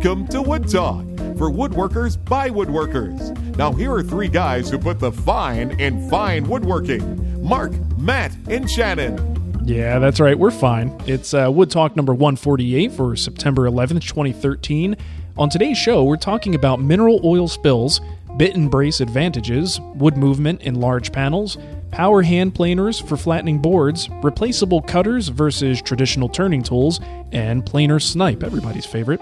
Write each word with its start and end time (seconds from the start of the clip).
Welcome 0.00 0.28
to 0.28 0.42
Wood 0.42 0.68
Talk 0.68 1.04
for 1.36 1.50
woodworkers 1.50 2.24
by 2.24 2.50
woodworkers. 2.50 3.36
Now, 3.56 3.72
here 3.72 3.92
are 3.92 4.02
three 4.04 4.28
guys 4.28 4.70
who 4.70 4.78
put 4.78 5.00
the 5.00 5.10
fine 5.10 5.72
in 5.80 6.08
fine 6.08 6.48
woodworking 6.48 7.42
Mark, 7.42 7.72
Matt, 7.98 8.32
and 8.48 8.70
Shannon. 8.70 9.64
Yeah, 9.64 9.98
that's 9.98 10.20
right. 10.20 10.38
We're 10.38 10.52
fine. 10.52 10.96
It's 11.08 11.34
uh, 11.34 11.50
Wood 11.52 11.72
Talk 11.72 11.96
number 11.96 12.14
148 12.14 12.92
for 12.92 13.16
September 13.16 13.68
11th, 13.68 14.06
2013. 14.06 14.96
On 15.36 15.50
today's 15.50 15.76
show, 15.76 16.04
we're 16.04 16.16
talking 16.16 16.54
about 16.54 16.80
mineral 16.80 17.20
oil 17.24 17.48
spills, 17.48 18.00
bit 18.36 18.54
and 18.54 18.70
brace 18.70 19.00
advantages, 19.00 19.80
wood 19.96 20.16
movement 20.16 20.62
in 20.62 20.76
large 20.76 21.10
panels, 21.10 21.58
power 21.90 22.22
hand 22.22 22.54
planers 22.54 23.00
for 23.00 23.16
flattening 23.16 23.58
boards, 23.58 24.08
replaceable 24.22 24.80
cutters 24.80 25.26
versus 25.26 25.82
traditional 25.82 26.28
turning 26.28 26.62
tools, 26.62 27.00
and 27.32 27.66
planer 27.66 27.98
snipe, 27.98 28.44
everybody's 28.44 28.86
favorite. 28.86 29.20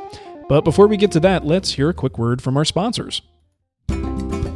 But 0.48 0.62
before 0.62 0.86
we 0.86 0.96
get 0.96 1.10
to 1.12 1.20
that, 1.20 1.44
let's 1.44 1.72
hear 1.72 1.88
a 1.88 1.94
quick 1.94 2.18
word 2.18 2.40
from 2.40 2.56
our 2.56 2.64
sponsors. 2.64 3.22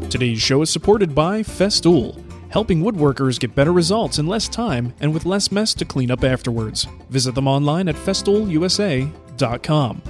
Today's 0.09 0.41
show 0.41 0.63
is 0.63 0.71
supported 0.71 1.15
by 1.15 1.43
Festool, 1.43 2.23
helping 2.51 2.83
woodworkers 2.83 3.41
get 3.41 3.57
better 3.57 3.73
results 3.73 4.19
in 4.19 4.27
less 4.27 4.49
time 4.49 4.95
and 5.01 5.13
with 5.13 5.27
less 5.27 5.51
mess 5.51 5.75
to 5.75 5.85
clean 5.85 6.11
up 6.11 6.25
afterwards. 6.25 6.87
Visit 7.09 7.35
them 7.35 7.49
online 7.49 7.89
at 7.89 7.97
festoolusa.com. 7.97 10.03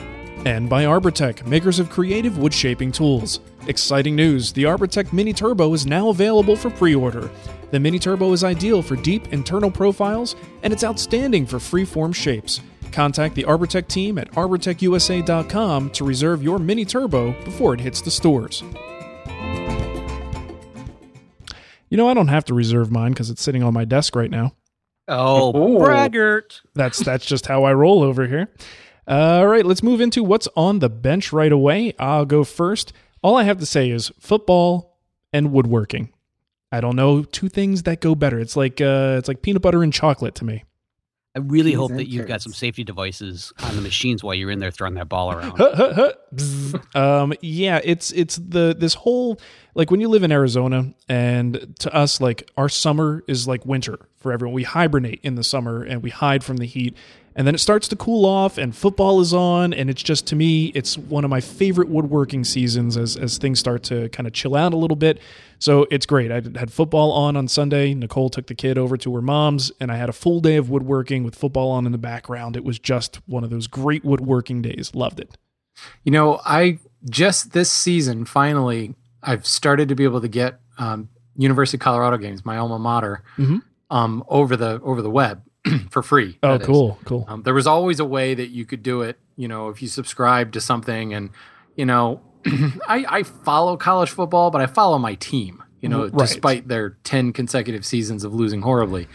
And 0.46 0.70
by 0.70 0.84
Arbortech, 0.84 1.46
makers 1.46 1.78
of 1.78 1.90
creative 1.90 2.38
wood 2.38 2.54
shaping 2.54 2.92
tools. 2.92 3.40
Exciting 3.66 4.16
news 4.16 4.52
the 4.52 4.64
Arbortech 4.64 5.12
Mini 5.12 5.34
Turbo 5.34 5.74
is 5.74 5.86
now 5.86 6.08
available 6.08 6.56
for 6.56 6.70
pre 6.70 6.94
order. 6.94 7.30
The 7.70 7.80
Mini 7.80 7.98
Turbo 7.98 8.32
is 8.32 8.42
ideal 8.42 8.82
for 8.82 8.96
deep 8.96 9.32
internal 9.32 9.70
profiles, 9.70 10.34
and 10.62 10.72
it's 10.72 10.82
outstanding 10.82 11.46
for 11.46 11.60
free-form 11.60 12.12
shapes. 12.12 12.60
Contact 12.90 13.34
the 13.34 13.44
Arbortech 13.44 13.88
team 13.88 14.18
at 14.18 14.30
arbortechusa.com 14.32 15.90
to 15.90 16.04
reserve 16.04 16.42
your 16.42 16.58
Mini 16.58 16.84
Turbo 16.84 17.32
before 17.44 17.74
it 17.74 17.80
hits 17.80 18.00
the 18.00 18.10
stores. 18.10 18.62
You 21.88 21.96
know, 21.96 22.08
I 22.08 22.14
don't 22.14 22.28
have 22.28 22.44
to 22.46 22.54
reserve 22.54 22.90
mine 22.90 23.12
because 23.12 23.30
it's 23.30 23.42
sitting 23.42 23.62
on 23.62 23.74
my 23.74 23.84
desk 23.84 24.14
right 24.14 24.30
now. 24.30 24.54
Oh, 25.08 25.78
braggart. 25.78 26.60
That's 26.74 26.98
that's 26.98 27.26
just 27.26 27.46
how 27.46 27.64
I 27.64 27.72
roll 27.72 28.02
over 28.02 28.26
here. 28.26 28.48
All 29.08 29.46
right, 29.46 29.66
let's 29.66 29.82
move 29.82 30.00
into 30.00 30.22
what's 30.22 30.46
on 30.54 30.78
the 30.78 30.88
bench 30.88 31.32
right 31.32 31.50
away. 31.50 31.94
I'll 31.98 32.24
go 32.26 32.44
first. 32.44 32.92
All 33.22 33.36
I 33.36 33.42
have 33.42 33.58
to 33.58 33.66
say 33.66 33.90
is 33.90 34.12
football 34.20 35.00
and 35.32 35.52
woodworking. 35.52 36.12
I 36.70 36.80
don't 36.80 36.94
know 36.94 37.24
two 37.24 37.48
things 37.48 37.82
that 37.82 38.00
go 38.00 38.14
better. 38.14 38.38
It's 38.38 38.56
like 38.56 38.80
uh, 38.80 39.16
it's 39.18 39.26
like 39.26 39.42
peanut 39.42 39.62
butter 39.62 39.82
and 39.82 39.92
chocolate 39.92 40.36
to 40.36 40.44
me. 40.44 40.64
I 41.36 41.38
really 41.38 41.70
Cheese 41.70 41.78
hope 41.78 41.92
that 41.92 42.08
you've 42.08 42.26
got 42.26 42.42
some 42.42 42.52
safety 42.52 42.82
devices 42.82 43.52
on 43.62 43.76
the 43.76 43.82
machines 43.82 44.24
while 44.24 44.34
you're 44.34 44.50
in 44.50 44.58
there 44.58 44.72
throwing 44.72 44.94
that 44.94 45.08
ball 45.08 45.32
around. 45.32 45.60
Um, 46.94 47.32
yeah, 47.40 47.80
it's 47.84 48.10
it's 48.10 48.36
the 48.36 48.74
this 48.76 48.94
whole 48.94 49.40
like 49.74 49.92
when 49.92 50.00
you 50.00 50.08
live 50.08 50.24
in 50.24 50.32
Arizona, 50.32 50.92
and 51.08 51.74
to 51.80 51.94
us, 51.94 52.20
like 52.20 52.50
our 52.56 52.68
summer 52.68 53.22
is 53.28 53.46
like 53.46 53.64
winter 53.64 53.98
for 54.16 54.32
everyone. 54.32 54.54
We 54.54 54.64
hibernate 54.64 55.20
in 55.22 55.36
the 55.36 55.44
summer 55.44 55.82
and 55.82 56.02
we 56.02 56.10
hide 56.10 56.42
from 56.42 56.56
the 56.56 56.66
heat, 56.66 56.96
and 57.36 57.46
then 57.46 57.54
it 57.54 57.58
starts 57.58 57.86
to 57.88 57.96
cool 57.96 58.26
off, 58.26 58.58
and 58.58 58.74
football 58.74 59.20
is 59.20 59.32
on, 59.32 59.72
and 59.72 59.88
it's 59.88 60.02
just 60.02 60.26
to 60.28 60.36
me, 60.36 60.66
it's 60.74 60.98
one 60.98 61.24
of 61.24 61.30
my 61.30 61.40
favorite 61.40 61.88
woodworking 61.88 62.44
seasons 62.44 62.96
as 62.96 63.16
as 63.16 63.38
things 63.38 63.58
start 63.58 63.82
to 63.84 64.08
kind 64.10 64.26
of 64.26 64.32
chill 64.32 64.56
out 64.56 64.72
a 64.72 64.76
little 64.76 64.96
bit. 64.96 65.20
So 65.58 65.86
it's 65.90 66.06
great. 66.06 66.32
I 66.32 66.36
had 66.58 66.72
football 66.72 67.12
on 67.12 67.36
on 67.36 67.46
Sunday. 67.46 67.92
Nicole 67.94 68.30
took 68.30 68.46
the 68.46 68.54
kid 68.54 68.78
over 68.78 68.96
to 68.96 69.14
her 69.14 69.22
mom's, 69.22 69.70
and 69.78 69.92
I 69.92 69.96
had 69.96 70.08
a 70.08 70.12
full 70.12 70.40
day 70.40 70.56
of 70.56 70.70
woodworking 70.70 71.22
with 71.22 71.34
football 71.34 71.70
on 71.70 71.86
in 71.86 71.92
the 71.92 71.98
background. 71.98 72.56
It 72.56 72.64
was 72.64 72.78
just 72.78 73.16
one 73.28 73.44
of 73.44 73.50
those 73.50 73.66
great 73.66 74.04
woodworking 74.04 74.62
days. 74.62 74.94
Loved 74.94 75.20
it. 75.20 75.36
You 76.04 76.12
know, 76.12 76.40
I 76.44 76.78
just 77.08 77.52
this 77.52 77.70
season 77.70 78.24
finally 78.24 78.94
I've 79.22 79.46
started 79.46 79.88
to 79.90 79.94
be 79.94 80.04
able 80.04 80.20
to 80.22 80.28
get 80.28 80.60
um, 80.78 81.08
University 81.36 81.76
of 81.76 81.80
Colorado 81.82 82.16
games, 82.16 82.44
my 82.44 82.56
alma 82.56 82.78
mater, 82.78 83.22
Mhm. 83.38 83.62
um, 83.90 84.24
over 84.28 84.56
the 84.56 84.80
over 84.82 85.00
the 85.02 85.10
web 85.10 85.42
for 85.90 86.02
free. 86.02 86.38
Oh, 86.42 86.52
that 86.52 86.62
is. 86.62 86.66
cool, 86.66 86.98
cool. 87.04 87.24
Um, 87.28 87.42
there 87.42 87.54
was 87.54 87.66
always 87.66 88.00
a 88.00 88.04
way 88.04 88.34
that 88.34 88.48
you 88.48 88.64
could 88.64 88.82
do 88.82 89.02
it. 89.02 89.18
You 89.36 89.48
know, 89.48 89.68
if 89.68 89.82
you 89.82 89.88
subscribe 89.88 90.52
to 90.52 90.60
something, 90.60 91.12
and 91.14 91.30
you 91.76 91.86
know, 91.86 92.20
I, 92.46 93.04
I 93.08 93.22
follow 93.22 93.76
college 93.76 94.10
football, 94.10 94.50
but 94.50 94.60
I 94.60 94.66
follow 94.66 94.98
my 94.98 95.14
team. 95.14 95.62
You 95.80 95.88
know, 95.88 96.02
Right. 96.08 96.16
despite 96.16 96.68
their 96.68 96.90
ten 97.04 97.32
consecutive 97.32 97.86
seasons 97.86 98.22
of 98.24 98.34
losing 98.34 98.60
horribly, 98.62 99.08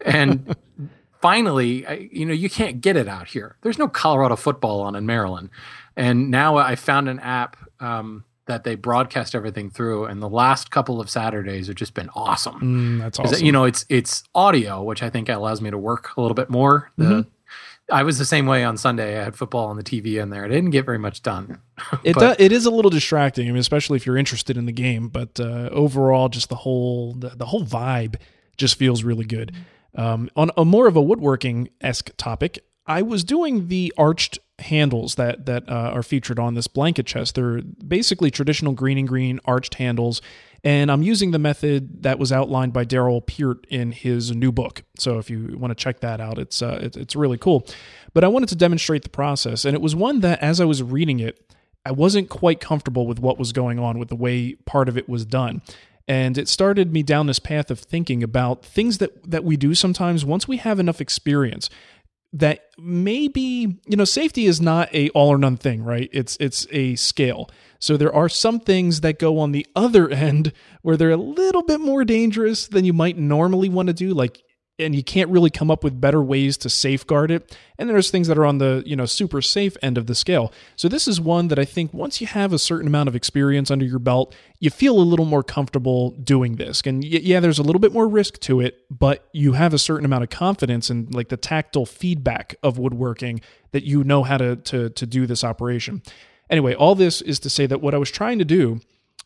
and 0.00 0.54
finally, 1.20 1.86
I, 1.86 2.08
you 2.12 2.26
know, 2.26 2.32
you 2.32 2.48
can't 2.48 2.80
get 2.80 2.96
it 2.96 3.08
out 3.08 3.28
here. 3.28 3.56
There's 3.62 3.78
no 3.78 3.88
Colorado 3.88 4.36
football 4.36 4.82
on 4.82 4.94
in 4.94 5.04
Maryland, 5.06 5.50
and 5.96 6.30
now 6.30 6.56
I 6.56 6.76
found 6.76 7.08
an 7.08 7.18
app 7.20 7.56
um, 7.80 8.24
that 8.46 8.64
they 8.64 8.74
broadcast 8.74 9.34
everything 9.34 9.70
through. 9.70 10.06
And 10.06 10.20
the 10.22 10.28
last 10.28 10.70
couple 10.70 11.00
of 11.00 11.08
Saturdays 11.08 11.68
have 11.68 11.76
just 11.76 11.94
been 11.94 12.08
awesome. 12.14 12.60
Mm, 12.60 12.98
that's 13.00 13.18
awesome. 13.18 13.44
You 13.44 13.52
know, 13.52 13.64
it's 13.64 13.84
it's 13.88 14.24
audio, 14.34 14.82
which 14.82 15.02
I 15.02 15.10
think 15.10 15.28
allows 15.28 15.60
me 15.60 15.70
to 15.70 15.78
work 15.78 16.16
a 16.16 16.20
little 16.20 16.34
bit 16.34 16.50
more. 16.50 16.90
The, 16.96 17.04
Mm-hmm. 17.04 17.28
I 17.90 18.04
was 18.04 18.16
the 18.16 18.24
same 18.24 18.46
way 18.46 18.64
on 18.64 18.76
Sunday. 18.78 19.20
I 19.20 19.24
had 19.24 19.34
football 19.36 19.66
on 19.66 19.76
the 19.76 19.82
TV 19.82 20.22
in 20.22 20.30
there. 20.30 20.44
I 20.44 20.48
didn't 20.48 20.70
get 20.70 20.86
very 20.86 20.98
much 20.98 21.22
done. 21.22 21.58
it 22.04 22.14
but- 22.14 22.38
do, 22.38 22.44
it 22.44 22.50
is 22.52 22.64
a 22.64 22.70
little 22.70 22.90
distracting. 22.90 23.48
I 23.48 23.50
mean, 23.50 23.58
especially 23.60 23.96
if 23.96 24.06
you're 24.06 24.16
interested 24.16 24.56
in 24.56 24.64
the 24.66 24.72
game. 24.72 25.08
But 25.08 25.38
uh, 25.38 25.68
overall, 25.72 26.28
just 26.28 26.48
the 26.48 26.54
whole 26.56 27.12
the, 27.14 27.30
the 27.30 27.46
whole 27.46 27.64
vibe 27.64 28.16
just 28.56 28.76
feels 28.76 29.02
really 29.02 29.24
good. 29.26 29.54
Um, 29.94 30.30
on 30.36 30.50
a 30.56 30.64
more 30.64 30.86
of 30.86 30.96
a 30.96 31.02
woodworking 31.02 31.68
esque 31.82 32.10
topic, 32.16 32.64
I 32.86 33.02
was 33.02 33.24
doing 33.24 33.68
the 33.68 33.92
arched 33.98 34.38
handles 34.62 35.16
that 35.16 35.46
that 35.46 35.68
uh, 35.68 35.90
are 35.92 36.02
featured 36.02 36.38
on 36.38 36.54
this 36.54 36.66
blanket 36.66 37.06
chest. 37.06 37.34
They're 37.34 37.60
basically 37.62 38.30
traditional 38.30 38.72
Greene 38.72 38.98
and 38.98 39.08
Greene 39.08 39.40
arched 39.44 39.74
handles. 39.74 40.22
And 40.64 40.92
I'm 40.92 41.02
using 41.02 41.32
the 41.32 41.40
method 41.40 42.04
that 42.04 42.20
was 42.20 42.30
outlined 42.30 42.72
by 42.72 42.84
Darrell 42.84 43.20
Peart 43.20 43.66
in 43.68 43.90
his 43.90 44.30
new 44.30 44.52
book. 44.52 44.84
So 44.96 45.18
if 45.18 45.28
you 45.28 45.56
want 45.58 45.72
to 45.72 45.74
check 45.74 46.00
that 46.00 46.20
out, 46.20 46.38
it's 46.38 46.62
uh, 46.62 46.78
it, 46.80 46.96
it's 46.96 47.16
really 47.16 47.38
cool. 47.38 47.66
But 48.14 48.22
I 48.24 48.28
wanted 48.28 48.48
to 48.50 48.56
demonstrate 48.56 49.02
the 49.02 49.08
process, 49.08 49.64
and 49.64 49.74
it 49.74 49.80
was 49.80 49.96
one 49.96 50.20
that, 50.20 50.40
as 50.40 50.60
I 50.60 50.64
was 50.64 50.82
reading 50.82 51.18
it, 51.18 51.52
I 51.84 51.90
wasn't 51.90 52.28
quite 52.28 52.60
comfortable 52.60 53.06
with 53.06 53.18
what 53.18 53.38
was 53.38 53.52
going 53.52 53.78
on 53.78 53.98
with 53.98 54.08
the 54.08 54.16
way 54.16 54.54
part 54.66 54.88
of 54.88 54.96
it 54.96 55.08
was 55.08 55.24
done. 55.24 55.62
And 56.08 56.36
it 56.36 56.48
started 56.48 56.92
me 56.92 57.02
down 57.02 57.26
this 57.26 57.38
path 57.38 57.70
of 57.70 57.78
thinking 57.78 58.22
about 58.22 58.64
things 58.64 58.98
that, 58.98 59.30
that 59.30 59.44
we 59.44 59.56
do 59.56 59.74
sometimes 59.74 60.24
once 60.24 60.48
we 60.48 60.56
have 60.58 60.78
enough 60.78 61.00
experience 61.00 61.70
that 62.32 62.66
maybe 62.78 63.78
you 63.86 63.96
know 63.96 64.04
safety 64.04 64.46
is 64.46 64.60
not 64.60 64.92
a 64.94 65.10
all 65.10 65.28
or 65.28 65.38
none 65.38 65.56
thing 65.56 65.82
right? 65.84 66.08
It's 66.12 66.36
it's 66.40 66.66
a 66.70 66.96
scale. 66.96 67.50
So 67.78 67.96
there 67.96 68.14
are 68.14 68.28
some 68.28 68.60
things 68.60 69.00
that 69.00 69.18
go 69.18 69.38
on 69.38 69.52
the 69.52 69.66
other 69.76 70.08
end 70.08 70.52
where 70.82 70.96
they're 70.96 71.10
a 71.10 71.16
little 71.16 71.62
bit 71.62 71.80
more 71.80 72.04
dangerous 72.04 72.66
than 72.66 72.84
you 72.84 72.92
might 72.92 73.18
normally 73.18 73.68
want 73.68 73.88
to 73.88 73.92
do 73.92 74.14
like 74.14 74.42
and 74.82 74.94
you 74.94 75.02
can't 75.02 75.30
really 75.30 75.50
come 75.50 75.70
up 75.70 75.82
with 75.82 76.00
better 76.00 76.22
ways 76.22 76.56
to 76.58 76.68
safeguard 76.68 77.30
it. 77.30 77.56
And 77.78 77.88
there's 77.88 78.10
things 78.10 78.28
that 78.28 78.38
are 78.38 78.44
on 78.44 78.58
the 78.58 78.82
you 78.86 78.94
know 78.96 79.06
super 79.06 79.40
safe 79.40 79.76
end 79.82 79.98
of 79.98 80.06
the 80.06 80.14
scale. 80.14 80.52
So 80.76 80.88
this 80.88 81.08
is 81.08 81.20
one 81.20 81.48
that 81.48 81.58
i 81.58 81.64
think 81.64 81.92
once 81.92 82.20
you 82.20 82.26
have 82.26 82.52
a 82.52 82.58
certain 82.58 82.86
amount 82.86 83.08
of 83.08 83.16
experience 83.16 83.70
under 83.70 83.84
your 83.84 83.98
belt 83.98 84.34
you 84.60 84.70
feel 84.70 84.96
a 84.98 85.02
little 85.02 85.24
more 85.24 85.42
comfortable 85.42 86.10
doing 86.10 86.56
this. 86.56 86.82
And 86.84 87.04
yeah 87.04 87.40
there's 87.40 87.58
a 87.58 87.62
little 87.62 87.80
bit 87.80 87.92
more 87.92 88.08
risk 88.08 88.38
to 88.40 88.60
it 88.60 88.84
but 88.90 89.28
you 89.32 89.52
have 89.52 89.74
a 89.74 89.78
certain 89.78 90.04
amount 90.04 90.24
of 90.24 90.30
confidence 90.30 90.90
in 90.90 91.08
like 91.10 91.28
the 91.28 91.36
tactile 91.36 91.86
feedback 91.86 92.54
of 92.62 92.78
woodworking 92.78 93.40
that 93.72 93.84
you 93.84 94.04
know 94.04 94.22
how 94.22 94.36
to 94.38 94.56
to, 94.56 94.90
to 94.90 95.06
do 95.06 95.26
this 95.26 95.44
operation. 95.44 96.02
Anyway 96.50 96.74
all 96.74 96.94
this 96.94 97.20
is 97.22 97.40
to 97.40 97.50
say 97.50 97.66
that 97.66 97.80
what 97.80 97.94
i 97.94 97.98
was 97.98 98.10
trying 98.10 98.38
to 98.38 98.44
do 98.44 98.80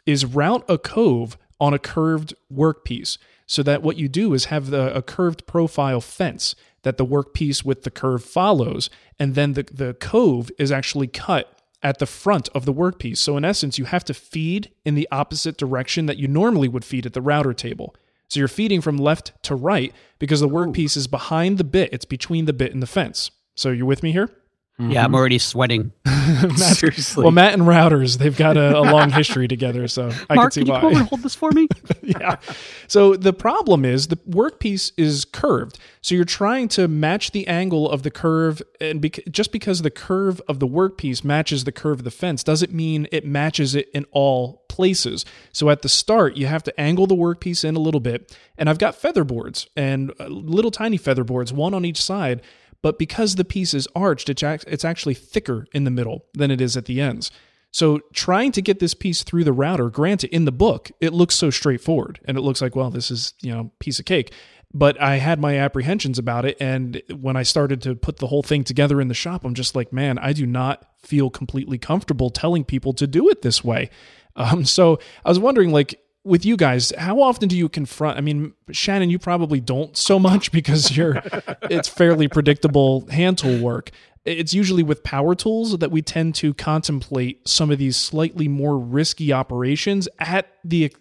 is 0.06 0.24
route 0.24 0.64
a 0.68 0.78
cove 0.78 1.36
on 1.60 1.74
a 1.74 1.78
curved 1.78 2.34
workpiece 2.52 3.18
so 3.46 3.62
that 3.62 3.82
what 3.82 3.96
you 3.96 4.08
do 4.08 4.34
is 4.34 4.46
have 4.46 4.70
the, 4.70 4.94
a 4.94 5.02
curved 5.02 5.46
profile 5.46 6.00
fence 6.00 6.54
that 6.82 6.96
the 6.96 7.06
workpiece 7.06 7.64
with 7.64 7.82
the 7.82 7.90
curve 7.90 8.24
follows 8.24 8.90
and 9.18 9.34
then 9.34 9.54
the, 9.54 9.62
the 9.64 9.94
cove 9.94 10.50
is 10.58 10.70
actually 10.70 11.06
cut 11.06 11.52
at 11.82 11.98
the 11.98 12.06
front 12.06 12.48
of 12.54 12.64
the 12.64 12.72
workpiece. 12.72 13.18
So 13.18 13.36
in 13.36 13.44
essence 13.44 13.78
you 13.78 13.84
have 13.84 14.04
to 14.04 14.14
feed 14.14 14.72
in 14.84 14.94
the 14.94 15.08
opposite 15.12 15.56
direction 15.56 16.06
that 16.06 16.16
you 16.16 16.26
normally 16.26 16.68
would 16.68 16.84
feed 16.84 17.06
at 17.06 17.12
the 17.12 17.22
router 17.22 17.54
table. 17.54 17.94
So 18.28 18.40
you're 18.40 18.48
feeding 18.48 18.80
from 18.80 18.96
left 18.96 19.32
to 19.44 19.54
right 19.54 19.92
because 20.18 20.40
the 20.40 20.48
workpiece 20.48 20.96
is 20.96 21.06
behind 21.06 21.58
the 21.58 21.64
bit. 21.64 21.90
It's 21.92 22.04
between 22.04 22.46
the 22.46 22.52
bit 22.52 22.72
and 22.72 22.82
the 22.82 22.88
fence. 22.88 23.30
So 23.54 23.70
you're 23.70 23.86
with 23.86 24.02
me 24.02 24.12
here 24.12 24.30
Yeah, 24.78 25.04
I'm 25.04 25.14
already 25.14 25.38
sweating. 25.38 25.92
Matt- 26.04 26.50
Seriously. 26.76 27.22
well 27.22 27.30
matt 27.30 27.54
and 27.54 27.62
routers 27.62 28.18
they've 28.18 28.36
got 28.36 28.56
a, 28.56 28.76
a 28.76 28.80
long 28.92 29.10
history 29.10 29.46
together 29.46 29.86
so 29.86 30.10
i 30.28 30.34
Mark, 30.34 30.52
can 30.52 30.64
see 30.64 30.70
can 30.70 30.82
you 30.82 30.88
why 30.90 30.98
and 31.00 31.08
hold 31.08 31.22
this 31.22 31.34
for 31.36 31.52
me? 31.52 31.68
yeah. 32.02 32.36
So 32.88 33.14
the 33.16 33.32
problem 33.32 33.84
is 33.84 34.08
the 34.08 34.16
workpiece 34.16 34.92
is 34.96 35.24
curved. 35.24 35.78
So 36.02 36.14
you're 36.14 36.24
trying 36.24 36.68
to 36.68 36.88
match 36.88 37.30
the 37.32 37.46
angle 37.48 37.90
of 37.90 38.02
the 38.02 38.10
curve, 38.10 38.62
and 38.80 39.00
bec- 39.00 39.24
just 39.30 39.50
because 39.52 39.82
the 39.82 39.90
curve 39.90 40.40
of 40.48 40.60
the 40.60 40.66
workpiece 40.68 41.24
matches 41.24 41.64
the 41.64 41.72
curve 41.72 41.98
of 42.00 42.04
the 42.04 42.10
fence 42.12 42.44
doesn't 42.44 42.72
mean 42.72 43.08
it 43.10 43.24
matches 43.26 43.74
it 43.74 43.88
in 43.92 44.04
all 44.12 44.64
places. 44.68 45.24
So 45.52 45.68
at 45.70 45.82
the 45.82 45.88
start, 45.88 46.36
you 46.36 46.46
have 46.46 46.62
to 46.64 46.80
angle 46.80 47.06
the 47.06 47.16
workpiece 47.16 47.64
in 47.64 47.74
a 47.76 47.80
little 47.80 48.00
bit. 48.00 48.36
And 48.58 48.68
I've 48.70 48.78
got 48.78 48.94
feather 48.94 49.24
boards 49.24 49.68
and 49.76 50.12
uh, 50.20 50.26
little 50.26 50.70
tiny 50.70 50.96
feather 50.96 51.24
boards, 51.24 51.52
one 51.52 51.74
on 51.74 51.84
each 51.84 52.00
side. 52.02 52.40
But 52.82 52.98
because 52.98 53.34
the 53.34 53.44
piece 53.44 53.74
is 53.74 53.88
arched, 53.94 54.28
it's, 54.28 54.84
actually 54.84 55.14
thicker 55.14 55.66
in 55.72 55.84
the 55.84 55.90
middle 55.90 56.24
than 56.34 56.50
it 56.50 56.60
is 56.60 56.76
at 56.76 56.84
the 56.84 57.00
ends. 57.00 57.30
So 57.70 58.00
trying 58.12 58.52
to 58.52 58.62
get 58.62 58.78
this 58.78 58.94
piece 58.94 59.22
through 59.22 59.44
the 59.44 59.52
router, 59.52 59.90
granted, 59.90 60.30
in 60.30 60.44
the 60.44 60.52
book, 60.52 60.90
it 61.00 61.12
looks 61.12 61.34
so 61.34 61.50
straightforward 61.50 62.20
and 62.24 62.38
it 62.38 62.40
looks 62.40 62.62
like, 62.62 62.74
well, 62.74 62.90
this 62.90 63.10
is, 63.10 63.34
you 63.42 63.52
know, 63.52 63.70
piece 63.80 63.98
of 63.98 64.06
cake. 64.06 64.32
But 64.72 65.00
I 65.00 65.16
had 65.16 65.40
my 65.40 65.58
apprehensions 65.58 66.18
about 66.18 66.44
it. 66.44 66.56
And 66.60 67.02
when 67.10 67.36
I 67.36 67.42
started 67.42 67.82
to 67.82 67.94
put 67.94 68.16
the 68.16 68.26
whole 68.26 68.42
thing 68.42 68.64
together 68.64 69.00
in 69.00 69.08
the 69.08 69.14
shop, 69.14 69.44
I'm 69.44 69.54
just 69.54 69.76
like, 69.76 69.92
man, 69.92 70.18
I 70.18 70.32
do 70.32 70.46
not 70.46 70.86
feel 71.02 71.30
completely 71.30 71.78
comfortable 71.78 72.30
telling 72.30 72.64
people 72.64 72.92
to 72.94 73.06
do 73.06 73.28
it 73.28 73.42
this 73.42 73.62
way. 73.64 73.90
Um, 74.38 74.66
so 74.66 74.98
I 75.24 75.30
was 75.30 75.38
wondering, 75.38 75.72
like, 75.72 75.98
with 76.26 76.44
you 76.44 76.56
guys, 76.56 76.92
how 76.98 77.20
often 77.20 77.48
do 77.48 77.56
you 77.56 77.68
confront? 77.68 78.18
I 78.18 78.20
mean, 78.20 78.52
Shannon, 78.72 79.10
you 79.10 79.18
probably 79.18 79.60
don't 79.60 79.96
so 79.96 80.18
much 80.18 80.52
because 80.58 80.96
you're 80.96 81.22
it's 81.62 81.88
fairly 81.88 82.28
predictable 82.28 83.06
hand 83.08 83.38
tool 83.38 83.58
work. 83.60 83.90
It's 84.24 84.52
usually 84.52 84.82
with 84.82 85.04
power 85.04 85.36
tools 85.36 85.78
that 85.78 85.92
we 85.92 86.02
tend 86.02 86.34
to 86.36 86.52
contemplate 86.52 87.46
some 87.46 87.70
of 87.70 87.78
these 87.78 87.96
slightly 87.96 88.48
more 88.48 88.76
risky 88.76 89.32
operations 89.32 90.08
at 90.18 90.48
the 90.64 90.92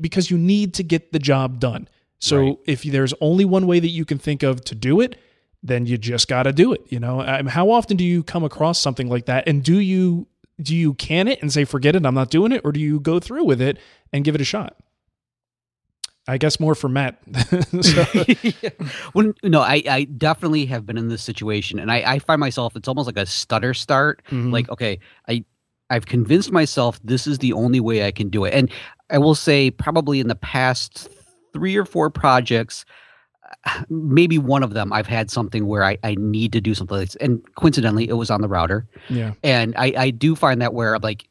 because 0.00 0.30
you 0.30 0.38
need 0.38 0.74
to 0.74 0.84
get 0.84 1.12
the 1.12 1.18
job 1.18 1.58
done. 1.58 1.88
So 2.20 2.38
right. 2.38 2.58
if 2.66 2.82
there's 2.84 3.14
only 3.20 3.44
one 3.44 3.66
way 3.66 3.80
that 3.80 3.88
you 3.88 4.04
can 4.04 4.18
think 4.18 4.44
of 4.44 4.64
to 4.66 4.76
do 4.76 5.00
it, 5.00 5.16
then 5.62 5.86
you 5.86 5.98
just 5.98 6.28
got 6.28 6.44
to 6.44 6.52
do 6.52 6.72
it. 6.72 6.82
You 6.88 7.00
know, 7.00 7.20
I 7.20 7.42
mean, 7.42 7.50
how 7.50 7.70
often 7.70 7.96
do 7.96 8.04
you 8.04 8.22
come 8.22 8.44
across 8.44 8.80
something 8.80 9.08
like 9.08 9.26
that, 9.26 9.48
and 9.48 9.62
do 9.62 9.78
you 9.78 10.28
do 10.60 10.74
you 10.74 10.94
can 10.94 11.28
it 11.28 11.40
and 11.40 11.52
say 11.52 11.64
forget 11.64 11.94
it 11.94 12.04
i'm 12.04 12.14
not 12.14 12.30
doing 12.30 12.52
it 12.52 12.60
or 12.64 12.72
do 12.72 12.80
you 12.80 13.00
go 13.00 13.18
through 13.20 13.44
with 13.44 13.60
it 13.60 13.78
and 14.12 14.24
give 14.24 14.34
it 14.34 14.40
a 14.40 14.44
shot 14.44 14.76
i 16.26 16.36
guess 16.38 16.58
more 16.58 16.74
for 16.74 16.88
matt 16.88 17.20
yeah. 18.62 18.70
well 19.14 19.32
no 19.42 19.60
I, 19.60 19.82
I 19.88 20.04
definitely 20.04 20.66
have 20.66 20.86
been 20.86 20.98
in 20.98 21.08
this 21.08 21.22
situation 21.22 21.78
and 21.78 21.90
i, 21.90 22.14
I 22.14 22.18
find 22.18 22.40
myself 22.40 22.76
it's 22.76 22.88
almost 22.88 23.06
like 23.06 23.18
a 23.18 23.26
stutter 23.26 23.74
start 23.74 24.22
mm-hmm. 24.26 24.50
like 24.50 24.68
okay 24.70 24.98
i 25.28 25.44
i've 25.90 26.06
convinced 26.06 26.52
myself 26.52 27.00
this 27.04 27.26
is 27.26 27.38
the 27.38 27.52
only 27.52 27.80
way 27.80 28.04
i 28.04 28.10
can 28.10 28.28
do 28.28 28.44
it 28.44 28.54
and 28.54 28.70
i 29.10 29.18
will 29.18 29.34
say 29.34 29.70
probably 29.70 30.20
in 30.20 30.28
the 30.28 30.36
past 30.36 31.08
three 31.52 31.76
or 31.76 31.84
four 31.84 32.10
projects 32.10 32.84
maybe 33.88 34.38
one 34.38 34.62
of 34.62 34.74
them 34.74 34.92
I've 34.92 35.06
had 35.06 35.30
something 35.30 35.66
where 35.66 35.84
I, 35.84 35.98
I 36.04 36.14
need 36.16 36.52
to 36.52 36.60
do 36.60 36.74
something 36.74 36.96
like 36.96 37.08
this. 37.08 37.16
And 37.16 37.42
coincidentally, 37.54 38.08
it 38.08 38.14
was 38.14 38.30
on 38.30 38.40
the 38.40 38.48
router. 38.48 38.86
Yeah. 39.08 39.32
And 39.42 39.74
I, 39.76 39.92
I 39.96 40.10
do 40.10 40.34
find 40.34 40.60
that 40.62 40.74
where 40.74 40.94
I'm 40.94 41.02
like, 41.02 41.28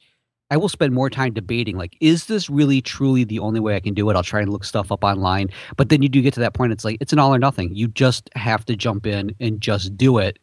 I 0.49 0.55
will 0.55 0.69
spend 0.69 0.93
more 0.93 1.09
time 1.09 1.33
debating, 1.33 1.77
like, 1.77 1.97
is 1.99 2.27
this 2.27 2.49
really 2.49 2.81
truly 2.81 3.25
the 3.25 3.39
only 3.39 3.59
way 3.59 3.75
I 3.75 3.81
can 3.81 3.93
do 3.93 4.09
it? 4.09 4.15
I'll 4.15 4.23
try 4.23 4.39
and 4.39 4.49
look 4.49 4.63
stuff 4.63 4.93
up 4.93 5.03
online. 5.03 5.49
But 5.75 5.89
then 5.89 6.01
you 6.01 6.07
do 6.07 6.21
get 6.21 6.33
to 6.35 6.39
that 6.39 6.53
point, 6.53 6.71
it's 6.71 6.85
like, 6.85 6.97
it's 7.01 7.11
an 7.11 7.19
all 7.19 7.35
or 7.35 7.39
nothing. 7.39 7.75
You 7.75 7.89
just 7.89 8.29
have 8.35 8.65
to 8.65 8.75
jump 8.77 9.05
in 9.05 9.35
and 9.41 9.59
just 9.59 9.97
do 9.97 10.19
it. 10.19 10.39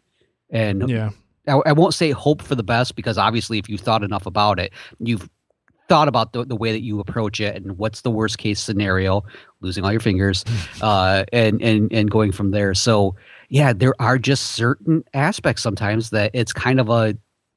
And 0.51 0.91
yeah. 0.91 1.11
I, 1.49 1.61
I 1.67 1.73
won't 1.73 1.95
say 1.95 2.11
hope 2.11 2.43
for 2.43 2.55
the 2.55 2.63
best 2.63 2.97
because 2.97 3.17
obviously, 3.17 3.59
if 3.59 3.69
you 3.69 3.79
thought 3.79 4.03
enough 4.03 4.27
about 4.27 4.61
it, 4.61 4.73
you've 4.99 5.29
thought 5.89 6.09
about 6.09 6.33
the, 6.33 6.45
the 6.45 6.57
way 6.57 6.73
that 6.73 6.83
you 6.83 7.01
approach 7.01 7.41
it 7.41 7.57
and 7.57 7.77
what's 7.79 8.01
the 8.01 8.11
worst 8.11 8.39
case 8.39 8.61
scenario 8.61 9.23
losing 9.61 9.85
all 9.85 9.93
your 9.93 10.01
fingers 10.01 10.45
uh, 10.83 11.25
and 11.33 11.61
and 11.63 11.93
and 11.93 12.11
going 12.11 12.33
from 12.33 12.51
there. 12.51 12.75
So 12.75 13.17
yeah 13.49 13.73
there 13.73 13.95
are 14.01 14.19
just 14.19 14.53
certain 14.53 15.05
aspects 15.13 15.63
sometimes 15.63 16.11
that 16.11 16.31
it's 16.35 16.53
kind 16.53 16.81
of 16.81 16.89
a 16.89 17.17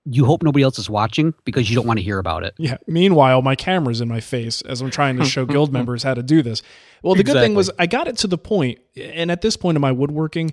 you 0.10 0.24
hope 0.26 0.42
nobody 0.42 0.64
else 0.64 0.80
is 0.80 0.90
watching 0.90 1.34
because 1.44 1.70
you 1.70 1.76
don't 1.76 1.86
want 1.86 2.00
to 2.00 2.04
hear 2.04 2.18
about 2.18 2.44
it. 2.44 2.54
Yeah. 2.58 2.78
Meanwhile 2.88 3.42
my 3.42 3.56
camera's 3.56 4.00
in 4.02 4.08
my 4.08 4.22
face 4.22 4.62
as 4.62 4.82
i'm 4.82 4.92
trying 4.92 5.18
to 5.18 5.26
show 5.26 5.46
guild 5.54 5.72
members 5.72 6.04
how 6.04 6.14
to 6.14 6.24
do 6.24 6.42
this. 6.42 6.62
Well 7.04 7.14
the 7.14 7.22
exactly. 7.22 7.42
good 7.42 7.46
thing 7.48 7.56
was 7.56 7.72
i 7.80 7.88
got 7.88 8.08
it 8.08 8.18
to 8.18 8.28
the 8.28 8.38
point 8.38 8.80
and 8.96 9.32
at 9.32 9.42
this 9.42 9.58
point 9.58 9.76
in 9.76 9.82
my 9.82 9.92
woodworking 9.92 10.52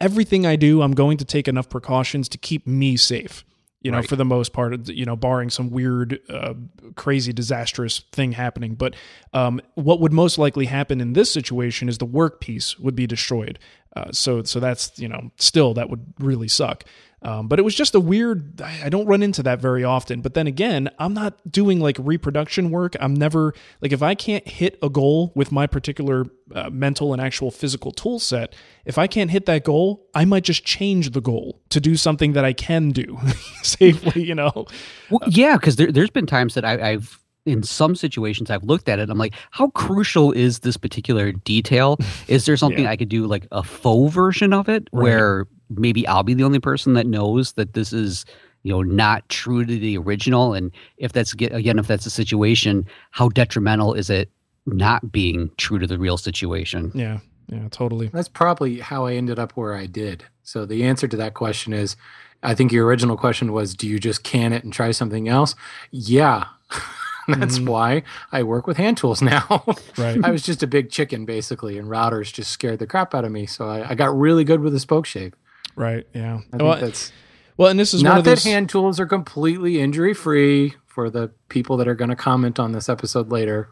everything 0.00 0.44
i 0.44 0.56
do 0.56 0.82
i'm 0.82 0.92
going 0.92 1.16
to 1.18 1.24
take 1.24 1.46
enough 1.46 1.68
precautions 1.68 2.28
to 2.28 2.38
keep 2.38 2.66
me 2.66 2.96
safe 2.96 3.44
you 3.84 3.90
know, 3.90 3.98
right. 3.98 4.08
for 4.08 4.16
the 4.16 4.24
most 4.24 4.54
part, 4.54 4.88
you 4.88 5.04
know, 5.04 5.14
barring 5.14 5.50
some 5.50 5.68
weird, 5.68 6.18
uh, 6.30 6.54
crazy, 6.96 7.34
disastrous 7.34 8.00
thing 8.12 8.32
happening. 8.32 8.74
But 8.74 8.96
um, 9.34 9.60
what 9.74 10.00
would 10.00 10.12
most 10.12 10.38
likely 10.38 10.64
happen 10.64 11.02
in 11.02 11.12
this 11.12 11.30
situation 11.30 11.90
is 11.90 11.98
the 11.98 12.06
workpiece 12.06 12.80
would 12.80 12.96
be 12.96 13.06
destroyed. 13.06 13.58
Uh, 13.96 14.10
so, 14.12 14.42
so 14.42 14.60
that's 14.60 14.98
you 14.98 15.08
know, 15.08 15.30
still 15.36 15.74
that 15.74 15.88
would 15.90 16.04
really 16.18 16.48
suck. 16.48 16.84
Um, 17.24 17.48
but 17.48 17.58
it 17.58 17.62
was 17.62 17.74
just 17.74 17.94
a 17.94 18.00
weird. 18.00 18.60
I 18.60 18.90
don't 18.90 19.06
run 19.06 19.22
into 19.22 19.42
that 19.44 19.58
very 19.58 19.82
often. 19.82 20.20
But 20.20 20.34
then 20.34 20.46
again, 20.46 20.90
I'm 20.98 21.14
not 21.14 21.50
doing 21.50 21.80
like 21.80 21.96
reproduction 21.98 22.70
work. 22.70 22.94
I'm 23.00 23.14
never 23.14 23.54
like 23.80 23.92
if 23.92 24.02
I 24.02 24.14
can't 24.14 24.46
hit 24.46 24.78
a 24.82 24.90
goal 24.90 25.32
with 25.34 25.50
my 25.50 25.66
particular 25.66 26.26
uh, 26.54 26.68
mental 26.68 27.14
and 27.14 27.22
actual 27.22 27.50
physical 27.50 27.92
tool 27.92 28.18
set. 28.18 28.54
If 28.84 28.98
I 28.98 29.06
can't 29.06 29.30
hit 29.30 29.46
that 29.46 29.64
goal, 29.64 30.06
I 30.14 30.26
might 30.26 30.44
just 30.44 30.66
change 30.66 31.12
the 31.12 31.22
goal 31.22 31.62
to 31.70 31.80
do 31.80 31.96
something 31.96 32.34
that 32.34 32.44
I 32.44 32.52
can 32.52 32.90
do 32.90 33.18
safely. 33.62 34.22
You 34.22 34.34
know. 34.34 34.66
Well, 35.08 35.20
yeah, 35.26 35.56
because 35.56 35.76
there, 35.76 35.90
there's 35.90 36.10
been 36.10 36.26
times 36.26 36.52
that 36.54 36.64
I, 36.66 36.90
I've 36.90 37.23
in 37.46 37.62
some 37.62 37.94
situations 37.94 38.50
I've 38.50 38.64
looked 38.64 38.88
at 38.88 38.98
it, 38.98 39.10
I'm 39.10 39.18
like, 39.18 39.34
how 39.50 39.68
crucial 39.70 40.32
is 40.32 40.60
this 40.60 40.76
particular 40.76 41.32
detail? 41.32 41.98
Is 42.28 42.46
there 42.46 42.56
something 42.56 42.84
yeah. 42.84 42.90
I 42.90 42.96
could 42.96 43.08
do 43.08 43.26
like 43.26 43.46
a 43.52 43.62
faux 43.62 44.14
version 44.14 44.52
of 44.52 44.68
it 44.68 44.88
right. 44.92 45.02
where 45.02 45.46
maybe 45.70 46.06
I'll 46.06 46.22
be 46.22 46.34
the 46.34 46.44
only 46.44 46.58
person 46.58 46.94
that 46.94 47.06
knows 47.06 47.52
that 47.52 47.74
this 47.74 47.92
is 47.92 48.24
you 48.62 48.72
know 48.72 48.82
not 48.82 49.28
true 49.28 49.64
to 49.64 49.78
the 49.78 49.98
original? 49.98 50.54
And 50.54 50.70
if 50.96 51.12
that's 51.12 51.34
again 51.34 51.78
if 51.78 51.86
that's 51.86 52.06
a 52.06 52.10
situation 52.10 52.86
how 53.10 53.28
detrimental 53.28 53.94
is 53.94 54.08
it 54.08 54.30
not 54.66 55.12
being 55.12 55.50
true 55.58 55.78
to 55.78 55.86
the 55.86 55.98
real 55.98 56.16
situation? 56.16 56.90
Yeah. 56.94 57.18
Yeah 57.48 57.68
totally. 57.70 58.08
That's 58.08 58.28
probably 58.28 58.80
how 58.80 59.04
i 59.06 59.14
ended 59.14 59.38
up 59.38 59.52
where 59.52 59.74
i 59.74 59.86
did. 59.86 60.24
So 60.42 60.64
the 60.64 60.84
answer 60.84 61.08
to 61.08 61.16
that 61.18 61.34
question 61.34 61.72
is 61.72 61.96
i 62.42 62.54
think 62.54 62.72
your 62.72 62.86
original 62.86 63.16
question 63.18 63.52
was 63.52 63.74
do 63.74 63.86
you 63.86 63.98
just 63.98 64.24
can 64.24 64.52
it 64.52 64.64
and 64.64 64.72
try 64.72 64.92
something 64.92 65.28
else? 65.28 65.54
Yeah 65.90 66.44
that's 67.38 67.58
mm-hmm. 67.58 67.70
why 67.70 68.02
i 68.32 68.42
work 68.42 68.66
with 68.66 68.76
hand 68.76 68.96
tools 68.96 69.22
now 69.22 69.64
right 69.96 70.24
i 70.24 70.30
was 70.30 70.42
just 70.42 70.62
a 70.62 70.66
big 70.66 70.90
chicken 70.90 71.24
basically 71.24 71.78
and 71.78 71.88
routers 71.88 72.32
just 72.32 72.50
scared 72.50 72.78
the 72.78 72.86
crap 72.86 73.14
out 73.14 73.24
of 73.24 73.32
me 73.32 73.46
so 73.46 73.68
i, 73.68 73.90
I 73.90 73.94
got 73.94 74.16
really 74.16 74.44
good 74.44 74.60
with 74.60 74.72
the 74.72 74.78
spokeshave 74.78 75.32
Right. 75.76 76.06
Yeah. 76.14 76.40
I 76.52 76.56
well, 76.62 76.78
that's 76.78 77.12
well, 77.56 77.68
and 77.68 77.78
this 77.78 77.94
is 77.94 78.02
not 78.02 78.24
those... 78.24 78.42
that 78.42 78.48
hand 78.48 78.68
tools 78.68 78.98
are 78.98 79.06
completely 79.06 79.80
injury 79.80 80.14
free 80.14 80.74
for 80.86 81.10
the 81.10 81.30
people 81.48 81.76
that 81.78 81.88
are 81.88 81.94
going 81.94 82.10
to 82.10 82.16
comment 82.16 82.58
on 82.58 82.72
this 82.72 82.88
episode 82.88 83.30
later. 83.30 83.68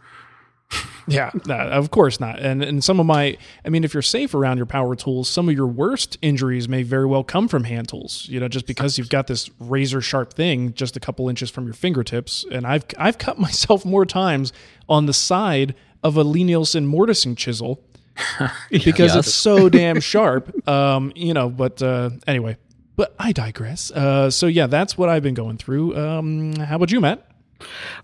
Yeah, 1.07 1.31
no, 1.47 1.57
of 1.57 1.91
course 1.91 2.21
not. 2.21 2.39
And 2.39 2.63
and 2.63 2.83
some 2.83 3.01
of 3.01 3.07
my, 3.07 3.37
I 3.65 3.69
mean, 3.69 3.85
if 3.85 3.95
you're 3.95 4.03
safe 4.03 4.35
around 4.35 4.57
your 4.57 4.67
power 4.67 4.95
tools, 4.95 5.29
some 5.29 5.49
of 5.49 5.55
your 5.55 5.67
worst 5.67 6.19
injuries 6.23 6.69
may 6.69 6.83
very 6.83 7.07
well 7.07 7.25
come 7.25 7.49
from 7.49 7.65
hand 7.65 7.89
tools. 7.89 8.27
You 8.29 8.41
know, 8.41 8.49
just 8.49 8.67
because 8.67 8.99
you've 8.99 9.09
got 9.09 9.27
this 9.27 9.51
razor 9.59 10.01
sharp 10.01 10.35
thing 10.35 10.75
just 10.75 10.97
a 10.97 11.01
couple 11.01 11.29
inches 11.29 11.51
from 11.51 11.65
your 11.65 11.75
fingertips. 11.75 12.45
And 12.51 12.67
I've 12.67 12.85
I've 12.99 13.19
cut 13.19 13.39
myself 13.47 13.85
more 13.85 14.07
times 14.07 14.53
on 14.89 15.07
the 15.07 15.15
side 15.15 15.75
of 16.03 16.17
a 16.17 16.23
Lie-Nielsen 16.23 16.87
mortising 16.87 17.37
chisel 17.37 17.83
because 18.71 19.13
yeah. 19.13 19.19
it's 19.21 19.33
so 19.33 19.69
damn 19.69 20.01
sharp. 20.01 20.69
Um, 20.69 21.13
you 21.15 21.35
know, 21.35 21.49
but 21.49 21.83
uh, 21.83 22.11
anyway, 22.27 22.57
but 22.97 23.15
I 23.19 23.33
digress. 23.33 23.91
Uh, 23.91 24.31
so 24.31 24.47
yeah, 24.47 24.67
that's 24.67 24.99
what 24.99 25.09
I've 25.09 25.23
been 25.23 25.35
going 25.35 25.57
through. 25.57 25.97
Um, 25.97 26.57
how 26.57 26.77
about 26.77 26.93
you, 26.93 27.01
Matt? 27.01 27.27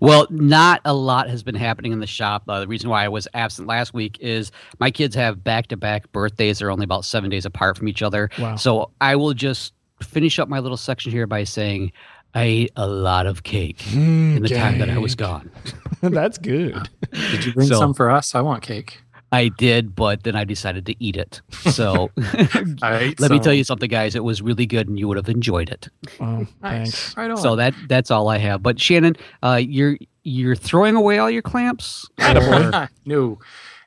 Well, 0.01 0.27
not 0.31 0.81
a 0.85 0.95
lot 0.95 1.29
has 1.29 1.43
been 1.43 1.55
happening 1.55 1.93
in 1.93 2.01
the 2.01 2.07
shop. 2.07 2.45
Uh, 2.49 2.61
the 2.61 2.69
reason 2.69 2.91
why 2.91 3.05
I 3.05 3.09
was 3.09 3.27
absent 3.35 3.69
last 3.69 3.95
week 3.95 4.19
is 4.21 4.53
my 4.79 4.91
kids 4.91 5.15
have 5.15 5.43
back 5.43 5.69
to 5.69 5.77
back 5.77 6.11
birthdays. 6.13 6.59
They're 6.59 6.71
only 6.71 6.85
about 6.85 7.05
seven 7.05 7.31
days 7.31 7.45
apart 7.45 7.77
from 7.77 7.89
each 7.89 8.03
other. 8.03 8.31
Wow. 8.39 8.57
So 8.57 8.91
I 9.01 9.17
will 9.17 9.35
just 9.35 9.73
finish 10.03 10.39
up 10.39 10.49
my 10.49 10.61
little 10.61 10.77
section 10.77 11.11
here 11.11 11.27
by 11.27 11.45
saying 11.45 11.93
I 12.35 12.43
ate 12.43 12.73
a 12.77 12.87
lot 12.87 13.27
of 13.27 13.43
cake 13.43 13.79
mm, 13.79 14.37
in 14.37 14.43
the 14.43 14.49
cake. 14.49 14.59
time 14.59 14.79
that 14.79 14.91
I 14.91 14.99
was 14.99 15.15
gone. 15.15 15.51
That's 16.03 16.39
good. 16.39 16.89
Did 17.11 17.45
you 17.45 17.53
bring 17.53 17.69
so, 17.69 17.79
some 17.79 17.95
for 17.95 18.11
us? 18.11 18.35
I 18.35 18.41
want 18.43 18.63
cake. 18.63 19.01
I 19.31 19.49
did, 19.49 19.95
but 19.95 20.23
then 20.23 20.37
I 20.37 20.45
decided 20.45 20.87
to 20.87 20.95
eat 21.03 21.17
it. 21.17 21.43
So 21.51 22.11
let 22.17 23.19
some. 23.19 23.31
me 23.31 23.39
tell 23.41 23.53
you 23.53 23.65
something, 23.65 23.89
guys. 23.89 24.15
It 24.15 24.25
was 24.25 24.41
really 24.41 24.67
good, 24.67 24.89
and 24.89 24.99
you 24.99 25.07
would 25.09 25.17
have 25.17 25.29
enjoyed 25.29 25.69
it. 25.69 25.89
Oh, 26.21 26.47
thanks. 26.63 27.17
Right 27.17 27.37
so 27.39 27.57
that 27.57 27.75
that's 27.89 28.11
all 28.11 28.29
I 28.29 28.39
have. 28.39 28.63
But 28.63 28.81
Shannon, 28.81 29.17
uh, 29.43 29.61
you're 29.63 29.99
you're 30.23 30.57
throwing 30.57 30.95
away 30.95 31.19
all 31.19 31.31
your 31.31 31.43
clamps? 31.43 32.09
no, 32.19 33.39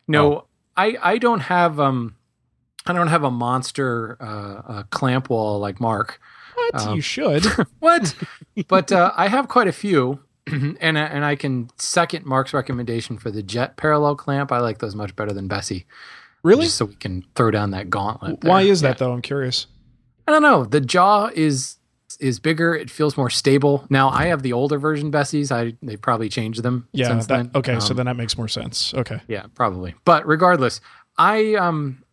no. 0.07 0.33
Oh. 0.33 0.45
I 0.77 0.97
I 1.01 1.17
don't 1.17 1.41
have 1.41 1.79
um 1.79 2.15
I 2.85 2.93
don't 2.93 3.07
have 3.07 3.23
a 3.23 3.31
monster 3.31 4.17
uh, 4.19 4.83
clamp 4.89 5.29
wall 5.29 5.59
like 5.59 5.79
Mark. 5.79 6.19
What 6.55 6.87
um, 6.87 6.95
you 6.95 7.01
should. 7.01 7.45
what? 7.79 8.15
But 8.67 8.91
uh, 8.91 9.11
I 9.15 9.27
have 9.27 9.47
quite 9.47 9.67
a 9.67 9.71
few. 9.71 10.19
And 10.47 10.97
and 10.97 11.23
I 11.23 11.35
can 11.35 11.69
second 11.77 12.25
Mark's 12.25 12.53
recommendation 12.53 13.17
for 13.17 13.29
the 13.29 13.43
jet 13.43 13.77
parallel 13.77 14.15
clamp. 14.15 14.51
I 14.51 14.59
like 14.59 14.79
those 14.79 14.95
much 14.95 15.15
better 15.15 15.31
than 15.33 15.47
Bessey. 15.47 15.85
Really? 16.43 16.65
Just 16.65 16.77
so 16.77 16.85
we 16.85 16.95
can 16.95 17.23
throw 17.35 17.51
down 17.51 17.71
that 17.71 17.89
gauntlet. 17.89 18.41
There. 18.41 18.49
Why 18.49 18.63
is 18.63 18.81
that 18.81 18.87
yeah. 18.87 18.93
though? 19.05 19.13
I'm 19.13 19.21
curious. 19.21 19.67
I 20.27 20.31
don't 20.31 20.41
know. 20.41 20.65
The 20.65 20.81
jaw 20.81 21.29
is 21.33 21.77
is 22.19 22.39
bigger. 22.39 22.75
It 22.75 22.89
feels 22.89 23.17
more 23.17 23.29
stable. 23.29 23.85
Now 23.89 24.09
I 24.09 24.25
have 24.27 24.41
the 24.41 24.53
older 24.53 24.79
version 24.79 25.11
Besseys. 25.11 25.51
I 25.51 25.75
they 25.81 25.95
probably 25.95 26.29
changed 26.29 26.63
them. 26.63 26.87
Yeah. 26.91 27.13
That, 27.13 27.51
okay. 27.55 27.75
Um, 27.75 27.81
so 27.81 27.93
then 27.93 28.07
that 28.07 28.17
makes 28.17 28.37
more 28.37 28.47
sense. 28.47 28.93
Okay. 28.93 29.21
Yeah, 29.27 29.45
probably. 29.53 29.95
But 30.05 30.25
regardless, 30.27 30.81
I 31.17 31.55
um 31.55 32.03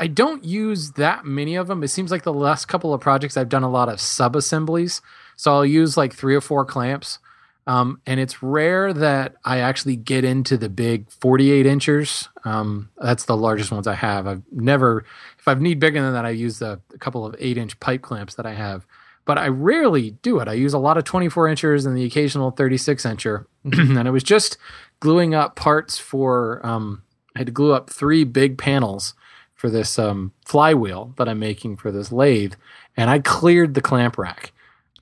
I 0.00 0.08
don't 0.08 0.44
use 0.44 0.92
that 0.92 1.24
many 1.24 1.54
of 1.54 1.68
them. 1.68 1.82
It 1.84 1.88
seems 1.88 2.10
like 2.10 2.24
the 2.24 2.32
last 2.32 2.66
couple 2.66 2.92
of 2.92 3.00
projects 3.00 3.36
I've 3.36 3.48
done 3.48 3.62
a 3.62 3.70
lot 3.70 3.88
of 3.88 4.00
sub 4.00 4.34
assemblies. 4.34 5.00
So 5.36 5.52
I'll 5.52 5.66
use 5.66 5.96
like 5.96 6.12
three 6.12 6.34
or 6.34 6.40
four 6.40 6.64
clamps. 6.64 7.20
Um, 7.68 8.00
and 8.06 8.18
it's 8.18 8.42
rare 8.42 8.94
that 8.94 9.34
I 9.44 9.58
actually 9.58 9.96
get 9.96 10.24
into 10.24 10.56
the 10.56 10.70
big 10.70 11.10
48 11.10 11.66
inchers. 11.66 12.30
Um, 12.46 12.88
that's 12.96 13.26
the 13.26 13.36
largest 13.36 13.70
ones 13.70 13.86
I 13.86 13.94
have. 13.94 14.26
I've 14.26 14.42
never, 14.50 15.04
if 15.38 15.46
I 15.46 15.52
need 15.52 15.78
bigger 15.78 16.00
than 16.00 16.14
that, 16.14 16.24
I 16.24 16.30
use 16.30 16.60
the, 16.60 16.80
a 16.94 16.98
couple 16.98 17.26
of 17.26 17.36
eight 17.38 17.58
inch 17.58 17.78
pipe 17.78 18.00
clamps 18.00 18.36
that 18.36 18.46
I 18.46 18.54
have. 18.54 18.86
But 19.26 19.36
I 19.36 19.48
rarely 19.48 20.12
do 20.22 20.38
it. 20.38 20.48
I 20.48 20.54
use 20.54 20.72
a 20.72 20.78
lot 20.78 20.96
of 20.96 21.04
24 21.04 21.46
inchers 21.46 21.84
and 21.84 21.94
the 21.94 22.06
occasional 22.06 22.52
36 22.52 23.04
incher. 23.04 23.44
and 23.64 24.08
I 24.08 24.10
was 24.10 24.22
just 24.22 24.56
gluing 25.00 25.34
up 25.34 25.54
parts 25.54 25.98
for, 25.98 26.64
um, 26.66 27.02
I 27.36 27.40
had 27.40 27.48
to 27.48 27.52
glue 27.52 27.74
up 27.74 27.90
three 27.90 28.24
big 28.24 28.56
panels 28.56 29.12
for 29.54 29.68
this 29.68 29.98
um, 29.98 30.32
flywheel 30.46 31.12
that 31.18 31.28
I'm 31.28 31.38
making 31.38 31.76
for 31.76 31.92
this 31.92 32.12
lathe. 32.12 32.54
And 32.96 33.10
I 33.10 33.18
cleared 33.18 33.74
the 33.74 33.82
clamp 33.82 34.16
rack. 34.16 34.52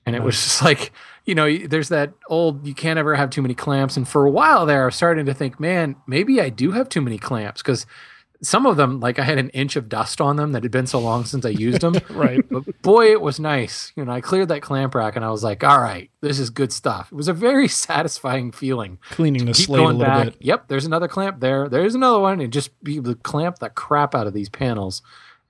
And 0.05 0.17
it 0.17 0.23
was 0.23 0.35
just 0.35 0.61
like, 0.61 0.91
you 1.27 1.35
know, 1.35 1.57
there's 1.57 1.89
that 1.89 2.13
old, 2.27 2.65
you 2.65 2.73
can't 2.73 2.97
ever 2.97 3.13
have 3.13 3.29
too 3.29 3.41
many 3.41 3.53
clamps. 3.53 3.97
And 3.97 4.07
for 4.07 4.25
a 4.25 4.31
while 4.31 4.65
there, 4.65 4.83
I 4.83 4.85
was 4.85 4.95
starting 4.95 5.25
to 5.25 5.33
think, 5.33 5.59
man, 5.59 5.97
maybe 6.07 6.39
I 6.39 6.49
do 6.49 6.71
have 6.71 6.87
too 6.87 7.01
many 7.01 7.17
clamps 7.17 7.61
because 7.61 7.85
some 8.41 8.65
of 8.65 8.77
them, 8.77 9.01
like 9.01 9.19
I 9.19 9.23
had 9.23 9.37
an 9.37 9.49
inch 9.49 9.75
of 9.75 9.89
dust 9.89 10.21
on 10.21 10.37
them 10.37 10.53
that 10.53 10.63
had 10.63 10.71
been 10.71 10.87
so 10.87 10.99
long 10.99 11.25
since 11.25 11.45
I 11.45 11.49
used 11.49 11.81
them. 11.81 11.95
right. 12.11 12.47
But 12.49 12.81
boy, 12.81 13.11
it 13.11 13.19
was 13.19 13.41
nice. 13.41 13.91
You 13.97 14.05
know, 14.05 14.11
I 14.13 14.21
cleared 14.21 14.47
that 14.47 14.61
clamp 14.61 14.95
rack 14.95 15.17
and 15.17 15.25
I 15.25 15.29
was 15.29 15.43
like, 15.43 15.65
all 15.65 15.81
right, 15.81 16.09
this 16.21 16.39
is 16.39 16.49
good 16.49 16.71
stuff. 16.71 17.11
It 17.11 17.15
was 17.15 17.27
a 17.27 17.33
very 17.33 17.67
satisfying 17.67 18.53
feeling. 18.53 18.97
Cleaning 19.09 19.45
the 19.45 19.53
slate 19.53 19.81
a 19.81 19.83
little 19.83 19.99
back. 19.99 20.25
bit. 20.25 20.37
Yep, 20.39 20.69
there's 20.69 20.85
another 20.85 21.09
clamp 21.09 21.41
there. 21.41 21.67
There's 21.67 21.93
another 21.93 22.19
one, 22.19 22.39
and 22.39 22.53
just 22.53 22.81
be 22.83 22.95
able 22.95 23.13
to 23.13 23.19
clamp 23.19 23.59
the 23.59 23.69
crap 23.69 24.15
out 24.15 24.27
of 24.27 24.33
these 24.33 24.49
panels. 24.49 25.01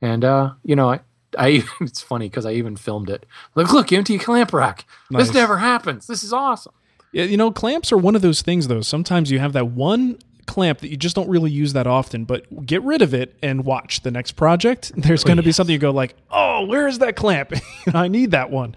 And 0.01 0.25
uh, 0.25 0.53
you 0.63 0.75
know, 0.75 0.91
I, 0.91 1.01
I 1.37 1.63
it's 1.81 2.01
funny 2.01 2.29
because 2.29 2.45
I 2.45 2.53
even 2.53 2.75
filmed 2.75 3.09
it. 3.09 3.25
Like, 3.55 3.71
look, 3.71 3.91
empty 3.91 4.17
clamp 4.17 4.53
rack. 4.53 4.85
Nice. 5.09 5.27
This 5.27 5.35
never 5.35 5.57
happens. 5.57 6.07
This 6.07 6.23
is 6.23 6.33
awesome. 6.33 6.73
Yeah, 7.11 7.23
you 7.23 7.37
know, 7.37 7.51
clamps 7.51 7.91
are 7.91 7.97
one 7.97 8.15
of 8.15 8.21
those 8.21 8.41
things 8.41 8.67
though. 8.67 8.81
Sometimes 8.81 9.31
you 9.31 9.39
have 9.39 9.53
that 9.53 9.67
one 9.67 10.19
clamp 10.45 10.79
that 10.79 10.89
you 10.89 10.97
just 10.97 11.15
don't 11.15 11.29
really 11.29 11.51
use 11.51 11.73
that 11.73 11.87
often, 11.87 12.25
but 12.25 12.65
get 12.65 12.81
rid 12.83 13.01
of 13.01 13.13
it 13.13 13.37
and 13.43 13.65
watch 13.65 14.01
the 14.01 14.11
next 14.11 14.33
project. 14.33 14.91
There's 14.95 15.23
oh, 15.23 15.27
going 15.27 15.37
to 15.37 15.43
be 15.43 15.51
something 15.51 15.73
you 15.73 15.79
go 15.79 15.91
like, 15.91 16.15
"Oh, 16.31 16.65
where 16.65 16.87
is 16.87 16.99
that 16.99 17.15
clamp? 17.15 17.53
I 17.93 18.07
need 18.07 18.31
that 18.31 18.49
one." 18.49 18.75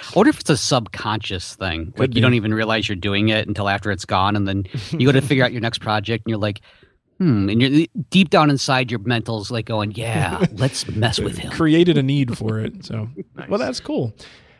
I 0.00 0.12
wonder 0.16 0.30
if 0.30 0.40
it's 0.40 0.50
a 0.50 0.56
subconscious 0.56 1.56
thing. 1.56 1.92
like 1.96 2.10
be. 2.10 2.16
you 2.16 2.22
don't 2.22 2.32
even 2.32 2.54
realize 2.54 2.88
you're 2.88 2.96
doing 2.96 3.28
it 3.28 3.46
until 3.46 3.68
after 3.68 3.90
it's 3.90 4.06
gone, 4.06 4.34
and 4.34 4.48
then 4.48 4.64
you 4.90 5.06
go 5.06 5.12
to 5.12 5.20
figure 5.20 5.44
out 5.44 5.52
your 5.52 5.60
next 5.60 5.78
project, 5.78 6.24
and 6.24 6.30
you're 6.30 6.38
like, 6.38 6.62
hmm. 7.20 7.48
And 7.48 7.60
you're 7.60 7.86
deep 8.10 8.30
down 8.30 8.50
inside 8.50 8.90
your 8.90 9.00
mental's 9.00 9.50
like 9.50 9.66
going, 9.66 9.92
yeah, 9.92 10.44
let's 10.52 10.88
mess 10.88 11.20
with 11.20 11.38
him. 11.38 11.52
Created 11.52 11.98
a 11.98 12.02
need 12.02 12.36
for 12.36 12.58
it. 12.58 12.84
So, 12.84 13.08
well, 13.48 13.58
that's 13.58 13.80
cool. 13.80 14.14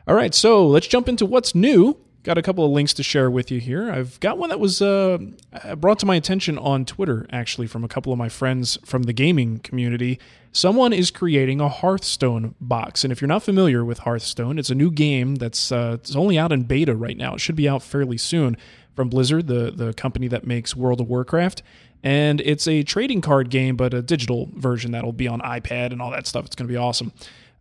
All 0.06 0.14
right, 0.14 0.34
so 0.34 0.66
let's 0.66 0.86
jump 0.86 1.08
into 1.08 1.24
what's 1.26 1.54
new. 1.54 1.96
Got 2.22 2.36
a 2.36 2.42
couple 2.42 2.66
of 2.66 2.70
links 2.70 2.92
to 2.94 3.02
share 3.02 3.30
with 3.30 3.50
you 3.50 3.60
here. 3.60 3.90
I've 3.90 4.20
got 4.20 4.36
one 4.36 4.50
that 4.50 4.60
was 4.60 4.82
uh, 4.82 5.16
brought 5.78 5.98
to 6.00 6.06
my 6.06 6.16
attention 6.16 6.58
on 6.58 6.84
Twitter, 6.84 7.26
actually, 7.30 7.66
from 7.66 7.82
a 7.82 7.88
couple 7.88 8.12
of 8.12 8.18
my 8.18 8.28
friends 8.28 8.76
from 8.84 9.04
the 9.04 9.14
gaming 9.14 9.60
community. 9.60 10.18
Someone 10.52 10.92
is 10.92 11.10
creating 11.10 11.62
a 11.62 11.68
Hearthstone 11.70 12.54
box, 12.60 13.04
and 13.04 13.12
if 13.12 13.22
you're 13.22 13.28
not 13.28 13.42
familiar 13.42 13.86
with 13.86 14.00
Hearthstone, 14.00 14.58
it's 14.58 14.68
a 14.68 14.74
new 14.74 14.90
game 14.90 15.36
that's 15.36 15.72
uh, 15.72 15.96
it's 15.98 16.14
only 16.14 16.38
out 16.38 16.52
in 16.52 16.64
beta 16.64 16.94
right 16.94 17.16
now. 17.16 17.36
It 17.36 17.40
should 17.40 17.56
be 17.56 17.68
out 17.68 17.82
fairly 17.82 18.18
soon 18.18 18.56
from 18.94 19.08
Blizzard, 19.08 19.46
the 19.46 19.70
the 19.70 19.94
company 19.94 20.28
that 20.28 20.46
makes 20.46 20.76
World 20.76 21.00
of 21.00 21.08
Warcraft. 21.08 21.62
And 22.02 22.40
it's 22.40 22.66
a 22.66 22.82
trading 22.82 23.20
card 23.20 23.50
game, 23.50 23.76
but 23.76 23.92
a 23.92 24.02
digital 24.02 24.48
version 24.54 24.92
that'll 24.92 25.12
be 25.12 25.28
on 25.28 25.40
iPad 25.40 25.92
and 25.92 26.00
all 26.00 26.10
that 26.10 26.26
stuff. 26.26 26.46
It's 26.46 26.56
going 26.56 26.66
to 26.66 26.72
be 26.72 26.78
awesome. 26.78 27.12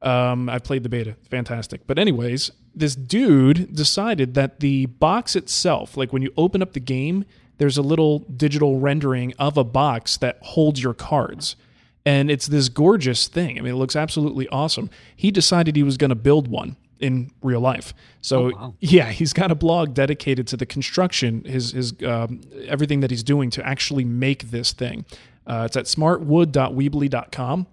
Um, 0.01 0.49
I 0.49 0.59
played 0.59 0.83
the 0.83 0.89
beta, 0.89 1.15
fantastic. 1.29 1.85
But 1.85 1.99
anyways, 1.99 2.51
this 2.73 2.95
dude 2.95 3.75
decided 3.75 4.33
that 4.35 4.61
the 4.61 4.85
box 4.85 5.35
itself, 5.35 5.97
like 5.97 6.13
when 6.13 6.21
you 6.21 6.33
open 6.37 6.61
up 6.61 6.73
the 6.73 6.79
game, 6.79 7.25
there's 7.57 7.77
a 7.77 7.81
little 7.81 8.19
digital 8.19 8.79
rendering 8.79 9.33
of 9.37 9.57
a 9.57 9.65
box 9.65 10.15
that 10.17 10.39
holds 10.41 10.81
your 10.81 10.93
cards. 10.93 11.57
And 12.05 12.31
it's 12.31 12.47
this 12.47 12.69
gorgeous 12.69 13.27
thing. 13.27 13.57
I 13.57 13.61
mean, 13.61 13.73
it 13.73 13.77
looks 13.77 13.97
absolutely 13.97 14.47
awesome. 14.47 14.89
He 15.13 15.31
decided 15.31 15.75
he 15.75 15.83
was 15.83 15.97
going 15.97 16.09
to 16.09 16.15
build 16.15 16.47
one 16.47 16.77
in 16.99 17.31
real 17.41 17.61
life. 17.61 17.93
So 18.21 18.51
wow. 18.53 18.75
yeah, 18.79 19.11
he's 19.11 19.33
got 19.33 19.51
a 19.51 19.55
blog 19.55 19.93
dedicated 19.93 20.47
to 20.47 20.57
the 20.57 20.65
construction, 20.65 21.43
his 21.45 21.71
his 21.71 21.93
um, 22.05 22.41
everything 22.65 22.99
that 23.01 23.11
he's 23.11 23.23
doing 23.23 23.49
to 23.51 23.65
actually 23.65 24.05
make 24.05 24.51
this 24.51 24.73
thing. 24.73 25.05
Uh, 25.47 25.63
it's 25.65 25.77
at 25.77 25.85
smartwood.weebly.com. 25.85 27.67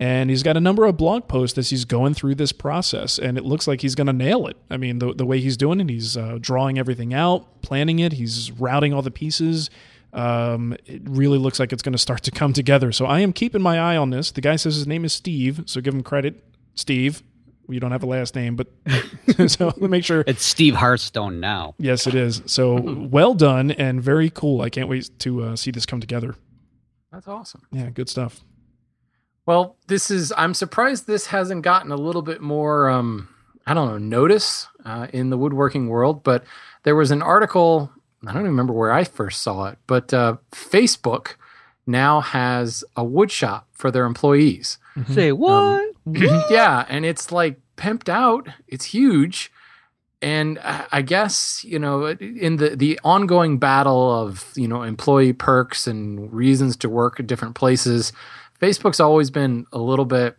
And 0.00 0.30
he's 0.30 0.42
got 0.42 0.56
a 0.56 0.60
number 0.60 0.84
of 0.84 0.96
blog 0.96 1.28
posts 1.28 1.56
as 1.58 1.70
he's 1.70 1.84
going 1.84 2.14
through 2.14 2.34
this 2.34 2.50
process, 2.50 3.20
and 3.20 3.38
it 3.38 3.44
looks 3.44 3.68
like 3.68 3.82
he's 3.82 3.94
going 3.94 4.08
to 4.08 4.12
nail 4.12 4.48
it. 4.48 4.56
I 4.68 4.76
mean, 4.76 4.98
the, 4.98 5.14
the 5.14 5.24
way 5.24 5.38
he's 5.38 5.56
doing 5.56 5.78
it, 5.78 5.88
he's 5.88 6.16
uh, 6.16 6.38
drawing 6.40 6.76
everything 6.76 7.14
out, 7.14 7.62
planning 7.62 8.00
it, 8.00 8.14
he's 8.14 8.50
routing 8.50 8.92
all 8.92 9.02
the 9.02 9.12
pieces. 9.12 9.70
Um, 10.12 10.76
it 10.86 11.02
really 11.04 11.38
looks 11.38 11.60
like 11.60 11.72
it's 11.72 11.84
going 11.84 11.92
to 11.92 11.98
start 11.98 12.24
to 12.24 12.32
come 12.32 12.52
together. 12.52 12.90
So 12.90 13.06
I 13.06 13.20
am 13.20 13.32
keeping 13.32 13.62
my 13.62 13.78
eye 13.78 13.96
on 13.96 14.10
this. 14.10 14.32
The 14.32 14.40
guy 14.40 14.56
says 14.56 14.74
his 14.74 14.88
name 14.88 15.04
is 15.04 15.12
Steve, 15.12 15.62
so 15.66 15.80
give 15.80 15.94
him 15.94 16.02
credit, 16.02 16.42
Steve. 16.74 17.22
You 17.72 17.80
don't 17.80 17.92
have 17.92 18.02
a 18.02 18.06
last 18.06 18.34
name, 18.34 18.56
but 18.56 18.68
so 19.48 19.66
let 19.66 19.80
me 19.80 19.88
make 19.88 20.04
sure. 20.04 20.24
It's 20.26 20.44
Steve 20.44 20.74
Hearthstone 20.74 21.40
now. 21.40 21.74
Yes, 21.78 22.06
it 22.06 22.14
is. 22.14 22.42
So 22.46 22.80
well 23.10 23.34
done 23.34 23.70
and 23.72 24.02
very 24.02 24.30
cool. 24.30 24.60
I 24.60 24.70
can't 24.70 24.88
wait 24.88 25.10
to 25.20 25.42
uh, 25.42 25.56
see 25.56 25.70
this 25.70 25.86
come 25.86 26.00
together. 26.00 26.36
That's 27.10 27.28
awesome. 27.28 27.62
Yeah, 27.70 27.90
good 27.90 28.08
stuff. 28.08 28.40
Well, 29.44 29.76
this 29.88 30.10
is. 30.10 30.32
I'm 30.36 30.54
surprised 30.54 31.06
this 31.06 31.26
hasn't 31.26 31.62
gotten 31.62 31.90
a 31.90 31.96
little 31.96 32.22
bit 32.22 32.40
more. 32.40 32.88
Um, 32.88 33.28
I 33.66 33.74
don't 33.74 33.88
know, 33.88 33.98
notice 33.98 34.68
uh, 34.84 35.08
in 35.12 35.30
the 35.30 35.38
woodworking 35.38 35.88
world. 35.88 36.22
But 36.22 36.44
there 36.84 36.96
was 36.96 37.10
an 37.10 37.22
article. 37.22 37.90
I 38.22 38.26
don't 38.32 38.42
even 38.42 38.50
remember 38.52 38.72
where 38.72 38.92
I 38.92 39.04
first 39.04 39.42
saw 39.42 39.66
it, 39.66 39.78
but 39.86 40.14
uh, 40.14 40.36
Facebook 40.52 41.34
now 41.86 42.20
has 42.20 42.84
a 42.96 43.02
wood 43.02 43.32
shop 43.32 43.66
for 43.72 43.90
their 43.90 44.04
employees. 44.04 44.78
Say 45.08 45.32
what? 45.32 45.90
yeah, 46.06 46.84
and 46.88 47.04
it's 47.04 47.32
like 47.32 47.58
pimped 47.76 48.08
out. 48.08 48.48
It's 48.68 48.86
huge, 48.86 49.52
and 50.20 50.58
I 50.62 51.02
guess 51.02 51.64
you 51.64 51.78
know 51.78 52.06
in 52.06 52.56
the 52.56 52.76
the 52.76 52.98
ongoing 53.04 53.58
battle 53.58 54.10
of 54.22 54.52
you 54.54 54.68
know 54.68 54.82
employee 54.82 55.32
perks 55.32 55.86
and 55.86 56.32
reasons 56.32 56.76
to 56.78 56.88
work 56.88 57.18
at 57.18 57.26
different 57.26 57.54
places, 57.54 58.12
Facebook's 58.60 59.00
always 59.00 59.30
been 59.30 59.66
a 59.72 59.78
little 59.78 60.04
bit. 60.04 60.36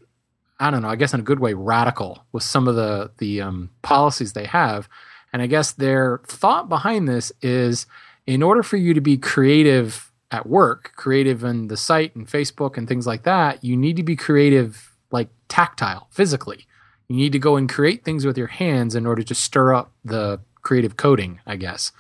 I 0.60 0.72
don't 0.72 0.82
know. 0.82 0.90
I 0.90 0.96
guess 0.96 1.14
in 1.14 1.20
a 1.20 1.24
good 1.24 1.40
way, 1.40 1.54
radical 1.54 2.26
with 2.32 2.44
some 2.44 2.68
of 2.68 2.76
the 2.76 3.12
the 3.18 3.42
um, 3.42 3.72
policies 3.82 4.34
they 4.34 4.46
have, 4.46 4.88
and 5.34 5.42
I 5.42 5.48
guess 5.48 5.74
their 5.74 6.22
thought 6.26 6.70
behind 6.70 7.08
this 7.08 7.32
is, 7.42 7.86
in 8.26 8.42
order 8.42 8.64
for 8.64 8.78
you 8.78 8.94
to 8.94 9.02
be 9.02 9.18
creative 9.18 10.12
at 10.32 10.48
work, 10.48 10.94
creative 10.96 11.44
in 11.44 11.68
the 11.68 11.78
site 11.78 12.16
and 12.16 12.28
Facebook 12.28 12.78
and 12.78 12.88
things 12.88 13.06
like 13.06 13.24
that, 13.24 13.64
you 13.64 13.78
need 13.78 13.96
to 13.98 14.04
be 14.04 14.16
creative 14.16 14.96
like 15.12 15.30
tactile, 15.48 16.08
physically. 16.10 16.66
You 17.08 17.18
need 17.18 17.32
to 17.34 17.40
go 17.40 17.56
and 17.56 17.70
create 17.70 18.04
things 18.04 18.26
with 18.26 18.38
your 18.38 18.48
hands 18.48 18.96
in 18.96 19.06
order 19.06 19.24
to 19.24 19.36
stir 19.36 19.74
up 19.74 19.92
the 20.04 20.40
creative 20.62 20.98
coding, 20.98 21.40
I 21.46 21.58
guess. 21.58 21.92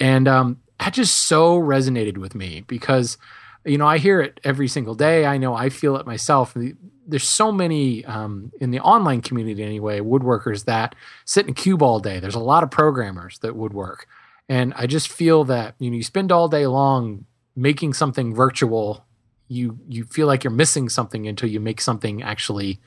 And 0.00 0.26
um, 0.26 0.60
that 0.78 0.94
just 0.94 1.16
so 1.26 1.58
resonated 1.58 2.18
with 2.18 2.34
me 2.34 2.64
because, 2.66 3.18
you 3.64 3.78
know, 3.78 3.86
I 3.86 3.98
hear 3.98 4.20
it 4.20 4.40
every 4.44 4.68
single 4.68 4.94
day. 4.94 5.26
I 5.26 5.38
know 5.38 5.54
I 5.54 5.68
feel 5.68 5.96
it 5.96 6.06
myself. 6.06 6.56
There's 7.06 7.28
so 7.28 7.52
many 7.52 8.04
um, 8.04 8.52
in 8.60 8.70
the 8.70 8.80
online 8.80 9.20
community, 9.20 9.62
anyway, 9.62 10.00
woodworkers 10.00 10.64
that 10.64 10.94
sit 11.24 11.44
in 11.44 11.50
a 11.50 11.54
cube 11.54 11.82
all 11.82 12.00
day. 12.00 12.20
There's 12.20 12.34
a 12.34 12.40
lot 12.40 12.62
of 12.62 12.70
programmers 12.70 13.38
that 13.40 13.56
woodwork. 13.56 14.06
And 14.48 14.72
I 14.76 14.86
just 14.86 15.08
feel 15.08 15.44
that, 15.44 15.74
you 15.78 15.90
know, 15.90 15.96
you 15.96 16.02
spend 16.02 16.32
all 16.32 16.48
day 16.48 16.66
long 16.66 17.26
making 17.54 17.92
something 17.92 18.34
virtual 18.34 19.04
you 19.48 19.78
you 19.88 20.04
feel 20.04 20.26
like 20.26 20.44
you're 20.44 20.50
missing 20.50 20.88
something 20.88 21.26
until 21.26 21.48
you 21.48 21.58
make 21.58 21.80
something 21.80 22.22
actually 22.22 22.78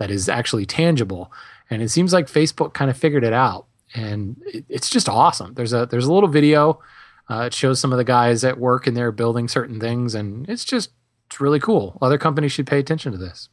that 0.00 0.10
is 0.10 0.28
actually 0.28 0.66
tangible. 0.66 1.30
And 1.68 1.82
it 1.82 1.90
seems 1.90 2.12
like 2.12 2.26
facebook 2.26 2.72
kind 2.72 2.90
of 2.90 2.96
figured 2.96 3.22
it 3.22 3.34
out. 3.34 3.66
And 3.94 4.42
it, 4.46 4.64
it's 4.68 4.90
just 4.90 5.08
awesome. 5.08 5.54
There's 5.54 5.72
a 5.72 5.86
there's 5.86 6.06
a 6.06 6.12
little 6.12 6.28
video 6.28 6.80
uh, 7.28 7.42
it 7.42 7.54
shows 7.54 7.78
some 7.78 7.92
of 7.92 7.98
the 7.98 8.04
guys 8.04 8.42
at 8.42 8.58
work 8.58 8.88
and 8.88 8.96
they're 8.96 9.12
building 9.12 9.46
certain 9.46 9.78
things 9.78 10.16
and 10.16 10.48
it's 10.48 10.64
just 10.64 10.90
it's 11.26 11.40
really 11.40 11.60
cool. 11.60 11.96
Other 12.02 12.18
companies 12.18 12.50
should 12.50 12.66
pay 12.66 12.80
attention 12.80 13.12
to 13.12 13.18
this 13.18 13.48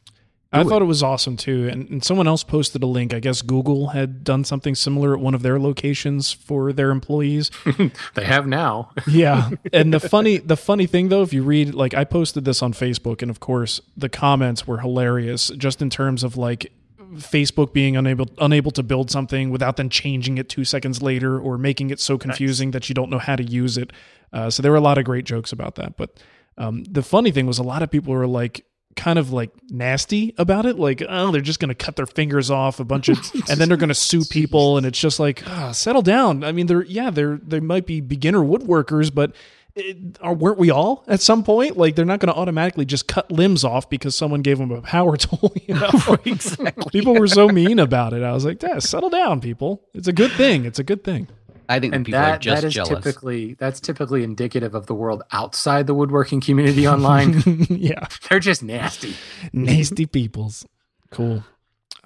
I 0.60 0.64
thought 0.64 0.82
it 0.82 0.86
was 0.86 1.04
awesome 1.04 1.38
too. 1.38 1.68
And, 1.70 1.90
and 1.90 2.04
someone 2.04 2.28
else 2.28 2.44
posted 2.44 2.84
a 2.84 2.88
link. 2.88 3.14
I 3.14 3.20
guess 3.20 3.42
Google 3.42 3.90
had 3.90 4.24
done 4.24 4.44
something 4.44 4.76
similar 4.76 5.14
at 5.14 5.20
one 5.20 5.34
of 5.34 5.42
their 5.42 5.60
locations 5.60 6.32
for 6.32 6.74
their 6.74 6.92
employees. 6.92 7.52
they 8.16 8.26
have 8.26 8.48
now 8.48 8.92
yeah. 9.08 9.50
And 9.74 9.94
the 9.94 10.00
funny 10.00 10.38
the 10.38 10.58
funny 10.58 10.86
thing 10.86 11.10
though, 11.10 11.22
if 11.22 11.34
you 11.34 11.44
read 11.44 11.74
like 11.74 11.94
I 11.94 12.04
posted 12.04 12.46
this 12.46 12.62
on 12.62 12.74
Facebook 12.74 13.22
and 13.22 13.32
of 13.32 13.40
course 13.40 13.82
the 13.96 14.10
comments 14.10 14.68
were 14.68 14.80
hilarious 14.80 15.50
just 15.58 15.82
in 15.82 15.90
terms 15.90 16.24
of 16.24 16.38
like 16.38 16.72
Facebook 17.16 17.74
being 17.74 17.96
unable 17.96 18.28
unable 18.40 18.72
to 18.72 18.84
build 18.84 19.10
something 19.10 19.50
without 19.50 19.78
then 19.78 19.90
changing 19.90 20.38
it 20.38 20.50
two 20.50 20.66
seconds 20.66 21.02
later 21.02 21.40
or 21.40 21.58
making 21.58 21.90
it 21.90 22.00
so 22.00 22.18
confusing 22.18 22.72
that 22.72 22.90
you 22.90 22.96
don't 22.96 23.10
know 23.10 23.20
how 23.20 23.36
to 23.36 23.44
use 23.44 23.78
it. 23.78 23.92
Uh, 24.34 24.50
so 24.50 24.62
there 24.62 24.72
were 24.72 24.78
a 24.78 24.82
lot 24.82 24.98
of 24.98 25.06
great 25.06 25.26
jokes 25.26 25.52
about 25.52 25.76
that. 25.76 25.96
But 25.96 26.22
um, 26.58 26.84
the 26.84 27.04
funny 27.04 27.32
thing 27.32 27.46
was 27.46 27.60
a 27.60 27.64
lot 27.64 27.82
of 27.82 27.92
people 27.92 28.14
were 28.14 28.28
like 28.28 28.66
kind 28.98 29.18
of 29.18 29.32
like 29.32 29.52
nasty 29.70 30.34
about 30.38 30.66
it. 30.66 30.78
Like, 30.78 31.02
oh, 31.08 31.32
they're 31.32 31.40
just 31.40 31.60
going 31.60 31.70
to 31.70 31.76
cut 31.76 31.96
their 31.96 32.06
fingers 32.06 32.52
off 32.52 32.82
a 32.82 32.84
bunch 32.84 33.08
of, 33.08 33.18
and 33.50 33.60
then 33.60 33.70
they're 33.70 33.78
going 33.78 33.88
to 33.90 33.96
sue 33.96 34.26
people. 34.26 34.76
And 34.76 34.86
it's 34.86 35.00
just 35.00 35.20
like, 35.20 35.44
oh, 35.48 35.72
settle 35.72 36.02
down. 36.02 36.44
I 36.44 36.52
mean, 36.52 36.68
they're, 36.68 36.84
yeah, 36.84 37.10
they're, 37.10 37.38
they 37.38 37.62
might 37.62 37.86
be 37.86 38.02
beginner 38.02 38.40
woodworkers, 38.40 39.14
but 39.14 39.34
it, 39.76 40.18
are, 40.22 40.34
weren't 40.34 40.58
we 40.58 40.72
all 40.72 41.04
at 41.08 41.22
some 41.22 41.44
point? 41.44 41.78
Like, 41.78 41.96
they're 41.96 42.06
not 42.06 42.20
going 42.20 42.34
to 42.34 42.40
automatically 42.40 42.86
just 42.86 43.08
cut 43.08 43.32
limbs 43.32 43.64
off 43.64 43.90
because 43.90 44.16
someone 44.16 44.42
gave 44.42 44.58
them 44.58 44.72
a 44.72 44.82
power 44.82 45.16
tool. 45.18 45.54
You 45.68 45.76
know? 45.76 46.18
exactly. 46.26 46.90
people 46.92 47.14
were 47.14 47.28
so 47.28 47.48
mean 47.48 47.80
about 47.80 48.14
it. 48.14 48.24
I 48.24 48.34
was 48.34 48.44
like, 48.44 48.62
yeah, 48.62 48.80
settle 48.80 49.10
down, 49.10 49.40
people. 49.40 49.84
It's 49.94 50.08
a 50.08 50.14
good 50.14 50.32
thing. 50.32 50.66
It's 50.66 50.80
a 50.80 50.84
good 50.84 51.04
thing. 51.04 51.28
I 51.70 51.80
think 51.80 51.94
and 51.94 52.06
people 52.06 52.20
are 52.20 52.24
that 52.26 52.42
just 52.42 52.62
that 52.62 52.68
is 52.68 52.74
jealous. 52.74 52.90
typically 53.04 53.54
that's 53.56 53.80
typically 53.80 54.24
indicative 54.24 54.74
of 54.76 54.86
the 54.88 54.94
world 54.96 55.24
outside 55.32 55.88
the 55.88 55.94
woodworking 55.94 56.42
community 56.42 56.88
online. 56.88 57.42
yeah. 57.70 58.08
They're 58.30 58.40
just 58.40 58.64
nasty. 58.64 59.14
nasty 59.54 60.06
peoples. 60.06 60.66
Cool. 61.12 61.44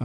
Uh, 0.00 0.04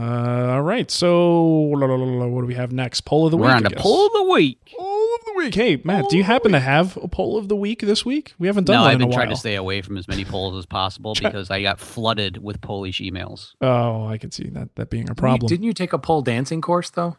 all 0.52 0.62
right. 0.62 0.90
So, 0.92 1.38
la, 1.40 1.86
la, 1.86 1.94
la, 1.96 2.04
la, 2.04 2.26
what 2.26 2.42
do 2.42 2.46
we 2.46 2.54
have 2.54 2.70
next? 2.70 3.00
Poll 3.00 3.26
of 3.26 3.30
the 3.32 3.36
We're 3.36 3.46
week. 3.46 3.56
on 3.56 3.66
I 3.66 3.68
the 3.70 3.74
guess. 3.74 3.82
poll 3.82 4.06
of 4.06 4.12
the 4.12 4.22
week. 4.24 4.72
Poll 4.78 5.14
of 5.18 5.24
the 5.24 5.32
week. 5.36 5.54
Hey, 5.54 5.80
Matt, 5.82 6.08
do 6.08 6.16
you 6.16 6.22
happen 6.22 6.52
to 6.52 6.60
have 6.60 6.96
a 6.98 7.08
poll 7.08 7.36
of 7.36 7.48
the 7.48 7.56
week 7.56 7.80
this 7.80 8.04
week? 8.04 8.32
We 8.38 8.46
haven't 8.46 8.64
done 8.64 8.74
No, 8.76 8.82
one 8.82 8.90
I've 8.90 8.94
in 8.96 9.02
a 9.02 9.06
been 9.06 9.14
trying 9.14 9.30
to 9.30 9.36
stay 9.36 9.56
away 9.56 9.82
from 9.82 9.96
as 9.96 10.06
many 10.06 10.24
polls 10.24 10.56
as 10.56 10.66
possible 10.66 11.14
because 11.14 11.50
I 11.50 11.62
got 11.62 11.80
flooded 11.80 12.36
with 12.40 12.60
Polish 12.60 13.00
emails. 13.00 13.54
Oh, 13.60 14.06
I 14.06 14.18
can 14.18 14.30
see 14.30 14.48
that 14.50 14.74
that 14.76 14.88
being 14.90 15.04
a 15.04 15.06
Didn't 15.06 15.16
you- 15.16 15.20
problem. 15.20 15.48
Didn't 15.48 15.64
you 15.64 15.72
take 15.72 15.92
a 15.92 15.98
pole 15.98 16.22
dancing 16.22 16.60
course 16.60 16.90
though? 16.90 17.16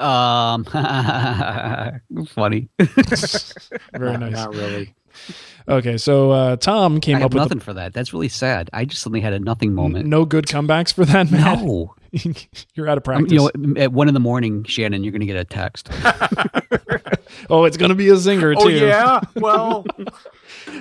Um, 0.00 0.64
funny. 2.28 2.68
Very 2.78 4.12
No, 4.12 4.16
nice. 4.16 4.32
Not 4.32 4.54
really. 4.54 4.94
Okay, 5.68 5.96
so 5.96 6.30
uh, 6.32 6.56
Tom 6.56 7.00
came 7.00 7.16
I 7.16 7.20
have 7.20 7.26
up 7.26 7.34
with 7.34 7.42
nothing 7.42 7.60
for 7.60 7.72
that. 7.74 7.94
That's 7.94 8.12
really 8.12 8.28
sad. 8.28 8.68
I 8.72 8.84
just 8.84 9.00
suddenly 9.02 9.20
had 9.20 9.32
a 9.32 9.38
nothing 9.38 9.70
the, 9.70 9.76
moment. 9.76 10.06
no 10.06 10.24
good 10.24 10.46
comebacks 10.46 10.92
for 10.92 11.04
that, 11.04 11.30
Matt. 11.30 11.62
No. 11.62 11.94
You're 12.74 12.88
out 12.88 12.98
of 12.98 13.08
I'm- 13.08 13.24
practice. 13.26 13.32
you 13.32 13.50
know, 13.56 13.80
at 13.80 13.92
one 13.92 14.08
in 14.08 14.14
the 14.14 14.20
morning, 14.20 14.64
Shannon, 14.64 15.04
you're 15.04 15.12
going 15.12 15.20
to 15.20 15.26
get 15.26 15.36
a 15.36 15.44
text. 15.44 15.88
oh, 17.48 17.64
it's 17.64 17.76
going 17.76 17.88
to 17.90 17.94
be 17.94 18.08
a 18.08 18.14
zinger 18.14 18.54
too. 18.58 18.64
Oh 18.64 18.68
yeah. 18.68 19.20
Well, 19.36 19.86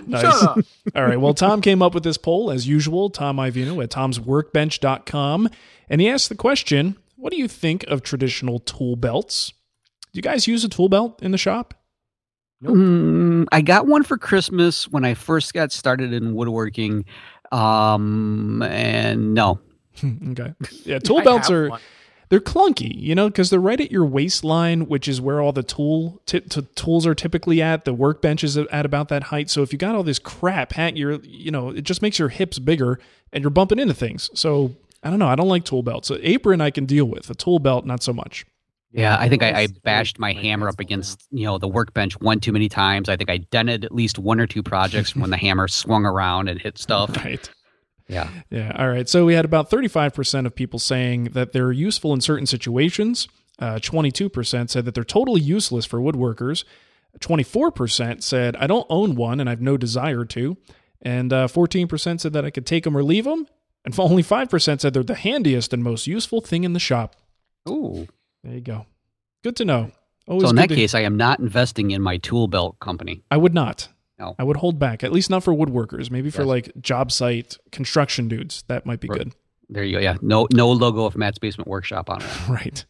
Nice. 0.08 0.22
shut 0.22 0.44
up. 0.44 0.58
All 0.96 1.04
right. 1.06 1.20
Well, 1.20 1.34
Tom 1.34 1.62
came 1.62 1.82
up 1.82 1.94
with 1.94 2.04
this 2.04 2.18
poll 2.18 2.52
as 2.52 2.68
usual. 2.68 3.10
Tom 3.10 3.38
Iovino 3.38 3.82
at 3.84 3.90
tomsworkbench.com. 3.90 5.50
And 5.90 6.02
he 6.02 6.10
asked 6.10 6.30
the 6.30 6.36
question 6.36 6.98
What 7.24 7.32
do 7.32 7.38
you 7.38 7.48
think 7.48 7.86
of 7.88 8.04
traditional 8.04 8.60
tool 8.60 8.98
belts? 8.98 9.54
Do 10.12 10.18
you 10.18 10.22
guys 10.22 10.46
use 10.46 10.66
a 10.66 10.68
tool 10.68 10.90
belt 10.90 11.24
in 11.24 11.32
the 11.32 11.38
shop? 11.38 11.74
Mm, 12.62 13.46
I 13.50 13.62
got 13.62 13.88
one 13.88 14.04
for 14.04 14.18
Christmas 14.18 14.90
when 14.90 15.06
I 15.06 15.14
first 15.14 15.54
got 15.54 15.72
started 15.72 16.12
in 16.12 16.36
woodworking. 16.36 17.06
Um, 17.50 18.62
and 18.64 19.34
no, 19.34 19.62
okay. 20.32 20.54
Yeah, 20.84 21.00
tool 21.04 21.22
belts 21.22 21.50
are. 21.50 21.70
one. 21.70 21.80
They're 22.28 22.42
clunky, 22.42 22.94
you 22.94 23.16
know, 23.16 23.30
because 23.30 23.50
they're 23.50 23.60
right 23.60 23.80
at 23.80 23.90
your 23.90 24.06
waistline, 24.06 24.88
which 24.88 25.08
is 25.08 25.22
where 25.22 25.40
all 25.40 25.54
the 25.54 25.64
tool 25.64 26.22
t- 26.26 26.42
t- 26.42 26.68
tools 26.76 27.08
are 27.08 27.16
typically 27.16 27.62
at. 27.62 27.86
The 27.86 27.94
workbench 27.94 28.44
is 28.44 28.58
at 28.58 28.86
about 28.86 29.08
that 29.10 29.24
height. 29.24 29.50
So 29.50 29.62
if 29.62 29.72
you 29.72 29.78
got 29.80 29.96
all 29.96 30.04
this 30.04 30.20
crap 30.20 30.78
at 30.78 30.98
your, 30.98 31.22
you 31.22 31.52
know, 31.52 31.70
it 31.70 31.84
just 31.84 32.02
makes 32.02 32.20
your 32.20 32.28
hips 32.30 32.60
bigger 32.60 33.00
and 33.32 33.44
you're 33.44 33.52
bumping 33.52 33.80
into 33.80 33.94
things. 33.94 34.30
So 34.34 34.76
I 35.04 35.10
don't 35.10 35.20
know. 35.20 35.28
I 35.28 35.36
don't 35.36 35.50
like 35.50 35.66
tool 35.66 35.84
belts. 35.84 36.10
An 36.10 36.20
apron 36.22 36.62
I 36.62 36.72
can 36.72 36.86
deal 36.86 37.06
with. 37.06 37.30
A 37.30 37.36
tool 37.36 37.60
belt, 37.60 37.86
not 37.86 38.02
so 38.02 38.14
much. 38.14 38.46
Yeah, 38.92 39.18
I 39.20 39.28
think 39.28 39.42
I, 39.42 39.64
I 39.64 39.68
bashed 39.84 40.20
my 40.20 40.34
hammer 40.34 40.70
up 40.70 40.80
against 40.80 41.26
you 41.32 41.46
know 41.46 41.58
the 41.58 41.68
workbench 41.68 42.20
one 42.22 42.40
too 42.40 42.52
many 42.52 42.70
times. 42.70 43.10
I 43.10 43.18
think 43.18 43.30
I 43.30 43.38
dented 43.38 43.84
at 43.84 43.92
least 43.92 44.20
one 44.20 44.40
or 44.40 44.46
two 44.46 44.62
projects 44.62 45.16
when 45.16 45.32
the 45.32 45.38
hammer 45.46 45.68
swung 45.68 46.06
around 46.06 46.48
and 46.48 46.62
hit 46.62 46.78
stuff. 46.78 47.16
Right. 47.18 47.50
Yeah, 48.08 48.30
Yeah. 48.50 48.76
All 48.78 48.90
right. 48.90 49.08
So 49.10 49.26
we 49.26 49.34
had 49.34 49.46
about 49.46 49.70
35% 49.72 50.46
of 50.46 50.54
people 50.54 50.78
saying 50.78 51.26
that 51.34 51.54
they're 51.54 51.72
useful 51.72 52.14
in 52.14 52.22
certain 52.22 52.46
situations. 52.46 53.28
Uh, 53.60 53.76
22% 53.76 54.70
said 54.70 54.86
that 54.86 54.94
they're 54.94 55.04
totally 55.04 55.42
useless 55.42 55.86
for 55.86 56.00
woodworkers. 56.00 56.64
24% 57.20 58.22
said, 58.22 58.56
I 58.58 58.68
don't 58.68 58.86
own 58.90 59.16
one 59.16 59.40
and 59.40 59.48
I 59.48 59.52
have 59.54 59.62
no 59.62 59.78
desire 59.78 60.26
to. 60.26 60.58
And 61.02 61.32
uh, 61.32 61.48
14% 61.48 62.20
said 62.20 62.34
that 62.34 62.46
I 62.46 62.50
could 62.50 62.66
take 62.66 62.84
them 62.84 62.98
or 62.98 63.04
leave 63.04 63.26
them. 63.26 63.48
And 63.86 63.94
only 64.00 64.24
5% 64.24 64.80
said 64.82 64.94
they're 64.94 65.04
the 65.04 65.16
handiest 65.16 65.74
and 65.74 65.84
most 65.84 66.08
useful 66.08 66.40
thing 66.42 66.64
in 66.64 66.74
the 66.74 66.80
shop. 66.80 67.16
Ooh. 67.70 68.08
There 68.44 68.54
you 68.54 68.62
go. 68.62 68.86
Good 69.44 69.56
to 69.58 69.66
know. 69.66 69.92
Always 70.28 70.44
So 70.46 70.50
in 70.52 70.56
that 70.56 70.70
to- 70.70 70.76
case, 70.76 70.96
I 70.96 71.02
am 71.02 71.18
not 71.18 71.40
investing 71.40 71.92
in 71.92 72.02
my 72.02 72.18
tool 72.18 72.48
belt 72.48 72.80
company. 72.80 73.24
I 73.30 73.38
would 73.38 73.54
not. 73.54 73.90
No. 74.20 74.36
I 74.40 74.44
would 74.44 74.58
hold 74.58 74.80
back, 74.80 75.04
at 75.04 75.12
least 75.12 75.30
not 75.30 75.44
for 75.44 75.54
woodworkers. 75.54 76.10
Maybe 76.12 76.30
for 76.30 76.44
Yes. 76.44 76.48
like 76.48 76.72
job 76.82 77.12
site 77.12 77.58
construction 77.72 78.28
dudes. 78.30 78.64
That 78.68 78.86
might 78.86 79.00
be 79.02 79.10
Right. 79.10 79.18
good. 79.20 79.34
There 79.70 79.84
you 79.84 79.94
go. 79.94 80.00
Yeah, 80.00 80.16
no 80.22 80.48
no 80.54 80.72
logo 80.72 81.06
of 81.06 81.18
Matt's 81.18 81.40
Basement 81.40 81.68
Workshop 81.68 82.10
on 82.10 82.22
it. 82.22 82.28
Right. 82.50 82.86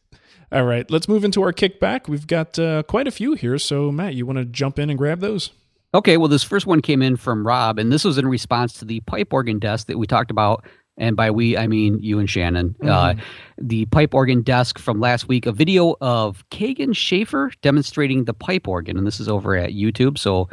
All 0.52 0.66
right. 0.66 0.90
Let's 0.92 1.08
move 1.08 1.24
into 1.24 1.42
our 1.42 1.54
kickback. 1.54 2.08
We've 2.08 2.28
got 2.28 2.60
uh, 2.60 2.84
quite 2.84 3.08
a 3.08 3.12
few 3.12 3.34
here. 3.34 3.58
So, 3.58 3.92
Matt, 3.92 4.14
you 4.14 4.26
want 4.28 4.38
to 4.38 4.46
jump 4.46 4.78
in 4.78 4.90
and 4.92 5.00
grab 5.00 5.20
those? 5.20 5.50
Okay, 5.96 6.18
well, 6.18 6.28
this 6.28 6.44
first 6.44 6.66
one 6.68 6.82
came 6.82 7.02
in 7.02 7.16
from 7.16 7.46
Rob, 7.48 7.78
and 7.80 7.92
this 7.92 8.04
was 8.04 8.18
in 8.18 8.28
response 8.28 8.74
to 8.74 8.86
the 8.86 9.00
pipe 9.02 9.32
organ 9.32 9.60
desk 9.60 9.88
that 9.88 9.98
we 9.98 10.06
talked 10.08 10.30
about. 10.32 10.66
And 10.98 11.16
by 11.16 11.32
we, 11.32 11.58
I 11.58 11.68
mean 11.68 12.00
you 12.02 12.20
and 12.20 12.30
Shannon. 12.30 12.76
Uh, 12.84 13.16
the 13.58 13.86
pipe 13.88 14.14
organ 14.14 14.42
desk 14.42 14.78
from 14.78 15.00
last 15.00 15.28
week, 15.28 15.46
a 15.46 15.52
video 15.52 15.96
of 16.02 16.44
Kagan 16.50 16.96
Schaefer 16.96 17.52
demonstrating 17.62 18.26
the 18.26 18.34
pipe 18.34 18.68
organ, 18.68 18.98
and 18.98 19.08
this 19.08 19.20
is 19.20 19.28
over 19.28 19.56
at 19.56 19.72
YouTube. 19.72 20.18
So, 20.18 20.50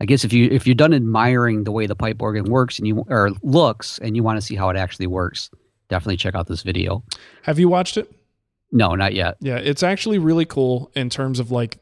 I 0.00 0.04
guess 0.04 0.24
if 0.24 0.32
you 0.32 0.48
if 0.50 0.66
you're 0.66 0.74
done 0.74 0.94
admiring 0.94 1.64
the 1.64 1.72
way 1.72 1.86
the 1.86 1.96
pipe 1.96 2.22
organ 2.22 2.44
works 2.44 2.78
and 2.78 2.86
you 2.86 3.04
or 3.08 3.30
looks, 3.42 3.98
and 3.98 4.14
you 4.16 4.22
want 4.22 4.36
to 4.36 4.42
see 4.42 4.54
how 4.54 4.68
it 4.68 4.76
actually 4.76 5.08
works, 5.08 5.50
definitely 5.88 6.16
check 6.16 6.34
out 6.34 6.46
this 6.46 6.62
video. 6.62 7.02
Have 7.42 7.58
you 7.58 7.68
watched 7.68 7.96
it? 7.96 8.12
No, 8.70 8.94
not 8.94 9.14
yet. 9.14 9.36
Yeah, 9.40 9.58
it's 9.58 9.82
actually 9.82 10.18
really 10.18 10.46
cool 10.46 10.90
in 10.94 11.10
terms 11.10 11.38
of 11.38 11.50
like 11.50 11.78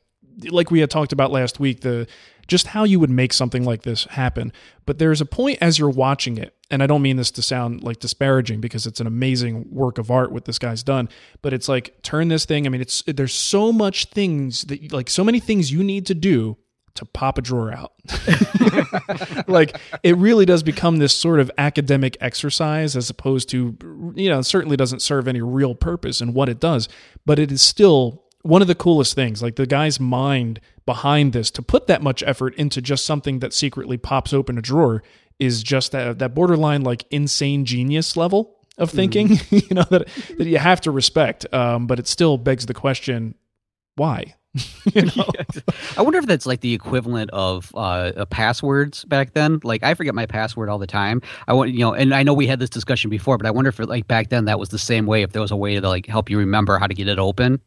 like 0.50 0.70
we 0.70 0.80
had 0.80 0.90
talked 0.90 1.12
about 1.12 1.30
last 1.30 1.60
week, 1.60 1.80
the 1.80 2.06
just 2.46 2.66
how 2.66 2.82
you 2.84 2.98
would 2.98 3.10
make 3.10 3.32
something 3.32 3.64
like 3.64 3.82
this 3.82 4.04
happen. 4.06 4.52
But 4.84 4.98
there's 4.98 5.20
a 5.20 5.26
point 5.26 5.58
as 5.60 5.78
you're 5.78 5.88
watching 5.88 6.36
it, 6.36 6.54
and 6.70 6.82
I 6.82 6.86
don't 6.86 7.02
mean 7.02 7.16
this 7.16 7.30
to 7.32 7.42
sound 7.42 7.82
like 7.82 8.00
disparaging 8.00 8.60
because 8.60 8.86
it's 8.86 9.00
an 9.00 9.06
amazing 9.06 9.66
work 9.70 9.98
of 9.98 10.10
art 10.10 10.32
what 10.32 10.44
this 10.46 10.58
guy's 10.58 10.82
done, 10.82 11.08
but 11.42 11.52
it's 11.52 11.68
like 11.68 12.02
turn 12.02 12.28
this 12.28 12.44
thing, 12.44 12.66
I 12.66 12.70
mean 12.70 12.80
it's 12.80 13.02
there's 13.06 13.34
so 13.34 13.72
much 13.72 14.06
things 14.06 14.62
that 14.62 14.92
like 14.92 15.08
so 15.08 15.24
many 15.24 15.40
things 15.40 15.72
you 15.72 15.84
need 15.84 16.06
to 16.06 16.14
do 16.14 16.56
to 16.94 17.04
pop 17.04 17.38
a 17.38 17.42
drawer 17.42 17.72
out. 17.72 17.92
like 19.48 19.78
it 20.02 20.16
really 20.16 20.44
does 20.44 20.62
become 20.62 20.96
this 20.96 21.14
sort 21.14 21.40
of 21.40 21.50
academic 21.56 22.16
exercise 22.20 22.96
as 22.96 23.08
opposed 23.08 23.48
to 23.50 23.76
you 24.14 24.28
know, 24.28 24.42
certainly 24.42 24.76
doesn't 24.76 25.00
serve 25.00 25.28
any 25.28 25.40
real 25.40 25.74
purpose 25.74 26.20
in 26.20 26.34
what 26.34 26.48
it 26.48 26.60
does, 26.60 26.88
but 27.24 27.38
it 27.38 27.52
is 27.52 27.62
still 27.62 28.24
one 28.42 28.62
of 28.62 28.68
the 28.68 28.74
coolest 28.74 29.14
things. 29.14 29.42
Like 29.42 29.56
the 29.56 29.66
guy's 29.66 30.00
mind 30.00 30.60
behind 30.86 31.32
this 31.32 31.50
to 31.52 31.62
put 31.62 31.86
that 31.86 32.02
much 32.02 32.22
effort 32.24 32.54
into 32.56 32.80
just 32.80 33.04
something 33.04 33.40
that 33.40 33.52
secretly 33.52 33.96
pops 33.96 34.32
open 34.32 34.58
a 34.58 34.62
drawer 34.62 35.02
is 35.38 35.62
just 35.62 35.92
that 35.92 36.18
that 36.18 36.34
borderline 36.34 36.82
like 36.82 37.04
insane 37.10 37.64
genius 37.64 38.16
level 38.16 38.56
of 38.78 38.90
thinking, 38.90 39.38
you 39.50 39.74
know, 39.74 39.84
that 39.90 40.08
that 40.38 40.46
you 40.46 40.58
have 40.58 40.80
to 40.82 40.90
respect. 40.90 41.52
Um, 41.52 41.86
but 41.86 41.98
it 41.98 42.06
still 42.06 42.38
begs 42.38 42.66
the 42.66 42.74
question, 42.74 43.34
why? 43.96 44.34
you 44.94 45.02
know? 45.02 45.26
I 45.96 46.02
wonder 46.02 46.18
if 46.18 46.26
that's 46.26 46.46
like 46.46 46.60
the 46.60 46.74
equivalent 46.74 47.30
of 47.30 47.70
uh, 47.74 47.78
uh, 48.16 48.24
passwords 48.26 49.04
back 49.04 49.32
then. 49.32 49.60
Like 49.62 49.82
I 49.84 49.94
forget 49.94 50.14
my 50.14 50.26
password 50.26 50.68
all 50.68 50.78
the 50.78 50.86
time. 50.86 51.22
I 51.46 51.52
want 51.52 51.70
you 51.72 51.80
know, 51.80 51.94
and 51.94 52.14
I 52.14 52.22
know 52.22 52.34
we 52.34 52.46
had 52.46 52.58
this 52.58 52.70
discussion 52.70 53.10
before, 53.10 53.38
but 53.38 53.46
I 53.46 53.50
wonder 53.50 53.68
if 53.68 53.78
like 53.78 54.08
back 54.08 54.30
then 54.30 54.46
that 54.46 54.58
was 54.58 54.70
the 54.70 54.78
same 54.78 55.06
way. 55.06 55.22
If 55.22 55.32
there 55.32 55.42
was 55.42 55.50
a 55.50 55.56
way 55.56 55.78
to 55.78 55.88
like 55.88 56.06
help 56.06 56.28
you 56.30 56.38
remember 56.38 56.78
how 56.78 56.86
to 56.86 56.94
get 56.94 57.06
it 57.06 57.18
open, 57.18 57.60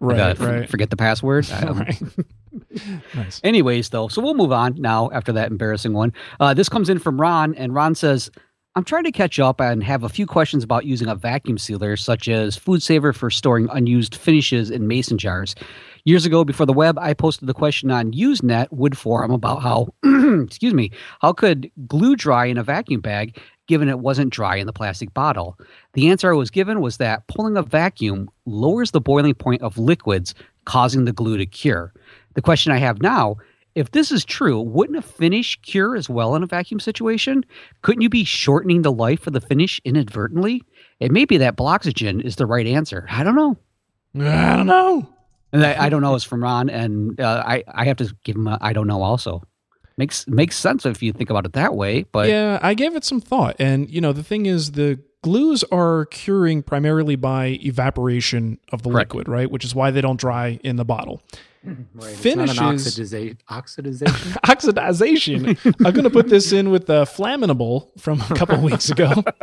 Right, 0.00 0.38
right. 0.38 0.68
Forget 0.68 0.90
the 0.90 0.96
password. 0.96 1.46
Don't- 1.60 1.78
Right. 1.78 2.02
nice. 3.14 3.40
Anyways, 3.44 3.90
though, 3.90 4.08
so 4.08 4.22
we'll 4.22 4.34
move 4.34 4.52
on 4.52 4.74
now 4.80 5.10
after 5.12 5.32
that 5.32 5.50
embarrassing 5.50 5.92
one. 5.92 6.12
Uh, 6.40 6.54
this 6.54 6.68
comes 6.68 6.88
in 6.88 6.98
from 6.98 7.20
Ron, 7.20 7.54
and 7.54 7.74
Ron 7.74 7.94
says, 7.94 8.30
I'm 8.74 8.84
trying 8.84 9.04
to 9.04 9.12
catch 9.12 9.38
up 9.40 9.60
and 9.60 9.82
have 9.82 10.04
a 10.04 10.08
few 10.08 10.26
questions 10.26 10.62
about 10.62 10.84
using 10.84 11.08
a 11.08 11.14
vacuum 11.14 11.58
sealer, 11.58 11.96
such 11.96 12.28
as 12.28 12.56
Food 12.56 12.82
Saver 12.82 13.12
for 13.12 13.28
storing 13.30 13.68
unused 13.72 14.14
finishes 14.14 14.70
in 14.70 14.86
mason 14.86 15.18
jars. 15.18 15.54
Years 16.04 16.24
ago, 16.24 16.44
before 16.44 16.64
the 16.66 16.72
web, 16.72 16.96
I 16.98 17.12
posted 17.12 17.48
the 17.48 17.54
question 17.54 17.90
on 17.90 18.12
Usenet 18.12 18.68
Wood 18.70 18.96
Forum 18.96 19.30
about 19.32 19.62
how, 19.62 19.88
excuse 20.44 20.74
me, 20.74 20.90
how 21.20 21.32
could 21.32 21.70
glue 21.86 22.14
dry 22.16 22.46
in 22.46 22.56
a 22.56 22.62
vacuum 22.62 23.00
bag 23.00 23.38
given 23.68 23.88
it 23.88 24.00
wasn't 24.00 24.32
dry 24.32 24.56
in 24.56 24.66
the 24.66 24.72
plastic 24.72 25.14
bottle? 25.14 25.56
The 25.92 26.10
answer 26.10 26.32
I 26.32 26.36
was 26.36 26.50
given 26.50 26.80
was 26.80 26.96
that 26.96 27.26
pulling 27.28 27.56
a 27.56 27.62
vacuum 27.62 28.28
lowers 28.44 28.90
the 28.90 29.00
boiling 29.00 29.34
point 29.34 29.62
of 29.62 29.78
liquids, 29.78 30.34
causing 30.64 31.04
the 31.04 31.12
glue 31.12 31.36
to 31.36 31.46
cure. 31.46 31.92
The 32.34 32.42
question 32.42 32.72
I 32.72 32.78
have 32.78 33.00
now 33.00 33.36
if 33.78 33.92
this 33.92 34.10
is 34.10 34.24
true, 34.24 34.60
wouldn't 34.60 34.98
a 34.98 35.02
finish 35.02 35.54
cure 35.62 35.94
as 35.94 36.08
well 36.08 36.34
in 36.34 36.42
a 36.42 36.46
vacuum 36.46 36.80
situation? 36.80 37.44
Couldn't 37.82 38.02
you 38.02 38.08
be 38.08 38.24
shortening 38.24 38.82
the 38.82 38.90
life 38.90 39.28
of 39.28 39.34
the 39.34 39.40
finish 39.40 39.80
inadvertently? 39.84 40.64
It 40.98 41.12
may 41.12 41.24
be 41.24 41.36
that 41.36 41.54
Bloxygen 41.54 42.20
is 42.20 42.34
the 42.36 42.46
right 42.46 42.66
answer. 42.66 43.06
I 43.08 43.22
don't 43.22 43.36
know. 43.36 43.56
I 44.20 44.56
don't 44.56 44.66
know. 44.66 45.08
And 45.52 45.64
I, 45.64 45.84
I 45.84 45.88
don't 45.90 46.02
know 46.02 46.16
is 46.16 46.24
from 46.24 46.42
Ron, 46.42 46.68
and 46.68 47.20
uh, 47.20 47.44
I, 47.46 47.62
I 47.68 47.84
have 47.84 47.98
to 47.98 48.12
give 48.24 48.34
him 48.34 48.48
a 48.48 48.58
I 48.60 48.72
don't 48.72 48.88
know 48.88 49.00
also. 49.00 49.42
Makes 49.98 50.26
makes 50.26 50.56
sense 50.56 50.86
if 50.86 51.02
you 51.02 51.12
think 51.12 51.28
about 51.28 51.44
it 51.44 51.52
that 51.52 51.74
way. 51.74 52.04
But 52.04 52.28
yeah, 52.28 52.58
I 52.62 52.72
gave 52.74 52.96
it 52.96 53.04
some 53.04 53.20
thought, 53.20 53.56
and 53.58 53.90
you 53.90 54.00
know, 54.00 54.12
the 54.12 54.22
thing 54.22 54.46
is, 54.46 54.72
the 54.72 54.98
glues 55.22 55.64
are 55.72 56.06
curing 56.06 56.62
primarily 56.62 57.16
by 57.16 57.58
evaporation 57.64 58.58
of 58.72 58.82
the 58.82 58.90
Correct. 58.90 59.10
liquid, 59.10 59.28
right? 59.28 59.50
Which 59.50 59.64
is 59.64 59.74
why 59.74 59.90
they 59.90 60.00
don't 60.00 60.18
dry 60.18 60.58
in 60.64 60.76
the 60.76 60.84
bottle. 60.84 61.20
Right. 61.92 62.12
It's 62.12 62.20
Finishes- 62.20 62.56
not 62.56 62.70
an 62.70 62.76
oxidiza- 62.78 63.36
oxidization. 63.50 64.32
Oxidization. 64.46 65.74
I'm 65.84 65.92
going 65.92 66.04
to 66.04 66.08
put 66.10 66.28
this 66.28 66.52
in 66.52 66.70
with 66.70 66.86
the 66.86 67.02
flammable 67.04 67.90
from 68.00 68.20
a 68.22 68.34
couple 68.36 68.58
weeks 68.62 68.88
ago. 68.88 69.08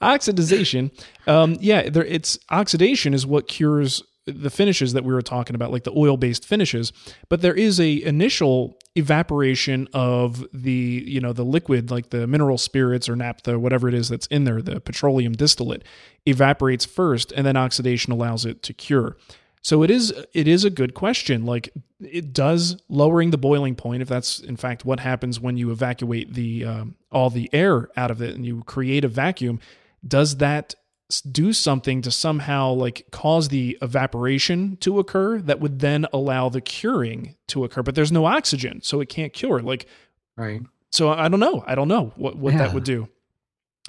Oxidization. 0.00 0.90
Um, 1.26 1.56
yeah, 1.60 1.88
there, 1.88 2.04
it's 2.04 2.38
oxidation 2.50 3.14
is 3.14 3.26
what 3.26 3.48
cures 3.48 4.02
the 4.26 4.50
finishes 4.50 4.92
that 4.92 5.04
we 5.04 5.12
were 5.12 5.22
talking 5.22 5.56
about, 5.56 5.72
like 5.72 5.84
the 5.84 5.96
oil-based 5.96 6.44
finishes. 6.44 6.92
But 7.28 7.42
there 7.42 7.54
is 7.54 7.80
a 7.80 8.02
initial 8.04 8.78
evaporation 8.94 9.88
of 9.92 10.46
the 10.52 11.04
you 11.06 11.20
know 11.20 11.32
the 11.32 11.44
liquid, 11.44 11.90
like 11.90 12.10
the 12.10 12.26
mineral 12.26 12.58
spirits 12.58 13.08
or 13.08 13.16
naphtha, 13.16 13.58
whatever 13.58 13.88
it 13.88 13.94
is 13.94 14.08
that's 14.08 14.26
in 14.26 14.44
there, 14.44 14.62
the 14.62 14.80
petroleum 14.80 15.32
distillate 15.32 15.82
evaporates 16.26 16.84
first, 16.84 17.32
and 17.32 17.46
then 17.46 17.56
oxidation 17.56 18.12
allows 18.12 18.44
it 18.44 18.62
to 18.62 18.72
cure. 18.72 19.16
So 19.62 19.84
it 19.84 19.90
is 19.90 20.12
it 20.34 20.48
is 20.48 20.64
a 20.64 20.70
good 20.70 20.94
question. 20.94 21.46
Like 21.46 21.70
it 22.00 22.32
does 22.32 22.82
lowering 22.88 23.30
the 23.30 23.38
boiling 23.38 23.76
point 23.76 24.02
if 24.02 24.08
that's 24.08 24.40
in 24.40 24.56
fact 24.56 24.84
what 24.84 25.00
happens 25.00 25.38
when 25.38 25.56
you 25.56 25.70
evacuate 25.70 26.34
the 26.34 26.64
um, 26.64 26.96
all 27.10 27.30
the 27.30 27.48
air 27.52 27.88
out 27.96 28.10
of 28.10 28.20
it 28.20 28.34
and 28.34 28.44
you 28.44 28.62
create 28.64 29.04
a 29.04 29.08
vacuum. 29.08 29.60
Does 30.06 30.38
that 30.38 30.74
do 31.20 31.52
something 31.52 32.02
to 32.02 32.10
somehow 32.10 32.72
like 32.72 33.06
cause 33.10 33.48
the 33.48 33.78
evaporation 33.82 34.76
to 34.78 34.98
occur 34.98 35.40
that 35.40 35.60
would 35.60 35.80
then 35.80 36.06
allow 36.12 36.48
the 36.48 36.60
curing 36.60 37.36
to 37.48 37.64
occur? 37.64 37.82
But 37.82 37.94
there's 37.94 38.12
no 38.12 38.26
oxygen, 38.26 38.80
so 38.82 39.00
it 39.00 39.08
can't 39.08 39.32
cure. 39.32 39.60
Like 39.60 39.86
right. 40.36 40.62
so 40.90 41.10
I 41.10 41.28
don't 41.28 41.40
know. 41.40 41.62
I 41.66 41.74
don't 41.74 41.88
know 41.88 42.12
what, 42.16 42.36
what 42.36 42.54
that 42.54 42.72
would 42.74 42.84
do. 42.84 43.08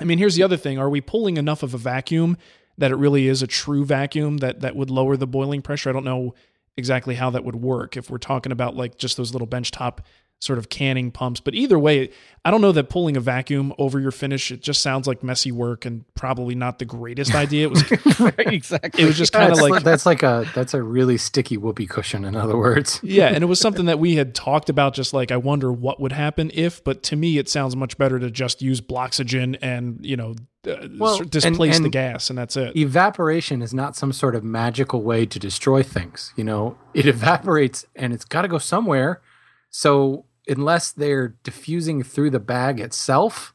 I 0.02 0.06
mean, 0.06 0.18
here's 0.18 0.36
the 0.36 0.44
other 0.44 0.58
thing. 0.58 0.80
Are 0.80 0.90
we 0.90 1.02
pulling 1.02 1.38
enough 1.38 1.64
of 1.64 1.74
a 1.74 1.78
vacuum 1.78 2.38
that 2.78 2.92
it 2.92 2.96
really 2.96 3.28
is 3.28 3.42
a 3.42 3.48
true 3.48 3.86
vacuum 3.86 4.38
that, 4.38 4.62
that 4.62 4.76
would 4.76 4.90
lower 4.90 5.16
the 5.16 5.28
boiling 5.28 5.62
pressure? 5.62 5.90
I 5.90 5.94
don't 5.94 6.04
know 6.04 6.34
exactly 6.76 7.16
how 7.16 7.30
that 7.30 7.46
would 7.46 7.56
work 7.56 7.96
if 7.96 8.10
we're 8.10 8.18
talking 8.18 8.52
about 8.52 8.76
like 8.76 8.98
just 8.98 9.18
those 9.18 9.32
little 9.32 9.48
benchtop 9.48 10.00
sort 10.43 10.60
of 10.60 10.69
canning 10.69 11.10
pumps. 11.12 11.39
But 11.39 11.56
either 11.56 11.79
way, 11.79 12.10
I 12.43 12.51
don't 12.51 12.60
know 12.62 12.73
that 12.73 12.89
pulling 12.89 13.15
a 13.15 13.21
vacuum 13.21 13.73
over 13.77 13.99
your 13.99 14.12
finish, 14.12 14.51
it 14.51 14.62
just 14.62 14.82
sounds 14.82 15.08
like 15.08 15.23
messy 15.23 15.51
work 15.51 15.86
and 15.86 16.03
probably 16.15 16.53
not 16.56 16.79
the 16.79 16.86
greatest 16.86 17.34
idea. 17.34 17.67
It 17.67 17.71
was 17.71 18.19
right, 18.19 18.34
exactly. 18.53 19.03
it 19.03 19.06
was 19.08 19.17
just 19.17 19.32
kind 19.32 19.51
of 19.53 19.60
like 19.60 19.84
that's 19.84 20.06
like 20.06 20.23
a 20.23 20.45
that's 20.53 20.73
a 20.73 20.84
really 20.84 21.17
sticky 21.17 21.56
whoopee 21.58 21.88
cushion. 21.88 22.25
In 22.25 22.36
other 22.36 22.58
words, 22.58 22.99
Yeah, 23.03 23.27
and 23.27 23.43
it 23.43 23.47
was 23.47 23.60
something 23.60 23.86
that 23.86 23.99
we 23.99 24.15
had 24.15 24.36
talked 24.36 24.69
about. 24.69 24.93
Just 24.93 25.13
like 25.13 25.32
I 25.32 25.38
wonder 25.38 25.71
what 25.71 25.99
would 26.01 26.12
happen 26.12 26.51
if, 26.53 26.84
but 26.84 27.01
to 27.03 27.15
me, 27.15 27.38
it 27.38 27.47
sounds 27.47 27.75
much 27.75 27.97
better 27.97 28.19
to 28.19 28.29
just 28.29 28.62
use 28.62 28.82
Bloxygen 28.82 29.56
and 29.62 29.99
you 30.06 30.17
know 30.17 30.36
uh, 30.67 30.88
Well, 30.99 31.13
s- 31.15 31.19
and- 31.21 31.32
displace 31.32 31.79
the 31.79 31.89
gas, 31.89 32.29
and 32.29 32.38
that's 32.38 32.58
it. 32.58 32.75
evaporation 32.75 33.62
is 33.62 33.73
not 33.73 33.95
some 33.95 34.12
sort 34.12 34.36
of 34.36 34.43
magical 34.43 35.01
way 35.01 35.25
to 35.25 35.39
destroy 35.39 35.82
things. 35.82 36.34
You 36.36 36.43
know, 36.43 36.77
it 36.93 37.06
evaporates 37.06 37.86
and 37.95 38.12
it's 38.12 38.25
got 38.25 38.41
to 38.41 38.49
go 38.49 38.58
somewhere. 38.58 39.21
So 39.69 40.25
unless 40.47 40.91
they're 40.91 41.29
diffusing 41.43 42.03
through 42.03 42.29
the 42.32 42.39
bag 42.39 42.79
itself, 42.79 43.53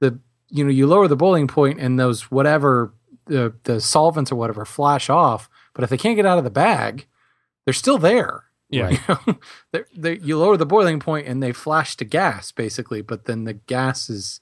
the 0.00 0.18
you 0.48 0.64
know 0.64 0.70
you 0.70 0.86
lower 0.86 1.08
the 1.08 1.16
boiling 1.16 1.46
point 1.48 1.80
and 1.80 1.98
those 1.98 2.30
whatever 2.30 2.92
the 3.26 3.54
the 3.64 3.80
solvents 3.80 4.30
or 4.32 4.36
whatever 4.36 4.64
flash 4.64 5.10
off. 5.10 5.48
But 5.74 5.84
if 5.84 5.90
they 5.90 5.98
can't 5.98 6.16
get 6.16 6.26
out 6.26 6.38
of 6.38 6.44
the 6.44 6.50
bag, 6.50 7.06
they're 7.64 7.74
still 7.74 7.98
there. 7.98 8.44
Yeah. 8.70 8.90
You 8.90 8.98
know, 9.08 9.38
they 9.72 9.82
they 9.96 10.18
you 10.18 10.38
lower 10.38 10.56
the 10.56 10.66
boiling 10.66 11.00
point 11.00 11.26
and 11.26 11.42
they 11.42 11.52
flash 11.52 11.96
to 11.96 12.04
gas 12.04 12.52
basically, 12.52 13.02
but 13.02 13.24
then 13.26 13.44
the 13.44 13.54
gas 13.54 14.08
is, 14.10 14.40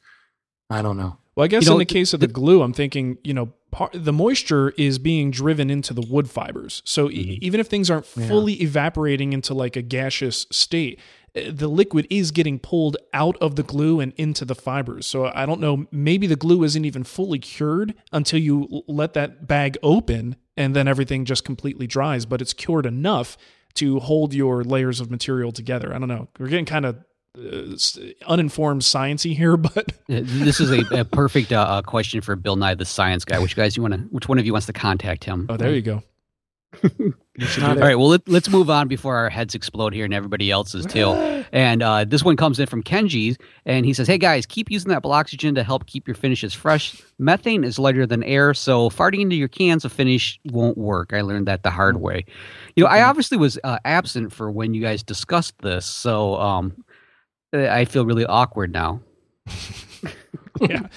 I 0.71 0.83
don't 0.83 0.97
know. 0.97 1.19
Well, 1.37 1.45
I 1.45 1.49
guess 1.49 1.65
You 1.65 1.71
know, 1.71 1.75
in 1.75 1.79
the 1.81 1.85
case 1.85 2.15
of 2.15 2.21
the 2.21 2.29
glue, 2.29 2.63
I'm 2.63 2.73
thinking, 2.73 3.19
you 3.25 3.35
know, 3.35 3.53
par- 3.73 3.91
the 3.93 4.13
moisture 4.13 4.71
is 4.79 5.01
being 5.01 5.33
driven 5.33 5.69
into 5.69 5.93
the 5.93 6.01
wood 6.09 6.31
fibers. 6.31 6.81
So 6.85 7.11
e- 7.11 7.25
mm-hmm. 7.35 7.39
even 7.45 7.59
if 7.61 7.67
things 7.67 7.91
aren't 7.91 8.07
Yeah. 8.17 8.29
fully 8.29 8.55
evaporating 8.63 9.33
into 9.33 9.53
like 9.53 9.75
a 9.75 9.83
gaseous 9.83 10.47
state, 10.53 11.01
the 11.35 11.69
liquid 11.69 12.07
is 12.11 12.31
getting 12.31 12.59
pulled 12.59 12.97
out 13.13 13.37
of 13.41 13.57
the 13.57 13.63
glue 13.63 14.01
and 14.01 14.13
into 14.17 14.45
the 14.45 14.55
fibers. 14.55 15.07
So 15.07 15.31
I 15.35 15.47
don't 15.47 15.61
know, 15.61 15.87
maybe 15.91 16.27
the 16.27 16.37
glue 16.37 16.63
isn't 16.63 16.85
even 16.85 17.03
fully 17.03 17.39
cured 17.39 17.95
until 18.13 18.39
you 18.39 18.85
let 18.87 19.15
that 19.15 19.47
bag 19.47 19.77
open 19.83 20.37
and 20.57 20.77
then 20.77 20.87
everything 20.87 21.25
just 21.25 21.45
completely 21.45 21.87
dries, 21.87 22.25
but 22.25 22.41
it's 22.41 22.53
cured 22.53 22.87
enough 22.87 23.37
to 23.75 23.99
hold 23.99 24.33
your 24.33 24.63
layers 24.63 25.01
of 25.01 25.11
material 25.11 25.51
together. 25.51 25.93
I 25.93 25.99
don't 25.99 26.09
know. 26.09 26.29
We're 26.39 26.47
getting 26.47 26.65
kind 26.65 26.87
of 26.87 27.05
uh, 27.37 27.75
uninformed 28.29 28.83
sciency 28.83 29.37
here, 29.37 29.57
but 29.75 29.93
this 30.07 30.61
is 30.61 30.71
a, 30.71 31.01
a 31.01 31.05
perfect 31.05 31.53
uh, 31.53 31.61
uh, 31.63 31.83
question 31.83 32.21
for 32.21 32.37
Bill 32.37 32.55
Nye 32.55 32.75
the 32.75 32.85
Science 32.85 33.25
Guy. 33.25 33.41
Which 33.41 33.57
guys 33.57 33.77
you 33.77 33.83
want 33.83 33.95
to? 33.95 34.01
Which 34.11 34.29
one 34.29 34.39
of 34.39 34.47
you 34.47 34.53
wants 34.53 34.67
to 34.67 34.73
contact 34.73 35.25
him? 35.25 35.47
oh, 35.49 35.57
there 35.57 35.75
you 35.75 35.83
go. 35.83 36.05
Not 37.59 37.79
All 37.79 37.83
right, 37.83 37.97
well, 37.97 38.09
let, 38.09 38.29
let's 38.29 38.49
move 38.49 38.71
on 38.71 38.87
before 38.87 39.17
our 39.17 39.29
heads 39.29 39.55
explode 39.55 39.93
here 39.93 40.05
and 40.05 40.15
everybody 40.15 40.51
else's 40.51 40.87
too. 40.87 41.13
And 41.53 41.85
uh, 41.85 42.05
this 42.05 42.25
one 42.25 42.37
comes 42.37 42.59
in 42.59 42.67
from 42.67 42.83
Kenji, 42.83 43.39
and 43.65 43.87
he 43.87 43.93
says, 43.93 44.09
Hey 44.09 44.19
guys, 44.19 44.45
keep 44.45 44.73
using 44.73 44.89
that 44.89 45.05
oxygen 45.05 45.55
to 45.55 45.63
help 45.63 45.87
keep 45.87 46.09
your 46.09 46.17
finishes 46.17 46.53
fresh. 46.53 47.01
Methane 47.19 47.63
is 47.63 47.79
lighter 47.79 48.07
than 48.07 48.25
air, 48.25 48.55
so 48.55 48.91
farting 48.91 49.21
into 49.21 49.37
your 49.37 49.47
cans 49.47 49.85
of 49.85 49.93
finish 49.93 50.41
won't 50.47 50.77
work. 50.77 51.13
I 51.13 51.21
learned 51.21 51.47
that 51.47 51.63
the 51.63 51.71
hard 51.71 52.01
way. 52.01 52.25
You 52.75 52.83
know, 52.83 52.91
I 52.91 53.03
obviously 53.03 53.39
was 53.39 53.57
uh, 53.63 53.79
absent 53.85 54.33
for 54.33 54.51
when 54.51 54.75
you 54.75 54.83
guys 54.83 55.05
discussed 55.05 55.55
this, 55.61 55.87
so 55.87 56.35
um, 56.41 56.85
I 57.53 57.85
feel 57.85 58.05
really 58.05 58.27
awkward 58.27 58.73
now. 58.73 59.01
yeah. 60.61 60.81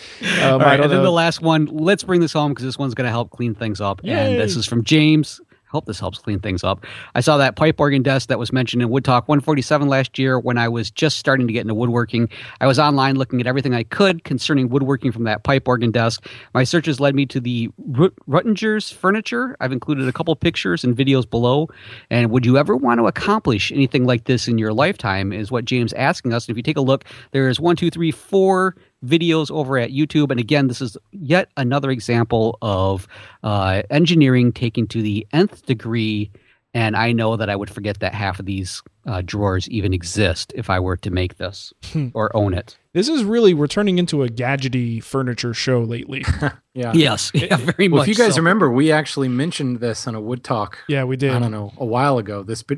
Um, 0.42 0.54
All 0.54 0.62
I 0.62 0.66
right, 0.66 0.80
and 0.80 0.92
then 0.92 1.00
know. 1.00 1.04
the 1.04 1.12
last 1.12 1.42
one. 1.42 1.66
Let's 1.66 2.04
bring 2.04 2.22
this 2.22 2.34
home 2.34 2.52
because 2.52 2.66
this 2.66 2.78
one's 2.78 2.94
going 2.94 3.06
to 3.06 3.12
help 3.12 3.32
clean 3.32 3.56
things 3.56 3.82
up. 3.82 4.02
And 4.04 4.40
this 4.40 4.56
is 4.56 4.66
from 4.66 4.84
James. 4.84 5.42
Hope 5.78 5.86
this 5.86 6.00
helps 6.00 6.18
clean 6.18 6.40
things 6.40 6.63
up. 6.63 6.84
I 7.13 7.22
saw 7.22 7.38
that 7.38 7.56
pipe 7.56 7.80
organ 7.80 8.02
desk 8.02 8.30
that 8.30 8.40
was 8.40 8.52
mentioned 8.52 8.82
in 8.82 8.90
Wood 8.90 9.06
Talk 9.06 9.28
147 9.28 9.88
last 9.88 10.18
year 10.18 10.40
when 10.40 10.58
I 10.58 10.68
was 10.68 10.90
just 10.90 11.20
starting 11.20 11.46
to 11.46 11.54
get 11.54 11.62
into 11.62 11.76
woodworking. 11.76 12.30
I 12.60 12.66
was 12.66 12.80
online 12.80 13.16
looking 13.16 13.40
at 13.42 13.46
everything 13.46 13.76
I 13.76 13.84
could 13.84 14.24
concerning 14.24 14.70
woodworking 14.70 15.12
from 15.12 15.26
that 15.26 15.44
pipe 15.44 15.68
organ 15.68 15.92
desk. 15.92 16.26
My 16.56 16.63
searches 16.63 17.00
led 17.00 17.13
me 17.13 17.28
to 17.28 17.40
the 17.40 17.70
Rut- 17.78 18.16
Ruttinger's 18.28 18.90
furniture. 18.90 19.56
I've 19.60 19.72
included 19.72 20.08
a 20.08 20.12
couple 20.12 20.36
pictures 20.36 20.84
and 20.84 20.98
videos 20.98 21.30
below. 21.30 21.68
And 22.10 22.32
would 22.32 22.44
you 22.44 22.58
ever 22.58 22.76
want 22.76 23.00
to 23.00 23.06
accomplish 23.06 23.72
anything 23.72 24.06
like 24.06 24.24
this 24.24 24.48
in 24.48 24.58
your 24.58 24.74
lifetime? 24.74 25.32
Is 25.32 25.52
what 25.52 25.66
James 25.66 25.94
asking 25.94 26.34
us. 26.34 26.48
And 26.48 26.56
if 26.56 26.58
you 26.58 26.63
take 26.63 26.78
a 26.78 26.82
look, 26.82 27.04
there's 27.34 27.60
one, 27.60 27.76
two, 27.76 27.92
three, 27.92 28.10
four 28.10 28.76
videos 29.06 29.52
over 29.52 29.78
at 29.78 29.92
YouTube. 29.92 30.32
And 30.32 30.40
again, 30.40 30.68
this 30.68 30.82
is 30.82 30.98
yet 31.12 31.50
another 31.58 31.92
example 31.92 32.58
of 32.62 33.08
uh, 33.44 33.84
engineering 33.90 34.52
taken 34.52 34.88
to 34.88 35.02
the 35.02 35.26
nth 35.34 35.66
degree. 35.66 36.32
And 36.74 36.96
I 36.96 37.12
know 37.12 37.38
that 37.38 37.50
I 37.50 37.56
would 37.56 37.70
forget 37.72 38.00
that 38.02 38.14
half 38.14 38.40
of 38.40 38.46
these 38.46 38.84
uh, 39.06 39.22
drawers 39.26 39.68
even 39.70 39.94
exist 39.94 40.52
if 40.56 40.70
I 40.70 40.80
were 40.80 40.98
to 40.98 41.10
make 41.10 41.38
this 41.38 41.74
or 42.14 42.36
own 42.36 42.54
it. 42.54 42.78
This 42.94 43.08
is 43.08 43.24
really 43.24 43.54
we're 43.54 43.68
turning 43.68 43.98
into 43.98 44.22
a 44.24 44.28
gadgety 44.30 45.02
furniture 45.04 45.54
show 45.54 45.82
lately. 45.82 46.24
Yeah. 46.74 46.92
Yes, 46.94 47.32
yeah, 47.34 47.56
very 47.56 47.88
Well, 47.88 48.02
much. 48.02 48.08
if 48.08 48.16
you 48.16 48.24
guys 48.24 48.36
so. 48.36 48.38
remember, 48.42 48.70
we 48.70 48.92
actually 48.92 49.30
mentioned 49.30 49.80
this 49.80 50.06
on 50.08 50.14
a 50.14 50.22
Wood 50.22 50.44
Talk. 50.44 50.78
yeah, 50.88 51.06
we 51.06 51.18
did. 51.18 51.32
I 51.34 51.40
don't 51.40 51.50
know 51.50 51.74
a 51.80 51.86
while 51.86 52.20
ago. 52.20 52.44
This, 52.44 52.62
but 52.62 52.78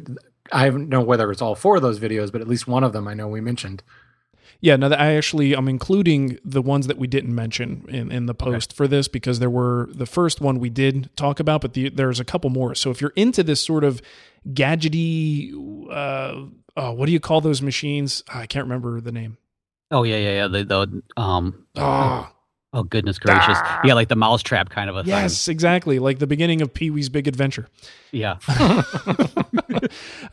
I 0.53 0.69
don't 0.69 0.87
know 0.87 1.01
whether 1.01 1.29
it's 1.33 1.41
all 1.41 1.53
four 1.53 1.75
of 1.75 1.81
those 1.81 1.99
videos, 1.99 2.31
but 2.31 2.39
at 2.39 2.47
least 2.47 2.65
one 2.65 2.85
of 2.85 2.93
them 2.93 3.09
I 3.09 3.13
know 3.13 3.27
we 3.27 3.41
mentioned. 3.41 3.83
Yeah, 4.61 4.75
no, 4.75 4.89
I 4.89 5.13
actually 5.13 5.53
I'm 5.53 5.69
including 5.69 6.37
the 6.43 6.61
ones 6.61 6.87
that 6.87 6.97
we 6.97 7.07
didn't 7.07 7.33
mention 7.33 7.85
in, 7.87 8.11
in 8.11 8.25
the 8.25 8.33
post 8.33 8.73
for 8.73 8.87
this 8.87 9.07
because 9.07 9.39
there 9.39 9.49
were 9.49 9.89
the 9.93 10.05
first 10.05 10.41
one 10.41 10.59
we 10.59 10.69
did 10.69 11.09
talk 11.15 11.39
about, 11.39 11.61
but 11.61 11.73
the, 11.73 11.89
there's 11.89 12.19
a 12.19 12.25
couple 12.25 12.49
more. 12.49 12.75
So 12.75 12.91
if 12.91 12.99
you're 12.99 13.13
into 13.15 13.41
this 13.41 13.61
sort 13.61 13.85
of 13.85 14.01
gadgety, 14.49 15.53
uh, 15.89 16.45
oh, 16.75 16.91
what 16.91 17.05
do 17.05 17.13
you 17.13 17.19
call 17.21 17.39
those 17.39 17.61
machines? 17.61 18.23
Ah, 18.29 18.39
I 18.39 18.47
can't 18.47 18.65
remember 18.65 18.99
the 18.99 19.13
name. 19.13 19.37
oh 19.91 20.03
yeah, 20.03 20.17
yeah, 20.17 20.31
yeah. 20.31 20.47
The, 20.47 20.63
the 20.65 21.21
um. 21.21 21.65
Ah, 21.77 22.33
Oh 22.71 22.83
goodness 22.83 23.17
gracious! 23.17 23.57
Yeah, 23.83 23.95
like 23.95 24.09
the 24.09 24.15
mousetrap 24.15 24.69
kind 24.69 24.91
of 24.91 24.95
a 24.95 25.03
thing. 25.03 25.09
yes, 25.09 25.47
exactly, 25.47 25.97
like 25.97 26.19
the 26.19 26.27
beginning 26.27 26.61
of 26.61 26.71
Pee 26.71 26.91
Wee's 26.91 27.09
Big 27.09 27.27
Adventure. 27.27 27.67
Yeah. 28.11 28.37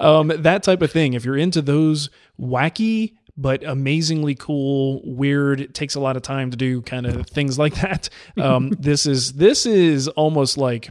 um, 0.00 0.28
that 0.28 0.62
type 0.62 0.82
of 0.82 0.92
thing. 0.92 1.14
If 1.14 1.24
you're 1.24 1.38
into 1.38 1.62
those 1.62 2.10
wacky 2.38 3.14
but 3.36 3.62
amazingly 3.64 4.34
cool, 4.34 5.00
weird, 5.04 5.60
it 5.60 5.74
takes 5.74 5.94
a 5.94 6.00
lot 6.00 6.16
of 6.16 6.22
time 6.22 6.50
to 6.50 6.56
do 6.56 6.82
kind 6.82 7.06
of 7.06 7.26
things 7.26 7.58
like 7.58 7.74
that. 7.76 8.08
Um, 8.38 8.70
this 8.78 9.06
is 9.06 9.34
this 9.34 9.66
is 9.66 10.08
almost 10.08 10.58
like. 10.58 10.90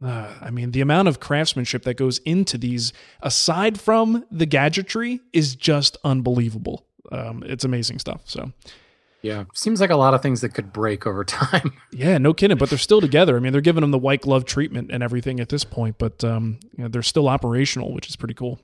Uh, 0.00 0.32
I 0.40 0.50
mean, 0.50 0.70
the 0.70 0.80
amount 0.80 1.08
of 1.08 1.18
craftsmanship 1.18 1.82
that 1.82 1.94
goes 1.94 2.18
into 2.18 2.56
these, 2.56 2.92
aside 3.20 3.80
from 3.80 4.24
the 4.30 4.46
gadgetry, 4.46 5.18
is 5.32 5.56
just 5.56 5.96
unbelievable. 6.04 6.86
Um, 7.10 7.42
it's 7.44 7.64
amazing 7.64 7.98
stuff. 7.98 8.20
So, 8.26 8.52
Yeah, 9.22 9.46
seems 9.54 9.80
like 9.80 9.90
a 9.90 9.96
lot 9.96 10.14
of 10.14 10.22
things 10.22 10.40
that 10.42 10.50
could 10.54 10.72
break 10.72 11.04
over 11.04 11.24
time. 11.24 11.72
yeah, 11.90 12.16
no 12.18 12.32
kidding. 12.32 12.56
But 12.58 12.68
they're 12.68 12.78
still 12.78 13.00
together. 13.00 13.36
I 13.36 13.40
mean, 13.40 13.50
they're 13.50 13.60
giving 13.60 13.80
them 13.80 13.90
the 13.90 13.98
white 13.98 14.20
glove 14.20 14.44
treatment 14.44 14.92
and 14.92 15.02
everything 15.02 15.40
at 15.40 15.48
this 15.48 15.64
point, 15.64 15.96
but 15.98 16.22
um, 16.22 16.60
you 16.76 16.84
know, 16.84 16.88
they're 16.88 17.02
still 17.02 17.28
operational, 17.28 17.92
which 17.92 18.08
is 18.08 18.14
pretty 18.14 18.34
cool. 18.34 18.60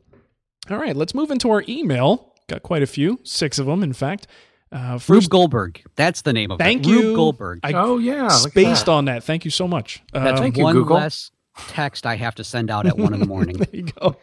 All 0.71 0.79
right, 0.79 0.95
let's 0.95 1.15
move 1.15 1.33
into 1.33 1.51
our 1.51 1.65
email. 1.69 2.33
Got 2.49 2.63
quite 2.63 2.83
a 2.83 2.87
few, 2.87 3.21
six 3.23 3.59
of 3.59 3.67
them, 3.67 3.83
in 3.83 3.93
fact. 3.93 4.27
Uh, 4.73 4.99
Rube 5.09 5.29
Goldberg. 5.29 5.83
That's 5.97 6.23
the 6.23 6.33
name 6.33 6.51
of 6.51 6.59
thank 6.59 6.85
it. 6.85 6.89
you. 6.91 7.01
Rube 7.03 7.17
Goldberg. 7.17 7.61
I 7.63 7.73
oh 7.75 7.99
yeah, 7.99 8.25
look 8.25 8.33
at 8.33 8.39
spaced 8.51 8.87
that. 8.87 8.93
on 8.93 9.05
that. 9.05 9.23
Thank 9.25 9.45
you 9.45 9.51
so 9.51 9.69
much. 9.69 10.03
That's 10.13 10.33
Um, 10.33 10.37
Thank 10.43 10.57
you, 10.57 10.65
one 10.65 10.75
Google. 10.75 10.97
less 10.97 11.31
text 11.69 12.05
I 12.05 12.17
have 12.17 12.35
to 12.35 12.45
send 12.45 12.69
out 12.71 12.85
at 12.85 12.99
one 12.99 13.15
in 13.15 13.21
the 13.21 13.27
morning. 13.27 13.57
There 13.59 13.69
you 13.73 13.85
go. 13.85 14.17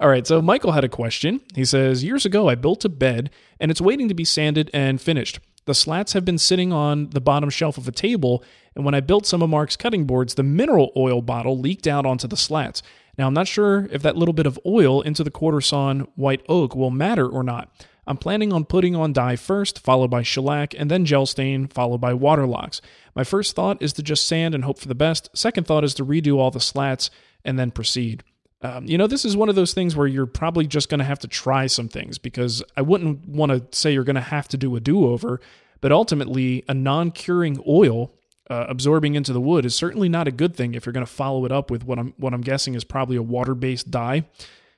All 0.00 0.08
right. 0.08 0.26
So 0.26 0.40
Michael 0.40 0.72
had 0.72 0.82
a 0.84 0.88
question. 0.88 1.42
He 1.54 1.66
says, 1.66 2.02
Years 2.02 2.24
ago, 2.24 2.48
I 2.48 2.54
built 2.54 2.84
a 2.86 2.88
bed 2.88 3.28
and 3.60 3.70
it's 3.70 3.80
waiting 3.82 4.08
to 4.08 4.14
be 4.14 4.24
sanded 4.24 4.70
and 4.72 4.98
finished. 5.00 5.38
The 5.66 5.74
slats 5.74 6.14
have 6.14 6.24
been 6.24 6.38
sitting 6.38 6.72
on 6.72 7.10
the 7.10 7.20
bottom 7.20 7.50
shelf 7.50 7.76
of 7.78 7.86
a 7.88 7.92
table, 7.92 8.42
and 8.74 8.84
when 8.84 8.94
I 8.94 9.00
built 9.00 9.24
some 9.26 9.40
of 9.42 9.48
Mark's 9.50 9.76
cutting 9.76 10.06
boards, 10.06 10.34
the 10.34 10.42
mineral 10.42 10.92
oil 10.96 11.22
bottle 11.22 11.58
leaked 11.58 11.86
out 11.86 12.04
onto 12.04 12.26
the 12.28 12.36
slats. 12.36 12.82
Now, 13.16 13.26
I'm 13.26 13.34
not 13.34 13.48
sure 13.48 13.88
if 13.90 14.02
that 14.02 14.16
little 14.16 14.32
bit 14.32 14.46
of 14.46 14.58
oil 14.66 15.00
into 15.00 15.22
the 15.22 15.30
quarter 15.30 15.60
sawn 15.60 16.08
white 16.16 16.44
oak 16.48 16.74
will 16.74 16.90
matter 16.90 17.28
or 17.28 17.42
not. 17.42 17.70
I'm 18.06 18.16
planning 18.16 18.52
on 18.52 18.64
putting 18.64 18.94
on 18.94 19.12
dye 19.12 19.36
first, 19.36 19.78
followed 19.78 20.10
by 20.10 20.22
shellac, 20.22 20.74
and 20.76 20.90
then 20.90 21.04
gel 21.04 21.26
stain, 21.26 21.68
followed 21.68 22.00
by 22.00 22.12
Waterlox. 22.12 22.80
My 23.14 23.24
first 23.24 23.56
thought 23.56 23.80
is 23.80 23.92
to 23.94 24.02
just 24.02 24.26
sand 24.26 24.54
and 24.54 24.64
hope 24.64 24.78
for 24.78 24.88
the 24.88 24.94
best. 24.94 25.30
Second 25.34 25.66
thought 25.66 25.84
is 25.84 25.94
to 25.94 26.04
redo 26.04 26.36
all 26.36 26.50
the 26.50 26.60
slats 26.60 27.10
and 27.44 27.58
then 27.58 27.70
proceed. 27.70 28.22
Um, 28.62 28.86
you 28.86 28.96
know, 28.96 29.06
this 29.06 29.24
is 29.24 29.36
one 29.36 29.48
of 29.48 29.54
those 29.54 29.74
things 29.74 29.94
where 29.94 30.06
you're 30.06 30.26
probably 30.26 30.66
just 30.66 30.88
going 30.88 30.98
to 30.98 31.04
have 31.04 31.18
to 31.20 31.28
try 31.28 31.66
some 31.66 31.88
things 31.88 32.18
because 32.18 32.62
I 32.76 32.82
wouldn't 32.82 33.28
want 33.28 33.52
to 33.52 33.76
say 33.76 33.92
you're 33.92 34.04
going 34.04 34.14
to 34.14 34.22
have 34.22 34.48
to 34.48 34.56
do 34.56 34.74
a 34.76 34.80
do 34.80 35.06
over, 35.06 35.40
but 35.80 35.92
ultimately, 35.92 36.64
a 36.66 36.74
non 36.74 37.10
curing 37.10 37.62
oil 37.68 38.10
uh, 38.50 38.66
absorbing 38.68 39.14
into 39.14 39.32
the 39.32 39.40
wood 39.40 39.64
is 39.64 39.74
certainly 39.74 40.08
not 40.08 40.28
a 40.28 40.32
good 40.32 40.54
thing 40.54 40.74
if 40.74 40.84
you're 40.84 40.92
going 40.92 41.06
to 41.06 41.10
follow 41.10 41.44
it 41.44 41.52
up 41.52 41.70
with 41.70 41.84
what 41.84 41.98
I'm 41.98 42.14
what 42.18 42.34
I'm 42.34 42.42
guessing 42.42 42.74
is 42.74 42.84
probably 42.84 43.16
a 43.16 43.22
water 43.22 43.54
based 43.54 43.90
dye. 43.90 44.24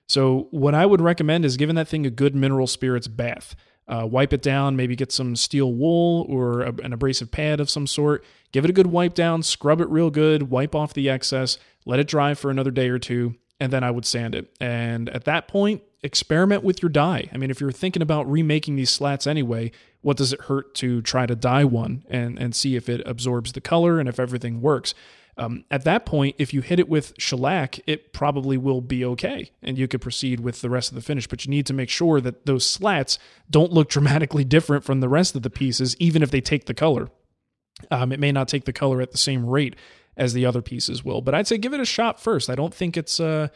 So 0.07 0.48
what 0.50 0.74
I 0.74 0.87
would 0.87 1.00
recommend 1.00 1.44
is 1.44 1.57
giving 1.57 1.74
that 1.76 1.88
thing 1.88 2.07
a 2.07 2.11
good 2.11 2.35
mineral 2.35 2.66
spirits 2.66 3.09
bath. 3.09 3.57
Uh, 3.88 4.05
wipe 4.05 4.33
it 4.33 4.42
down, 4.42 4.74
maybe 4.74 4.96
get 4.96 5.12
some 5.12 5.37
steel 5.37 5.72
wool 5.72 6.26
or 6.29 6.62
a, 6.62 6.72
an 6.83 6.92
abrasive 6.92 7.31
pad 7.31 7.61
of 7.61 7.70
some 7.70 7.87
sort. 7.87 8.24
Give 8.50 8.64
it 8.64 8.70
a 8.70 8.72
good 8.72 8.88
wipe 8.88 9.14
down, 9.14 9.42
scrub 9.42 9.81
it 9.81 9.88
real 9.88 10.11
good, 10.11 10.50
wipe 10.50 10.74
off 10.74 10.92
the 10.92 11.09
excess, 11.09 11.59
let 11.85 12.00
it 12.00 12.09
dry 12.09 12.35
for 12.35 12.50
another 12.50 12.72
day 12.72 12.88
or 12.88 12.98
two, 12.98 13.37
and 13.61 13.72
then 13.72 13.85
I 13.85 13.92
would 13.92 14.05
sand 14.05 14.35
it. 14.35 14.57
And 14.61 15.09
at 15.11 15.24
that 15.24 15.46
point, 15.46 15.83
experiment 16.02 16.64
with 16.64 16.83
your 16.83 16.88
dye. 16.88 17.29
I 17.33 17.37
mean, 17.37 17.50
if 17.50 17.61
you're 17.61 17.70
thinking 17.70 18.02
about 18.02 18.31
remaking 18.31 18.74
these 18.74 18.90
slats 18.90 19.26
anyway, 19.26 19.70
what 20.07 20.16
does 20.16 20.33
it 20.33 20.42
hurt 20.42 20.73
to 20.73 21.03
try 21.03 21.27
to 21.27 21.35
dye 21.35 21.64
one 21.64 22.05
and, 22.09 22.38
and 22.38 22.55
see 22.55 22.77
if 22.77 22.88
it 22.88 23.03
absorbs 23.05 23.51
the 23.51 23.61
color 23.61 23.99
and 23.99 24.09
if 24.09 24.21
everything 24.21 24.61
works? 24.61 24.95
Um, 25.37 25.64
at 25.69 25.83
that 25.83 26.07
point, 26.07 26.37
if 26.38 26.55
you 26.55 26.61
hit 26.61 26.79
it 26.79 26.88
with 26.88 27.12
shellac, 27.19 27.81
it 27.88 28.12
probably 28.12 28.57
will 28.57 28.81
be 28.81 29.05
okay, 29.05 29.51
and 29.64 29.77
you 29.77 29.88
could 29.88 30.01
proceed 30.01 30.38
with 30.38 30.61
the 30.61 30.71
rest 30.71 30.92
of 30.92 30.95
the 30.95 31.01
finish. 31.01 31.27
But 31.27 31.45
you 31.45 31.51
need 31.51 31.66
to 31.66 31.75
make 31.75 31.88
sure 31.88 32.21
that 32.21 32.47
those 32.47 32.64
slats 32.64 33.19
don't 33.51 33.73
look 33.73 33.88
dramatically 33.97 34.45
different 34.45 34.85
from 34.85 35.01
the 35.01 35.09
rest 35.09 35.35
of 35.35 35.42
the 35.42 35.51
pieces, 35.51 35.97
even 35.99 36.23
if 36.23 36.31
they 36.31 36.40
take 36.40 36.66
the 36.66 36.73
color. 36.73 37.11
Um, 37.90 38.12
it 38.12 38.21
may 38.21 38.31
not 38.31 38.47
take 38.47 38.64
the 38.64 38.73
color 38.73 39.01
at 39.03 39.11
the 39.11 39.19
same 39.19 39.45
rate 39.45 39.75
as 40.16 40.35
the 40.35 40.47
other 40.47 40.62
pieces 40.62 41.05
will, 41.05 41.21
but 41.21 41.35
I'd 41.35 41.49
say 41.49 41.59
give 41.59 41.75
it 41.75 41.81
a 41.81 41.85
shot 41.85 42.21
first. 42.21 42.49
I 42.49 42.55
don't 42.55 42.73
think 42.73 42.97
it's 42.97 43.19
a, 43.19 43.51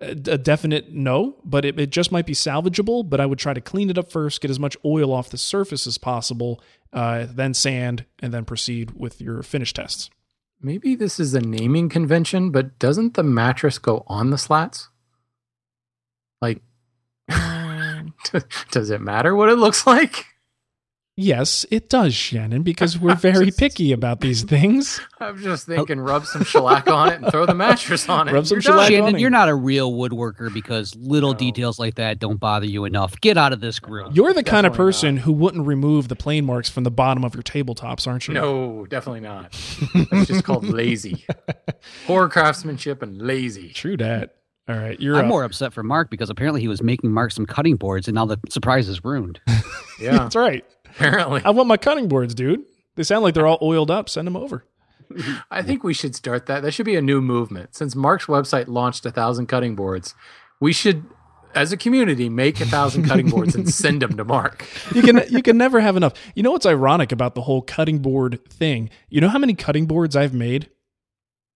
a 0.00 0.10
a 0.10 0.38
definite 0.38 0.92
no, 0.92 1.36
but 1.44 1.64
it, 1.64 1.78
it 1.78 1.90
just 1.90 2.12
might 2.12 2.26
be 2.26 2.34
salvageable. 2.34 3.08
But 3.08 3.20
I 3.20 3.26
would 3.26 3.38
try 3.38 3.54
to 3.54 3.60
clean 3.60 3.90
it 3.90 3.98
up 3.98 4.10
first, 4.10 4.40
get 4.40 4.50
as 4.50 4.58
much 4.58 4.76
oil 4.84 5.12
off 5.12 5.30
the 5.30 5.38
surface 5.38 5.86
as 5.86 5.98
possible, 5.98 6.60
uh, 6.92 7.26
then 7.28 7.54
sand, 7.54 8.04
and 8.20 8.32
then 8.32 8.44
proceed 8.44 8.92
with 8.92 9.20
your 9.20 9.42
finish 9.42 9.72
tests. 9.72 10.10
Maybe 10.62 10.94
this 10.94 11.18
is 11.18 11.34
a 11.34 11.40
naming 11.40 11.88
convention, 11.88 12.50
but 12.50 12.78
doesn't 12.78 13.14
the 13.14 13.22
mattress 13.22 13.78
go 13.78 14.04
on 14.06 14.30
the 14.30 14.36
slats? 14.36 14.88
Like, 16.42 16.60
does 18.70 18.90
it 18.90 19.00
matter 19.00 19.34
what 19.34 19.48
it 19.48 19.56
looks 19.56 19.86
like? 19.86 20.26
Yes, 21.20 21.66
it 21.70 21.88
does, 21.88 22.14
Shannon, 22.14 22.62
because 22.62 22.98
we're 22.98 23.14
very 23.16 23.46
Just- 23.46 23.58
picky 23.58 23.92
about 23.92 24.20
these 24.20 24.42
things. 24.42 25.00
I'm 25.20 25.38
just 25.38 25.66
thinking, 25.66 26.00
rub 26.00 26.24
some 26.24 26.44
shellac 26.44 26.88
on 26.88 27.10
it 27.10 27.20
and 27.22 27.30
throw 27.30 27.44
the 27.46 27.54
mattress 27.54 28.08
on 28.08 28.28
it. 28.28 28.32
Rub 28.32 28.46
some 28.46 28.56
You're 28.56 28.62
shellac 28.62 28.86
on 28.86 28.90
Shannon, 28.90 29.14
it. 29.16 29.20
you're 29.20 29.28
not 29.30 29.48
a 29.50 29.54
real 29.54 29.92
woodworker 29.92 30.52
because 30.52 30.96
little 30.96 31.32
No. 31.32 31.38
details 31.38 31.78
like 31.78 31.96
that 31.96 32.18
don't 32.18 32.40
bother 32.40 32.64
you 32.66 32.84
enough. 32.86 33.20
Get 33.20 33.36
out 33.36 33.52
of 33.52 33.60
this 33.60 33.78
group. 33.78 34.16
You're 34.16 34.32
the 34.32 34.42
kind 34.42 34.66
of 34.66 34.72
Definitely 34.72 34.86
person 34.92 35.16
who 35.18 35.32
wouldn't 35.34 35.66
remove 35.66 36.08
the 36.08 36.16
plane 36.16 36.46
marks 36.46 36.70
from 36.70 36.84
the 36.84 36.90
bottom 36.90 37.24
of 37.24 37.34
your 37.34 37.42
tabletops, 37.42 38.06
aren't 38.06 38.26
you? 38.26 38.34
No, 38.34 38.86
definitely 38.86 39.20
not. 39.20 39.48
It's 39.94 40.26
just 40.28 40.44
called 40.44 40.64
lazy. 40.68 41.26
Poor 42.06 42.28
craftsmanship 42.28 43.02
and 43.02 43.20
lazy. 43.20 43.70
True 43.74 43.96
that. 43.98 44.36
All 44.68 44.76
right, 44.76 45.00
you're 45.00 45.16
I'm 45.16 45.24
up. 45.24 45.28
more 45.28 45.42
upset 45.42 45.72
for 45.72 45.82
Mark 45.82 46.10
because 46.10 46.30
apparently 46.30 46.60
he 46.60 46.68
was 46.68 46.80
making 46.82 47.10
Mark 47.10 47.32
some 47.32 47.44
cutting 47.44 47.74
boards 47.76 48.06
and 48.06 48.14
now 48.14 48.24
the 48.26 48.38
surprise 48.48 48.88
is 48.88 49.04
ruined. 49.04 49.40
Yeah, 50.00 50.12
That's 50.12 50.36
right. 50.36 50.64
Apparently. 50.94 51.42
I 51.44 51.50
want 51.50 51.68
my 51.68 51.76
cutting 51.76 52.08
boards, 52.08 52.34
dude. 52.34 52.62
They 52.96 53.02
sound 53.02 53.22
like 53.22 53.34
they're 53.34 53.46
all 53.46 53.58
oiled 53.62 53.90
up. 53.90 54.08
Send 54.08 54.26
them 54.26 54.36
over. 54.36 54.64
I 55.50 55.62
think 55.62 55.82
we 55.82 55.94
should 55.94 56.14
start 56.14 56.46
that. 56.46 56.62
That 56.62 56.72
should 56.72 56.86
be 56.86 56.96
a 56.96 57.02
new 57.02 57.20
movement. 57.20 57.74
Since 57.74 57.96
Mark's 57.96 58.26
website 58.26 58.68
launched 58.68 59.04
a 59.06 59.10
thousand 59.10 59.46
cutting 59.46 59.74
boards, 59.74 60.14
we 60.60 60.72
should, 60.72 61.04
as 61.54 61.72
a 61.72 61.76
community, 61.76 62.28
make 62.28 62.60
a 62.60 62.66
thousand 62.66 63.06
cutting 63.06 63.28
boards 63.30 63.54
and 63.54 63.68
send 63.68 64.02
them 64.02 64.16
to 64.16 64.24
Mark. 64.24 64.66
You 64.94 65.02
can 65.02 65.22
you 65.28 65.42
can 65.42 65.56
never 65.56 65.80
have 65.80 65.96
enough. 65.96 66.12
You 66.34 66.42
know 66.42 66.52
what's 66.52 66.66
ironic 66.66 67.12
about 67.12 67.34
the 67.34 67.42
whole 67.42 67.62
cutting 67.62 67.98
board 68.00 68.44
thing? 68.48 68.90
You 69.08 69.20
know 69.20 69.28
how 69.28 69.38
many 69.38 69.54
cutting 69.54 69.86
boards 69.86 70.14
I've 70.14 70.34
made? 70.34 70.70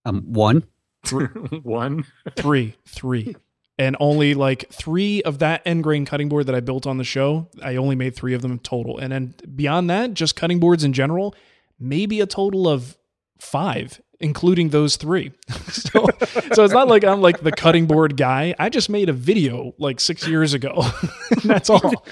Um, 0.05 0.33
one. 0.33 0.65
One. 1.63 2.07
Three, 2.35 2.77
three, 2.89 3.37
and 3.79 3.97
only 3.99 4.35
like 4.35 4.71
three 4.71 5.23
of 5.23 5.39
that 5.41 5.63
end 5.65 5.83
grain 5.83 6.05
cutting 6.05 6.29
board 6.29 6.47
that 6.47 6.55
I 6.55 6.61
built 6.61 6.87
on 6.87 6.99
the 6.99 7.05
show. 7.05 7.49
I 7.63 7.77
only 7.77 7.97
made 7.97 8.15
three 8.15 8.35
of 8.35 8.43
them 8.43 8.59
total, 8.59 8.99
and 8.99 9.13
then 9.13 9.35
beyond 9.55 9.91
that, 9.91 10.15
just 10.15 10.37
cutting 10.37 10.61
boards 10.61 10.85
in 10.85 10.93
general, 10.93 11.35
maybe 11.79 12.21
a 12.21 12.27
total 12.27 12.69
of 12.69 12.97
five, 13.39 14.01
including 14.21 14.71
those 14.71 14.97
three. 14.97 15.33
so, 15.69 16.07
so 16.53 16.65
it's 16.65 16.73
not 16.73 16.89
like 16.89 17.05
I'm 17.05 17.21
like 17.21 17.41
the 17.41 17.53
cutting 17.53 17.87
board 17.87 18.17
guy. 18.17 18.55
I 18.59 18.69
just 18.69 18.89
made 18.89 19.09
a 19.09 19.13
video 19.13 19.75
like 19.79 20.01
six 20.01 20.27
years 20.27 20.55
ago. 20.55 20.85
That's 21.45 21.71
all. 21.71 21.93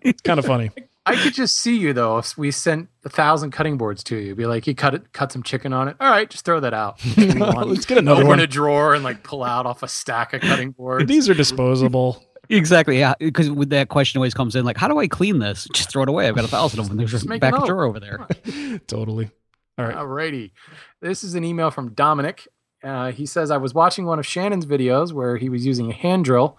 It's 0.00 0.20
kind 0.20 0.38
of 0.38 0.44
funny. 0.44 0.70
I 1.06 1.16
could 1.16 1.34
just 1.34 1.56
see 1.56 1.76
you 1.76 1.92
though 1.92 2.18
if 2.18 2.36
we 2.38 2.50
sent 2.50 2.88
a 3.04 3.08
thousand 3.08 3.50
cutting 3.50 3.76
boards 3.76 4.02
to 4.04 4.16
you. 4.16 4.34
Be 4.34 4.46
like, 4.46 4.66
you 4.66 4.74
cut 4.74 4.94
it, 4.94 5.12
cut 5.12 5.32
some 5.32 5.42
chicken 5.42 5.72
on 5.72 5.88
it. 5.88 5.96
All 6.00 6.10
right, 6.10 6.28
just 6.30 6.44
throw 6.44 6.60
that 6.60 6.72
out. 6.72 6.98
Let's 7.16 7.84
get 7.84 7.98
another 7.98 8.22
Open 8.22 8.28
one. 8.28 8.40
a 8.40 8.46
drawer 8.46 8.94
and 8.94 9.04
like 9.04 9.22
pull 9.22 9.44
out 9.44 9.66
off 9.66 9.82
a 9.82 9.88
stack 9.88 10.32
of 10.32 10.40
cutting 10.40 10.70
boards. 10.70 11.06
These 11.06 11.28
are 11.28 11.34
disposable. 11.34 12.22
Exactly. 12.48 12.98
Yeah. 12.98 13.14
Because 13.18 13.50
with 13.50 13.70
that 13.70 13.88
question 13.88 14.18
always 14.18 14.34
comes 14.34 14.56
in 14.56 14.64
like, 14.64 14.76
how 14.76 14.88
do 14.88 14.98
I 14.98 15.06
clean 15.08 15.38
this? 15.38 15.66
Just 15.74 15.90
throw 15.90 16.02
it 16.02 16.08
away. 16.08 16.28
I've 16.28 16.34
got 16.34 16.44
a 16.44 16.48
thousand 16.48 16.80
of 16.80 16.88
them. 16.88 16.96
There's 16.96 17.10
just 17.10 17.26
make 17.26 17.40
back 17.40 17.54
another 17.54 17.66
drawer 17.72 17.84
over 17.84 18.00
there. 18.00 18.26
totally. 18.86 19.30
All 19.78 19.86
right. 19.86 19.96
Alrighty. 19.96 20.52
This 21.00 21.24
is 21.24 21.34
an 21.34 21.44
email 21.44 21.70
from 21.70 21.94
Dominic. 21.94 22.46
Uh, 22.82 23.12
he 23.12 23.24
says, 23.24 23.50
I 23.50 23.56
was 23.56 23.72
watching 23.72 24.04
one 24.04 24.18
of 24.18 24.26
Shannon's 24.26 24.66
videos 24.66 25.12
where 25.12 25.38
he 25.38 25.48
was 25.48 25.64
using 25.64 25.90
a 25.90 25.94
hand 25.94 26.26
drill, 26.26 26.58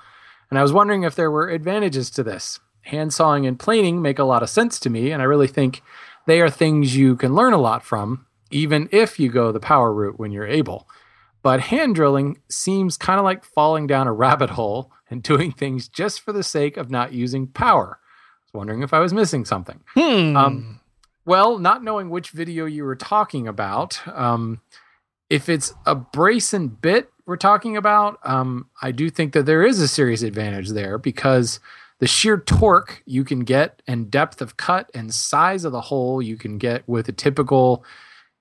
and 0.49 0.57
I 0.57 0.63
was 0.63 0.73
wondering 0.73 1.03
if 1.03 1.13
there 1.15 1.29
were 1.29 1.49
advantages 1.49 2.09
to 2.11 2.23
this. 2.23 2.59
Hand 2.85 3.13
sawing 3.13 3.45
and 3.45 3.59
planing 3.59 4.01
make 4.01 4.19
a 4.19 4.23
lot 4.23 4.43
of 4.43 4.49
sense 4.49 4.79
to 4.81 4.89
me, 4.89 5.11
and 5.11 5.21
I 5.21 5.25
really 5.25 5.47
think 5.47 5.81
they 6.25 6.41
are 6.41 6.49
things 6.49 6.95
you 6.95 7.15
can 7.15 7.35
learn 7.35 7.53
a 7.53 7.57
lot 7.57 7.83
from, 7.83 8.25
even 8.51 8.89
if 8.91 9.19
you 9.19 9.29
go 9.29 9.51
the 9.51 9.59
power 9.59 9.93
route 9.93 10.19
when 10.19 10.31
you're 10.31 10.47
able. 10.47 10.87
But 11.41 11.59
hand 11.61 11.95
drilling 11.95 12.39
seems 12.49 12.97
kind 12.97 13.19
of 13.19 13.23
like 13.23 13.43
falling 13.43 13.85
down 13.85 14.07
a 14.07 14.13
rabbit 14.13 14.51
hole 14.51 14.91
and 15.09 15.21
doing 15.31 15.51
things 15.51 15.87
just 15.87 16.21
for 16.21 16.33
the 16.33 16.43
sake 16.43 16.77
of 16.77 16.89
not 16.89 17.13
using 17.13 17.47
power. 17.47 17.99
I 17.99 18.45
was 18.45 18.53
wondering 18.53 18.81
if 18.81 18.93
I 18.93 18.99
was 18.99 19.13
missing 19.13 19.45
something. 19.45 19.79
Hmm. 19.93 20.35
Um, 20.35 20.79
well, 21.25 21.59
not 21.59 21.83
knowing 21.83 22.09
which 22.09 22.29
video 22.29 22.65
you 22.65 22.83
were 22.83 22.95
talking 22.95 23.47
about, 23.47 23.99
um, 24.07 24.61
if 25.29 25.49
it's 25.49 25.73
a 25.85 25.95
brace 25.95 26.53
and 26.53 26.79
bit 26.81 27.11
we're 27.25 27.37
talking 27.37 27.75
about, 27.75 28.19
um, 28.23 28.69
I 28.81 28.91
do 28.91 29.09
think 29.09 29.33
that 29.33 29.47
there 29.47 29.65
is 29.65 29.79
a 29.79 29.87
serious 29.87 30.21
advantage 30.21 30.69
there 30.69 30.97
because 30.97 31.59
the 31.99 32.07
sheer 32.07 32.37
torque 32.37 33.01
you 33.05 33.23
can 33.23 33.41
get 33.41 33.81
and 33.87 34.11
depth 34.11 34.41
of 34.41 34.57
cut 34.57 34.89
and 34.93 35.13
size 35.13 35.63
of 35.63 35.71
the 35.71 35.81
hole 35.81 36.21
you 36.21 36.37
can 36.37 36.57
get 36.57 36.87
with 36.87 37.07
a 37.07 37.13
typical, 37.13 37.85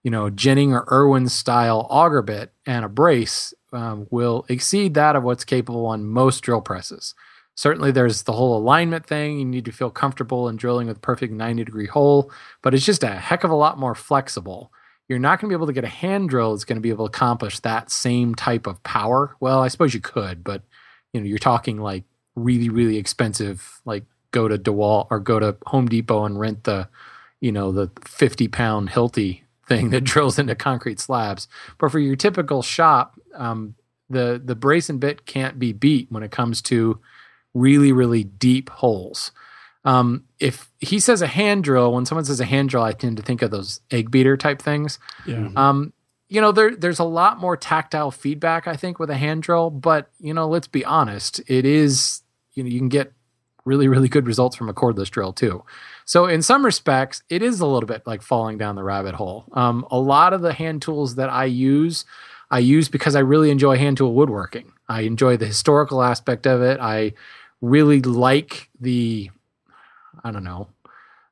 you 0.03 0.11
know, 0.11 0.29
Jennings 0.31 0.75
or 0.75 0.87
Irwin 0.91 1.29
style 1.29 1.87
auger 1.89 2.23
bit 2.23 2.53
and 2.67 2.85
a 2.85 2.89
brace 2.89 3.55
um, 3.73 4.07
will 4.11 4.45
exceed 4.49 4.95
that 4.95 5.17
of 5.17 5.23
what's 5.23 5.45
capable 5.45 5.87
on 5.87 6.05
most 6.05 6.41
drill 6.41 6.61
presses. 6.61 7.15
Certainly, 7.57 7.93
there's 7.93 8.23
the 8.23 8.33
whole 8.33 8.57
alignment 8.57 9.07
thing. 9.07 9.39
You 9.39 9.45
need 9.45 9.65
to 9.67 9.73
feel 9.73 9.91
comfortable 9.91 10.49
in 10.49 10.57
drilling 10.57 10.89
with 10.89 11.01
perfect 11.01 11.33
90 11.33 11.65
degree 11.65 11.87
hole, 11.87 12.33
but 12.63 12.75
it's 12.75 12.85
just 12.85 13.05
a 13.05 13.09
heck 13.09 13.45
of 13.45 13.51
a 13.51 13.57
lot 13.57 13.79
more 13.79 13.95
flexible. 13.95 14.73
You're 15.09 15.21
not 15.21 15.39
going 15.39 15.49
to 15.51 15.57
be 15.57 15.59
able 15.59 15.69
to 15.69 15.73
get 15.73 15.85
a 15.85 15.89
hand 15.89 16.31
drill 16.31 16.53
that's 16.53 16.65
going 16.65 16.79
to 16.79 16.83
be 16.83 16.89
able 16.89 17.07
to 17.09 17.15
accomplish 17.15 17.61
that 17.61 17.91
same 17.91 18.35
type 18.35 18.67
of 18.67 18.83
power. 18.83 19.37
Well, 19.39 19.61
I 19.61 19.69
suppose 19.69 19.95
you 19.95 20.01
could, 20.01 20.43
but 20.43 20.63
you 21.13 21.21
know, 21.21 21.27
you're 21.27 21.39
talking 21.39 21.79
like 21.79 22.05
really, 22.37 22.69
really 22.69 22.97
expensive, 22.97 23.81
like 23.85 24.05
go 24.31 24.49
to 24.49 24.59
DeWalt 24.59 25.09
or 25.11 25.21
go 25.21 25.39
to 25.39 25.57
Home 25.67 25.87
Depot 25.87 26.25
and 26.25 26.39
rent 26.39 26.65
the, 26.65 26.89
you 27.41 27.53
know, 27.53 27.73
the 27.73 27.91
50 28.05 28.49
pound 28.49 28.91
Hilti 28.91 29.43
thing 29.67 29.91
that 29.91 30.01
drills 30.05 30.39
into 30.39 30.55
concrete 30.55 31.01
slabs. 31.01 31.49
But 31.79 31.91
for 31.91 31.99
your 31.99 32.17
typical 32.17 32.63
shop, 32.63 33.19
um, 33.35 33.75
the 34.11 34.41
the 34.45 34.55
brace 34.55 34.91
and 34.91 35.01
bit 35.01 35.25
can't 35.27 35.59
be 35.59 35.73
beat 35.73 36.11
when 36.11 36.23
it 36.23 36.31
comes 36.31 36.61
to 36.63 37.01
really, 37.55 37.93
really 37.93 38.25
deep 38.25 38.69
holes. 38.69 39.33
Um, 39.85 40.25
if 40.41 40.71
he 40.81 40.99
says 40.99 41.23
a 41.23 41.27
hand 41.27 41.65
drill, 41.65 41.93
when 41.93 42.07
someone 42.07 42.25
says 42.25 42.41
a 42.41 42.45
hand 42.45 42.71
drill, 42.71 42.83
I 42.83 42.93
tend 42.93 43.19
to 43.19 43.23
think 43.23 43.43
of 43.43 43.51
those 43.51 43.81
egg 43.91 44.11
beater 44.11 44.37
type 44.37 44.61
things. 44.61 44.99
Yeah. 45.27 45.51
Um, 45.57 45.93
you 46.29 46.41
know, 46.41 46.53
there 46.53 46.75
there's 46.75 46.99
a 46.99 47.05
lot 47.05 47.39
more 47.39 47.57
tactile 47.57 48.11
feedback, 48.11 48.67
I 48.67 48.77
think, 48.77 48.99
with 48.99 49.11
a 49.11 49.17
hand 49.17 49.43
drill. 49.43 49.71
But 49.71 50.11
you 50.19 50.35
know, 50.35 50.49
let's 50.49 50.69
be 50.69 50.85
honest, 50.85 51.41
it 51.47 51.65
is 51.65 52.23
you 52.55 52.63
know 52.63 52.69
you 52.69 52.79
can 52.79 52.89
get 52.89 53.13
really 53.65 53.89
really 53.89 54.09
good 54.09 54.27
results 54.27 54.57
from 54.57 54.69
a 54.69 54.75
cordless 54.75 55.11
drill 55.11 55.33
too. 55.33 55.65
So 56.05 56.27
in 56.27 56.43
some 56.43 56.65
respects, 56.65 57.23
it 57.31 57.43
is 57.43 57.61
a 57.61 57.67
little 57.67 57.87
bit 57.87 58.07
like 58.07 58.23
falling 58.23 58.59
down 58.59 58.77
the 58.77 58.83
rabbit 58.83 59.15
hole. 59.15 59.47
Um, 59.53 59.87
a 59.91 59.99
lot 59.99 60.33
of 60.33 60.43
the 60.43 60.53
hand 60.53 60.83
tools 60.83 61.15
that 61.15 61.31
I 61.31 61.47
use, 61.47 62.05
I 62.51 62.59
use 62.59 62.89
because 62.89 63.17
I 63.17 63.21
really 63.21 63.51
enjoy 63.51 63.79
hand 63.79 63.97
tool 63.97 64.13
woodworking. 64.13 64.73
I 64.89 65.03
enjoy 65.03 65.37
the 65.37 65.47
historical 65.47 66.03
aspect 66.03 66.47
of 66.47 66.61
it. 66.61 66.79
I 66.81 67.15
really 67.61 68.03
like 68.03 68.69
the 68.81 69.31
I 70.23 70.31
don't 70.31 70.45
know, 70.45 70.69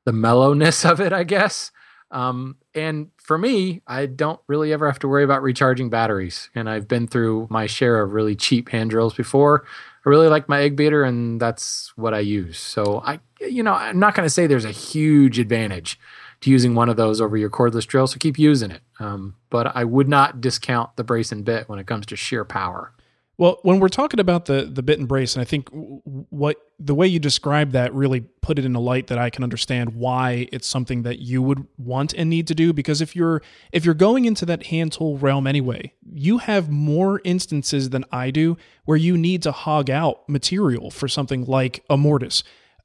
the 0.04 0.12
mellowness 0.12 0.84
of 0.84 1.00
it, 1.00 1.12
I 1.12 1.24
guess. 1.24 1.70
Um, 2.10 2.56
and 2.74 3.10
for 3.16 3.38
me, 3.38 3.80
I 3.86 4.06
don't 4.06 4.40
really 4.46 4.72
ever 4.72 4.86
have 4.86 4.98
to 5.00 5.08
worry 5.08 5.24
about 5.24 5.42
recharging 5.42 5.88
batteries. 5.88 6.50
And 6.54 6.68
I've 6.68 6.86
been 6.86 7.08
through 7.08 7.46
my 7.50 7.66
share 7.66 8.02
of 8.02 8.12
really 8.12 8.36
cheap 8.36 8.68
hand 8.68 8.90
drills 8.90 9.14
before. 9.14 9.64
I 10.04 10.08
really 10.08 10.28
like 10.28 10.48
my 10.48 10.60
egg 10.62 10.74
beater, 10.76 11.04
and 11.04 11.40
that's 11.40 11.92
what 11.96 12.12
I 12.12 12.20
use. 12.20 12.58
So 12.58 13.02
I, 13.04 13.20
you 13.40 13.62
know, 13.62 13.74
I'm 13.74 13.98
not 13.98 14.14
going 14.14 14.26
to 14.26 14.30
say 14.30 14.46
there's 14.46 14.64
a 14.64 14.70
huge 14.70 15.38
advantage 15.38 15.98
to 16.40 16.50
using 16.50 16.74
one 16.74 16.88
of 16.88 16.96
those 16.96 17.20
over 17.20 17.36
your 17.36 17.50
cordless 17.50 17.86
drill. 17.86 18.06
So 18.08 18.18
keep 18.18 18.38
using 18.38 18.72
it. 18.72 18.82
Um, 18.98 19.36
but 19.48 19.76
I 19.76 19.84
would 19.84 20.08
not 20.08 20.40
discount 20.40 20.96
the 20.96 21.04
brace 21.04 21.30
and 21.30 21.44
bit 21.44 21.68
when 21.68 21.78
it 21.78 21.86
comes 21.86 22.06
to 22.06 22.16
sheer 22.16 22.44
power. 22.44 22.92
Well, 23.38 23.58
when 23.62 23.80
we're 23.80 23.88
talking 23.88 24.20
about 24.20 24.44
the 24.44 24.68
the 24.70 24.82
bit 24.82 24.98
and 24.98 25.08
brace, 25.08 25.34
and 25.34 25.40
I 25.40 25.44
think 25.44 25.68
what 25.72 26.56
the 26.78 26.94
way 26.94 27.06
you 27.06 27.18
describe 27.18 27.72
that 27.72 27.94
really 27.94 28.20
put 28.20 28.58
it 28.58 28.64
in 28.64 28.74
a 28.74 28.80
light 28.80 29.06
that 29.06 29.18
I 29.18 29.30
can 29.30 29.42
understand 29.42 29.94
why 29.94 30.48
it's 30.52 30.66
something 30.66 31.02
that 31.02 31.20
you 31.20 31.40
would 31.40 31.66
want 31.78 32.12
and 32.12 32.28
need 32.28 32.46
to 32.48 32.54
do. 32.54 32.72
Because 32.72 33.00
if 33.00 33.16
you're 33.16 33.42
if 33.72 33.84
you're 33.84 33.94
going 33.94 34.26
into 34.26 34.44
that 34.46 34.66
hand 34.66 34.92
tool 34.92 35.16
realm 35.16 35.46
anyway, 35.46 35.94
you 36.12 36.38
have 36.38 36.70
more 36.70 37.20
instances 37.24 37.90
than 37.90 38.04
I 38.12 38.30
do 38.30 38.58
where 38.84 38.98
you 38.98 39.16
need 39.16 39.42
to 39.44 39.52
hog 39.52 39.88
out 39.88 40.28
material 40.28 40.90
for 40.90 41.08
something 41.08 41.44
like 41.46 41.84
a 41.88 41.96
mortise. 41.96 42.44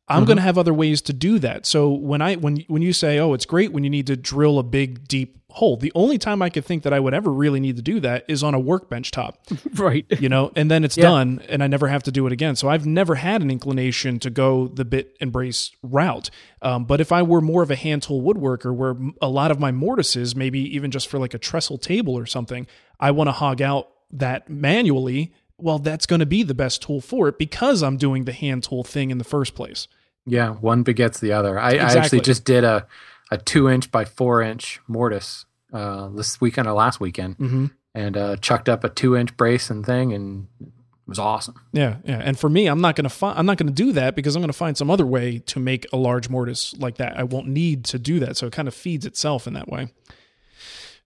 I'm 0.10 0.20
mm-hmm. 0.20 0.28
going 0.28 0.38
to 0.38 0.44
have 0.44 0.58
other 0.58 0.74
ways 0.74 1.02
to 1.04 1.14
do 1.14 1.38
that. 1.40 1.66
So 1.66 1.90
when 1.90 2.22
I 2.22 2.36
when 2.36 2.58
when 2.68 2.82
you 2.82 2.94
say, 2.94 3.20
"Oh, 3.20 3.34
it's 3.34 3.46
great 3.46 3.74
when 3.74 3.84
you 3.84 3.90
need 3.90 4.08
to 4.08 4.16
drill 4.16 4.58
a 4.58 4.64
big 4.64 5.06
deep 5.08 5.38
hole," 5.50 5.76
the 5.76 5.92
only 5.96 6.18
time 6.18 6.42
I 6.42 6.50
could 6.50 6.64
think 6.64 6.84
that 6.84 6.94
I 6.94 7.00
would 7.00 7.14
ever 7.14 7.32
really 7.32 7.60
need 7.60 7.76
to 7.76 7.82
do 7.82 8.00
that 8.00 8.24
is 8.30 8.42
on 8.42 8.54
a 8.54 8.60
workbench 8.60 9.12
top, 9.12 9.46
right? 9.76 10.06
You 10.22 10.30
know, 10.30 10.52
and 10.56 10.72
then 10.72 10.86
it's 10.86 10.96
yeah. 10.96 11.04
done, 11.04 11.42
and 11.50 11.62
I 11.62 11.68
never 11.68 11.90
have 11.90 12.04
to 12.04 12.12
do 12.12 12.26
it 12.26 12.32
again. 12.32 12.56
So 12.56 12.70
I've 12.70 12.86
never 12.86 13.16
had 13.16 13.42
an 13.42 13.52
inclination 13.52 14.18
to 14.20 14.30
go 14.30 14.70
the 14.70 14.86
bit 14.86 15.18
and 15.20 15.30
brace 15.30 15.72
route. 15.84 16.30
Um, 16.62 16.86
but 16.86 17.02
if 17.02 17.12
I 17.12 17.22
were 17.22 17.42
more 17.42 17.62
of 17.62 17.70
a 17.70 17.76
hand 17.76 18.04
tool 18.04 18.22
woodworker, 18.22 18.74
where 18.74 18.96
a 19.22 19.28
lot 19.28 19.52
of 19.52 19.60
my 19.60 19.74
mortises, 19.74 20.38
maybe 20.38 20.60
even 20.74 20.90
just 20.90 21.10
for 21.10 21.20
like 21.20 21.34
a 21.34 21.40
trestle 21.40 21.78
table 21.78 22.18
or 22.18 22.26
something, 22.26 22.66
I 22.98 23.12
want 23.12 23.28
to 23.28 23.34
hog 23.34 23.62
out 23.62 23.90
that 24.12 24.50
manually 24.50 25.34
well, 25.60 25.80
that's 25.80 26.06
going 26.06 26.20
to 26.20 26.26
be 26.26 26.44
the 26.44 26.54
best 26.54 26.84
tool 26.84 27.02
for 27.02 27.28
it 27.28 27.38
because 27.38 27.82
I'm 27.82 27.98
doing 27.98 28.26
the 28.26 28.32
hand 28.32 28.64
tool 28.64 28.84
thing 28.84 29.10
in 29.10 29.18
the 29.18 29.24
first 29.24 29.56
place. 29.56 29.88
Yeah, 30.28 30.50
one 30.50 30.84
begets 30.84 31.20
the 31.20 31.32
other. 31.32 31.58
I, 31.58 31.72
exactly. 31.72 32.00
I 32.00 32.04
actually 32.04 32.22
just 32.22 32.44
did 32.44 32.64
a, 32.64 32.86
a 33.32 33.38
two 33.38 33.70
inch 33.70 33.90
by 33.92 34.06
four 34.06 34.42
inch 34.42 34.80
mortise 34.88 35.46
uh, 35.74 36.10
this 36.10 36.40
weekend 36.42 36.68
or 36.68 36.74
last 36.74 37.00
weekend 37.00 37.38
mm-hmm. 37.38 37.66
and 37.96 38.18
uh, 38.18 38.36
chucked 38.38 38.68
up 38.68 38.84
a 38.84 38.90
two 38.90 39.16
inch 39.16 39.36
brace 39.38 39.70
and 39.70 39.86
thing 39.86 40.14
and 40.14 40.48
it 40.60 40.68
was 41.08 41.20
awesome. 41.20 41.56
Yeah, 41.72 41.98
yeah. 42.04 42.20
And 42.22 42.38
for 42.38 42.50
me, 42.50 42.68
I'm 42.68 42.82
not 42.82 42.98
gonna 42.98 43.08
find 43.08 43.40
I'm 43.40 43.46
not 43.46 43.58
gonna 43.58 43.72
do 43.72 43.94
that 43.94 44.16
because 44.16 44.36
I'm 44.36 44.42
gonna 44.42 44.52
find 44.52 44.78
some 44.78 44.92
other 44.92 45.06
way 45.06 45.40
to 45.40 45.60
make 45.60 45.88
a 45.94 45.98
large 45.98 46.28
mortise 46.28 46.76
like 46.78 46.98
that. 46.98 47.18
I 47.18 47.24
won't 47.24 47.48
need 47.48 47.86
to 47.86 47.98
do 47.98 48.20
that, 48.20 48.36
so 48.36 48.48
it 48.48 48.54
kind 48.54 48.68
of 48.68 48.74
feeds 48.74 49.06
itself 49.06 49.48
in 49.48 49.54
that 49.54 49.70
way. 49.70 49.88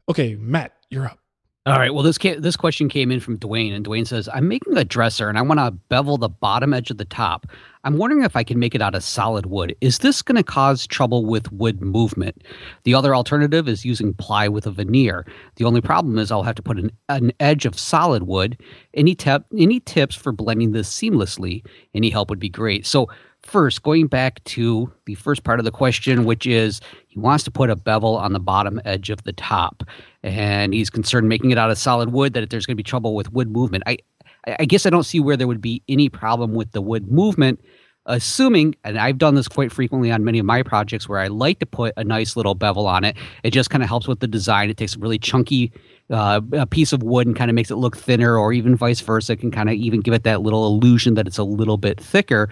Okay, 0.10 0.36
Matt, 0.36 0.74
you're 0.90 1.06
up. 1.06 1.20
All 1.68 1.78
right. 1.78 1.94
Well, 1.94 2.02
this 2.02 2.18
came, 2.18 2.42
this 2.42 2.58
question 2.58 2.90
came 2.90 3.12
in 3.12 3.20
from 3.20 3.38
Dwayne, 3.38 3.72
and 3.72 3.86
Dwayne 3.86 4.08
says, 4.08 4.28
"I'm 4.34 4.48
making 4.48 4.76
a 4.78 4.84
dresser, 4.84 5.30
and 5.30 5.38
I 5.38 5.44
want 5.44 5.60
to 5.60 5.70
bevel 5.90 6.18
the 6.18 6.28
bottom 6.28 6.74
edge 6.74 6.90
of 6.90 6.98
the 6.98 7.06
top. 7.06 7.46
I'm 7.84 7.98
wondering 7.98 8.24
if 8.24 8.36
I 8.36 8.44
can 8.44 8.58
make 8.58 8.74
it 8.74 8.82
out 8.82 8.96
of 8.96 9.04
solid 9.04 9.46
wood. 9.46 9.76
Is 9.80 10.00
this 10.00 10.24
going 10.24 10.38
to 10.38 10.44
cause 10.44 10.88
trouble 10.88 11.24
with 11.24 11.52
wood 11.52 11.80
movement? 11.80 12.44
The 12.84 12.96
other 12.96 13.14
alternative 13.14 13.68
is 13.68 13.86
using 13.86 14.16
ply 14.16 14.48
with 14.48 14.66
a 14.66 14.72
veneer. 14.72 15.24
The 15.58 15.66
only 15.66 15.82
problem 15.82 16.18
is 16.18 16.32
I'll 16.32 16.42
have 16.42 16.56
to 16.56 16.64
put 16.64 16.80
an, 16.80 16.92
an 17.10 17.32
edge 17.40 17.68
of 17.68 17.78
solid 17.78 18.24
wood. 18.24 18.60
Any 18.96 19.14
tip, 19.14 19.46
any 19.56 19.82
tips 19.82 20.16
for 20.16 20.32
blending 20.32 20.72
this 20.72 20.90
seamlessly? 20.90 21.64
Any 21.94 22.10
help 22.10 22.32
would 22.32 22.40
be 22.40 22.50
great. 22.50 22.88
So." 22.88 23.08
First, 23.44 23.82
going 23.82 24.06
back 24.06 24.44
to 24.44 24.94
the 25.08 25.16
first 25.16 25.44
part 25.44 25.58
of 25.58 25.66
the 25.66 25.72
question, 25.72 26.26
which 26.26 26.46
is 26.46 26.80
he 27.12 27.20
wants 27.20 27.44
to 27.44 27.52
put 27.52 27.70
a 27.70 27.76
bevel 27.76 28.16
on 28.16 28.32
the 28.32 28.40
bottom 28.40 28.82
edge 28.86 29.10
of 29.10 29.22
the 29.24 29.34
top, 29.34 29.84
and 30.24 30.74
he's 30.74 30.90
concerned 30.90 31.28
making 31.28 31.52
it 31.52 31.58
out 31.58 31.70
of 31.70 31.78
solid 31.78 32.14
wood 32.14 32.34
that 32.34 32.50
there's 32.50 32.66
going 32.66 32.76
to 32.76 32.78
be 32.78 32.84
trouble 32.84 33.16
with 33.16 33.34
wood 33.34 33.52
movement. 33.52 33.84
I, 33.86 33.98
I 34.48 34.64
guess 34.64 34.86
I 34.86 34.90
don't 34.90 35.04
see 35.04 35.20
where 35.20 35.36
there 35.36 35.48
would 35.48 35.62
be 35.62 35.84
any 35.90 36.08
problem 36.08 36.54
with 36.54 36.72
the 36.72 36.82
wood 36.82 37.12
movement, 37.12 37.60
assuming, 38.06 38.76
and 38.86 38.98
I've 38.98 39.18
done 39.18 39.36
this 39.36 39.50
quite 39.50 39.74
frequently 39.74 40.10
on 40.10 40.24
many 40.24 40.40
of 40.40 40.46
my 40.46 40.64
projects 40.64 41.10
where 41.10 41.20
I 41.20 41.28
like 41.28 41.60
to 41.60 41.66
put 41.66 41.94
a 41.98 42.04
nice 42.06 42.38
little 42.38 42.56
bevel 42.56 42.88
on 42.88 43.04
it. 43.04 43.18
It 43.44 43.52
just 43.52 43.70
kind 43.70 43.84
of 43.84 43.90
helps 43.90 44.08
with 44.08 44.22
the 44.22 44.28
design. 44.28 44.70
It 44.70 44.78
takes 44.78 44.96
a 44.96 45.00
really 45.00 45.20
chunky 45.20 45.74
uh, 46.12 46.42
a 46.54 46.66
piece 46.66 46.94
of 46.94 47.04
wood 47.04 47.28
and 47.28 47.36
kind 47.36 47.50
of 47.50 47.56
makes 47.56 47.72
it 47.72 47.76
look 47.76 47.98
thinner, 47.98 48.38
or 48.38 48.54
even 48.54 48.76
vice 48.76 49.00
versa, 49.02 49.34
it 49.34 49.40
can 49.40 49.52
kind 49.52 49.70
of 49.70 49.76
even 49.76 50.02
give 50.02 50.14
it 50.14 50.24
that 50.24 50.42
little 50.42 50.66
illusion 50.68 51.16
that 51.16 51.28
it's 51.28 51.38
a 51.38 51.44
little 51.44 51.78
bit 51.78 52.00
thicker. 52.00 52.50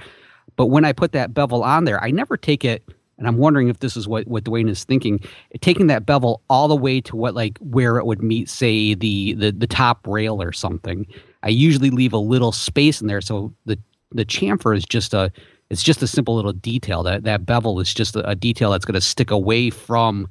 But 0.56 0.68
when 0.68 0.86
I 0.86 0.94
put 0.94 1.12
that 1.14 1.34
bevel 1.34 1.64
on 1.64 1.86
there, 1.86 2.02
I 2.04 2.12
never 2.12 2.38
take 2.38 2.66
it, 2.66 2.84
and 3.20 3.28
I'm 3.28 3.38
wondering 3.38 3.68
if 3.68 3.80
this 3.80 3.96
is 3.96 4.08
what, 4.08 4.28
what 4.28 4.46
Dwayne 4.46 4.70
is 4.70 4.86
thinking, 4.86 5.20
taking 5.62 5.88
that 5.88 6.06
bevel 6.06 6.42
all 6.50 6.68
the 6.68 6.76
way 6.76 7.02
to 7.02 7.16
what 7.16 7.36
like 7.36 7.58
where 7.60 7.98
it 7.98 8.06
would 8.06 8.24
meet, 8.24 8.50
say, 8.50 8.94
the 8.96 9.34
the, 9.34 9.52
the 9.52 9.68
top 9.68 10.08
rail 10.08 10.42
or 10.42 10.52
something. 10.52 11.06
I 11.44 11.50
usually 11.50 11.90
leave 11.90 12.14
a 12.14 12.18
little 12.18 12.52
space 12.52 13.02
in 13.02 13.08
there 13.08 13.22
so 13.22 13.54
the 13.66 13.78
the 14.12 14.26
chamfer 14.26 14.76
is 14.76 14.86
just 14.86 15.14
a 15.14 15.32
it's 15.70 15.84
just 15.84 16.02
a 16.02 16.08
simple 16.08 16.36
little 16.36 16.54
detail. 16.54 17.04
That 17.04 17.24
that 17.24 17.46
bevel 17.46 17.80
is 17.80 17.94
just 17.94 18.16
a, 18.16 18.28
a 18.28 18.36
detail 18.36 18.72
that's 18.72 18.86
going 18.86 18.96
to 18.96 19.02
stick 19.02 19.30
away 19.32 19.70
from 19.70 20.28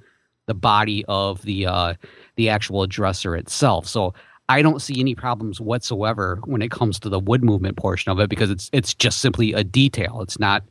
the 0.47 0.55
body 0.55 1.05
of 1.07 1.43
the 1.43 1.67
uh, 1.67 1.95
the 2.37 2.49
actual 2.49 2.87
dresser 2.87 3.37
itself. 3.37 3.87
So 3.87 4.15
I 4.49 4.63
don't 4.63 4.81
see 4.81 4.99
any 4.99 5.15
problems 5.15 5.61
whatsoever 5.61 6.41
when 6.47 6.63
it 6.63 6.71
comes 6.71 6.99
to 7.01 7.09
the 7.09 7.21
wood 7.21 7.45
movement 7.45 7.77
portion 7.77 8.11
of 8.11 8.19
it 8.19 8.31
because 8.31 8.51
it's 8.51 8.71
it's 8.73 8.95
just 8.95 9.19
simply 9.19 9.53
a 9.53 9.63
detail. 9.63 10.21
It's 10.23 10.39
not 10.39 10.65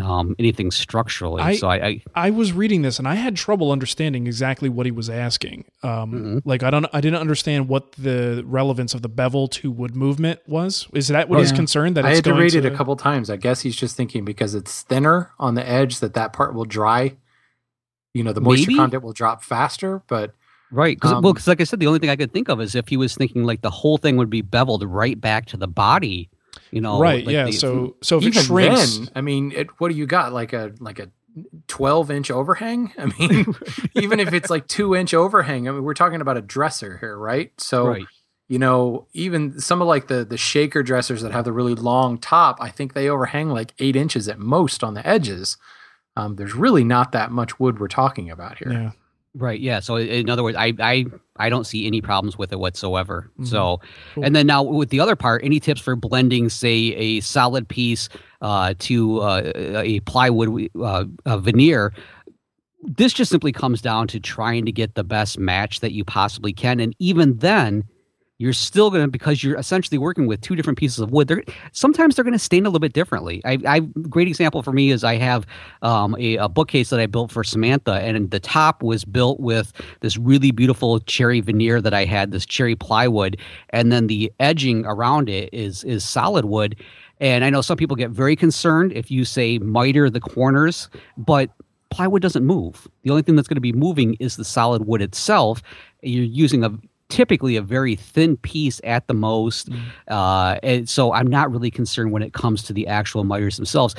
um, 0.00 0.34
anything 0.38 0.70
structurally. 0.70 1.42
I, 1.42 1.56
so 1.56 1.68
I, 1.68 1.86
I, 1.86 2.02
I 2.14 2.30
was 2.30 2.52
reading 2.52 2.82
this 2.82 2.98
and 2.98 3.06
I 3.06 3.14
had 3.14 3.36
trouble 3.36 3.72
understanding 3.72 4.26
exactly 4.26 4.68
what 4.68 4.86
he 4.86 4.92
was 4.92 5.10
asking. 5.10 5.64
Um, 5.82 5.90
mm-hmm. 5.90 6.38
Like 6.44 6.62
I 6.62 6.70
don't 6.70 6.86
I 6.92 7.00
didn't 7.00 7.20
understand 7.20 7.68
what 7.68 7.92
the 7.92 8.42
relevance 8.46 8.94
of 8.94 9.02
the 9.02 9.08
bevel 9.08 9.48
to 9.48 9.70
wood 9.70 9.94
movement 9.94 10.40
was. 10.46 10.88
Is 10.92 11.08
that 11.08 11.28
what 11.28 11.36
well, 11.36 11.40
his 11.40 11.50
yeah. 11.50 11.56
concern? 11.56 11.94
That 11.94 12.04
I 12.04 12.14
had 12.14 12.24
to 12.24 12.34
read 12.34 12.52
to... 12.52 12.58
it 12.58 12.66
a 12.66 12.70
couple 12.70 12.96
times. 12.96 13.30
I 13.30 13.36
guess 13.36 13.60
he's 13.60 13.76
just 13.76 13.96
thinking 13.96 14.24
because 14.24 14.54
it's 14.54 14.82
thinner 14.82 15.32
on 15.38 15.54
the 15.54 15.66
edge 15.68 16.00
that 16.00 16.14
that 16.14 16.32
part 16.32 16.54
will 16.54 16.64
dry. 16.64 17.16
You 18.12 18.22
know, 18.22 18.32
the 18.32 18.40
moisture 18.40 18.70
Maybe? 18.70 18.78
content 18.78 19.02
will 19.02 19.12
drop 19.12 19.42
faster, 19.42 20.02
but 20.06 20.34
Right. 20.74 21.00
Cause, 21.00 21.12
um, 21.12 21.22
well, 21.22 21.32
because 21.32 21.46
like 21.46 21.60
I 21.60 21.64
said, 21.64 21.78
the 21.78 21.86
only 21.86 22.00
thing 22.00 22.10
I 22.10 22.16
could 22.16 22.32
think 22.32 22.48
of 22.48 22.60
is 22.60 22.74
if 22.74 22.88
he 22.88 22.96
was 22.96 23.14
thinking 23.14 23.44
like 23.44 23.60
the 23.60 23.70
whole 23.70 23.96
thing 23.96 24.16
would 24.16 24.30
be 24.30 24.42
beveled 24.42 24.82
right 24.82 25.20
back 25.20 25.46
to 25.46 25.56
the 25.56 25.68
body. 25.68 26.30
You 26.74 26.80
know, 26.80 26.98
right? 26.98 27.24
Like 27.24 27.32
yeah. 27.32 27.44
The, 27.44 27.52
so 27.52 27.96
so 28.02 28.18
if 28.18 28.26
it 28.26 28.34
shrinks, 28.34 28.98
then, 28.98 29.08
I 29.14 29.20
mean, 29.20 29.52
it, 29.52 29.68
what 29.80 29.90
do 29.90 29.94
you 29.94 30.06
got? 30.06 30.32
Like 30.32 30.52
a 30.52 30.72
like 30.80 30.98
a 30.98 31.08
12 31.66 32.10
inch 32.12 32.30
overhang 32.30 32.92
i 32.98 33.06
mean 33.18 33.44
even 33.94 34.20
if 34.20 34.32
it's 34.32 34.50
like 34.50 34.68
two 34.68 34.94
inch 34.94 35.12
overhang 35.12 35.68
i 35.68 35.72
mean 35.72 35.82
we're 35.82 35.92
talking 35.92 36.20
about 36.20 36.36
a 36.36 36.40
dresser 36.40 36.96
here 36.98 37.18
right 37.18 37.50
so 37.60 37.88
right. 37.88 38.04
you 38.46 38.56
know 38.56 39.08
even 39.14 39.58
some 39.58 39.82
of 39.82 39.88
like 39.88 40.06
the 40.06 40.24
the 40.24 40.36
shaker 40.36 40.84
dressers 40.84 41.22
that 41.22 41.32
have 41.32 41.44
the 41.44 41.52
really 41.52 41.74
long 41.74 42.18
top 42.18 42.56
i 42.60 42.70
think 42.70 42.94
they 42.94 43.08
overhang 43.08 43.50
like 43.50 43.74
eight 43.80 43.96
inches 43.96 44.28
at 44.28 44.38
most 44.38 44.84
on 44.84 44.94
the 44.94 45.04
edges 45.04 45.56
um, 46.16 46.36
there's 46.36 46.54
really 46.54 46.84
not 46.84 47.10
that 47.10 47.32
much 47.32 47.58
wood 47.58 47.80
we're 47.80 47.88
talking 47.88 48.30
about 48.30 48.58
here 48.58 48.72
yeah 48.72 48.90
Right. 49.36 49.60
Yeah. 49.60 49.80
So 49.80 49.96
in 49.96 50.30
other 50.30 50.44
words, 50.44 50.56
I 50.56 50.72
I 50.78 51.06
I 51.36 51.48
don't 51.48 51.64
see 51.64 51.86
any 51.86 52.00
problems 52.00 52.38
with 52.38 52.52
it 52.52 52.58
whatsoever. 52.60 53.30
Mm-hmm. 53.32 53.46
So, 53.46 53.80
cool. 54.14 54.24
and 54.24 54.36
then 54.36 54.46
now 54.46 54.62
with 54.62 54.90
the 54.90 55.00
other 55.00 55.16
part, 55.16 55.42
any 55.44 55.58
tips 55.58 55.80
for 55.80 55.96
blending, 55.96 56.48
say, 56.48 56.94
a 56.94 57.20
solid 57.20 57.68
piece 57.68 58.08
uh, 58.40 58.74
to 58.78 59.20
uh, 59.20 59.52
a 59.56 60.00
plywood 60.00 60.70
uh, 60.80 61.04
a 61.26 61.38
veneer? 61.38 61.92
This 62.82 63.12
just 63.12 63.30
simply 63.30 63.50
comes 63.50 63.80
down 63.80 64.06
to 64.08 64.20
trying 64.20 64.66
to 64.66 64.72
get 64.72 64.94
the 64.94 65.04
best 65.04 65.38
match 65.38 65.80
that 65.80 65.92
you 65.92 66.04
possibly 66.04 66.52
can, 66.52 66.78
and 66.78 66.94
even 66.98 67.38
then, 67.38 67.82
you're 68.38 68.52
still 68.52 68.90
going 68.90 69.02
to 69.02 69.08
because 69.08 69.44
you're 69.44 69.56
essentially 69.56 69.96
working 69.96 70.26
with 70.26 70.40
two 70.40 70.56
different 70.56 70.78
pieces 70.78 70.98
of 70.98 71.12
wood. 71.12 71.28
They're 71.28 71.44
sometimes 71.72 72.16
they're 72.16 72.24
going 72.24 72.32
to 72.32 72.38
stain 72.38 72.66
a 72.66 72.68
little 72.68 72.80
bit 72.80 72.92
differently. 72.92 73.40
I, 73.44 73.58
I 73.66 73.80
great 73.80 74.26
example 74.26 74.62
for 74.62 74.72
me 74.72 74.90
is 74.90 75.04
I 75.04 75.16
have 75.16 75.46
um, 75.82 76.16
a, 76.18 76.36
a, 76.36 76.48
bookcase 76.48 76.90
that 76.90 76.98
I 76.98 77.06
built 77.06 77.30
for 77.30 77.44
Samantha, 77.44 77.94
and 77.94 78.30
the 78.30 78.40
top 78.40 78.82
was 78.82 79.04
built 79.04 79.38
with 79.38 79.72
this 80.00 80.16
really 80.16 80.50
beautiful 80.50 81.00
cherry 81.00 81.40
veneer 81.40 81.80
that 81.80 81.94
I 81.94 82.04
had, 82.04 82.32
this 82.32 82.44
cherry 82.44 82.74
plywood, 82.74 83.38
and 83.70 83.92
then 83.92 84.08
the 84.08 84.32
edging 84.40 84.84
around 84.84 85.28
it 85.28 85.48
is 85.52 85.84
is 85.84 86.04
solid 86.04 86.46
wood. 86.46 86.76
And 87.20 87.44
I 87.44 87.50
know 87.50 87.60
some 87.60 87.76
people 87.76 87.94
get 87.94 88.10
very 88.10 88.34
concerned 88.34 88.92
if 88.92 89.10
you 89.10 89.24
say 89.24 89.58
miter 89.58 90.10
the 90.10 90.20
corners, 90.20 90.88
but 91.16 91.50
plywood 91.90 92.20
doesn't 92.20 92.44
move. 92.44 92.88
The 93.04 93.10
only 93.10 93.22
thing 93.22 93.36
that's 93.36 93.46
going 93.46 93.54
to 93.54 93.60
be 93.60 93.72
moving 93.72 94.14
is 94.18 94.34
the 94.34 94.44
solid 94.44 94.86
wood 94.86 95.00
itself. 95.00 95.62
You're 96.02 96.24
using 96.24 96.64
a 96.64 96.76
typically 97.08 97.56
a 97.56 97.62
very 97.62 97.94
thin 97.94 98.36
piece 98.36 98.80
at 98.84 99.06
the 99.06 99.14
most. 99.14 99.70
Mm. 99.70 99.80
Uh, 100.08 100.58
and 100.62 100.88
so 100.88 101.12
I'm 101.12 101.26
not 101.26 101.50
really 101.50 101.70
concerned 101.70 102.12
when 102.12 102.22
it 102.22 102.32
comes 102.32 102.62
to 102.64 102.72
the 102.72 102.86
actual 102.86 103.24
miters 103.24 103.56
themselves. 103.56 103.94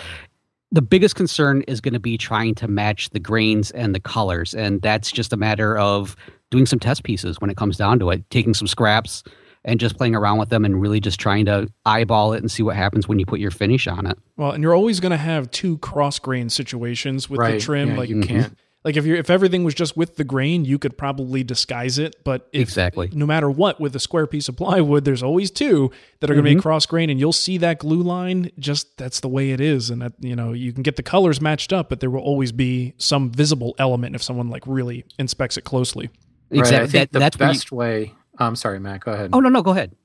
The 0.71 0.81
biggest 0.81 1.15
concern 1.15 1.61
is 1.67 1.79
going 1.79 1.93
to 1.93 1.99
be 1.99 2.17
trying 2.17 2.55
to 2.55 2.67
match 2.67 3.09
the 3.11 3.19
grains 3.19 3.71
and 3.71 3.95
the 3.95 3.99
colors. 3.99 4.53
And 4.53 4.81
that's 4.81 5.11
just 5.11 5.31
a 5.31 5.37
matter 5.37 5.77
of 5.77 6.15
doing 6.51 6.65
some 6.65 6.79
test 6.79 7.03
pieces 7.03 7.39
when 7.39 7.49
it 7.49 7.57
comes 7.57 7.77
down 7.77 7.99
to 7.99 8.09
it, 8.09 8.29
taking 8.29 8.53
some 8.53 8.67
scraps 8.67 9.23
and 9.63 9.79
just 9.79 9.97
playing 9.97 10.15
around 10.15 10.37
with 10.37 10.49
them 10.49 10.63
and 10.63 10.79
really 10.79 10.99
just 10.99 11.19
trying 11.19 11.45
to 11.45 11.67
eyeball 11.85 12.33
it 12.33 12.37
and 12.37 12.51
see 12.51 12.63
what 12.63 12.75
happens 12.75 13.07
when 13.07 13.19
you 13.19 13.25
put 13.25 13.39
your 13.39 13.51
finish 13.51 13.87
on 13.87 14.05
it. 14.05 14.17
Well, 14.37 14.51
and 14.51 14.63
you're 14.63 14.75
always 14.75 14.99
going 14.99 15.11
to 15.11 15.17
have 15.17 15.49
two 15.51 15.79
cross 15.79 16.19
grain 16.19 16.49
situations 16.49 17.29
with 17.29 17.39
right. 17.39 17.55
the 17.55 17.59
trim. 17.59 17.89
Yeah, 17.89 17.97
like 17.97 18.09
you 18.09 18.21
can't. 18.21 18.55
Like 18.85 18.95
if 18.97 19.05
you 19.05 19.15
if 19.15 19.29
everything 19.31 19.63
was 19.63 19.73
just 19.73 19.97
with 19.97 20.15
the 20.15 20.23
grain, 20.23 20.63
you 20.63 20.77
could 20.77 20.95
probably 20.97 21.43
disguise 21.43 21.97
it. 21.97 22.23
But 22.23 22.47
if, 22.53 22.61
exactly, 22.61 23.09
no 23.13 23.25
matter 23.25 23.49
what, 23.49 23.81
with 23.81 23.95
a 23.95 23.99
square 23.99 24.27
piece 24.27 24.47
of 24.47 24.55
plywood, 24.55 25.03
there's 25.05 25.23
always 25.23 25.49
two 25.51 25.89
that 26.19 26.29
are 26.29 26.35
going 26.35 26.45
to 26.45 26.51
Mm-hmm. 26.51 26.59
be 26.59 26.61
cross 26.61 26.85
grain, 26.85 27.09
and 27.09 27.19
you'll 27.19 27.33
see 27.33 27.57
that 27.57 27.79
glue 27.79 28.03
line. 28.03 28.51
Just 28.59 28.95
that's 28.97 29.19
the 29.21 29.27
way 29.27 29.49
it 29.51 29.59
is, 29.59 29.89
and 29.89 30.01
that 30.03 30.13
you 30.19 30.35
know 30.35 30.53
you 30.53 30.71
can 30.71 30.83
get 30.83 30.97
the 30.97 31.03
colors 31.03 31.41
matched 31.41 31.73
up, 31.73 31.89
but 31.89 31.99
there 31.99 32.11
will 32.11 32.21
always 32.21 32.51
be 32.51 32.93
some 32.97 33.31
visible 33.31 33.73
element 33.79 34.13
if 34.15 34.21
someone 34.21 34.49
like 34.49 34.63
really 34.67 35.03
inspects 35.17 35.57
it 35.57 35.63
closely. 35.63 36.11
Right. 36.51 36.57
I 36.57 36.59
exactly. 36.59 36.87
think 36.91 36.91
That, 36.91 37.11
the 37.11 37.19
that's 37.19 37.39
where 37.39 37.47
you- 37.49 37.53
best 37.55 37.71
way. 37.71 38.13
I'm 38.37 38.55
sorry, 38.55 38.79
Matt. 38.79 38.99
Go 38.99 39.13
ahead. 39.13 39.31
oh 39.33 39.39
no, 39.39 39.49
no, 39.49 39.63
go 39.63 39.71
ahead. 39.71 39.95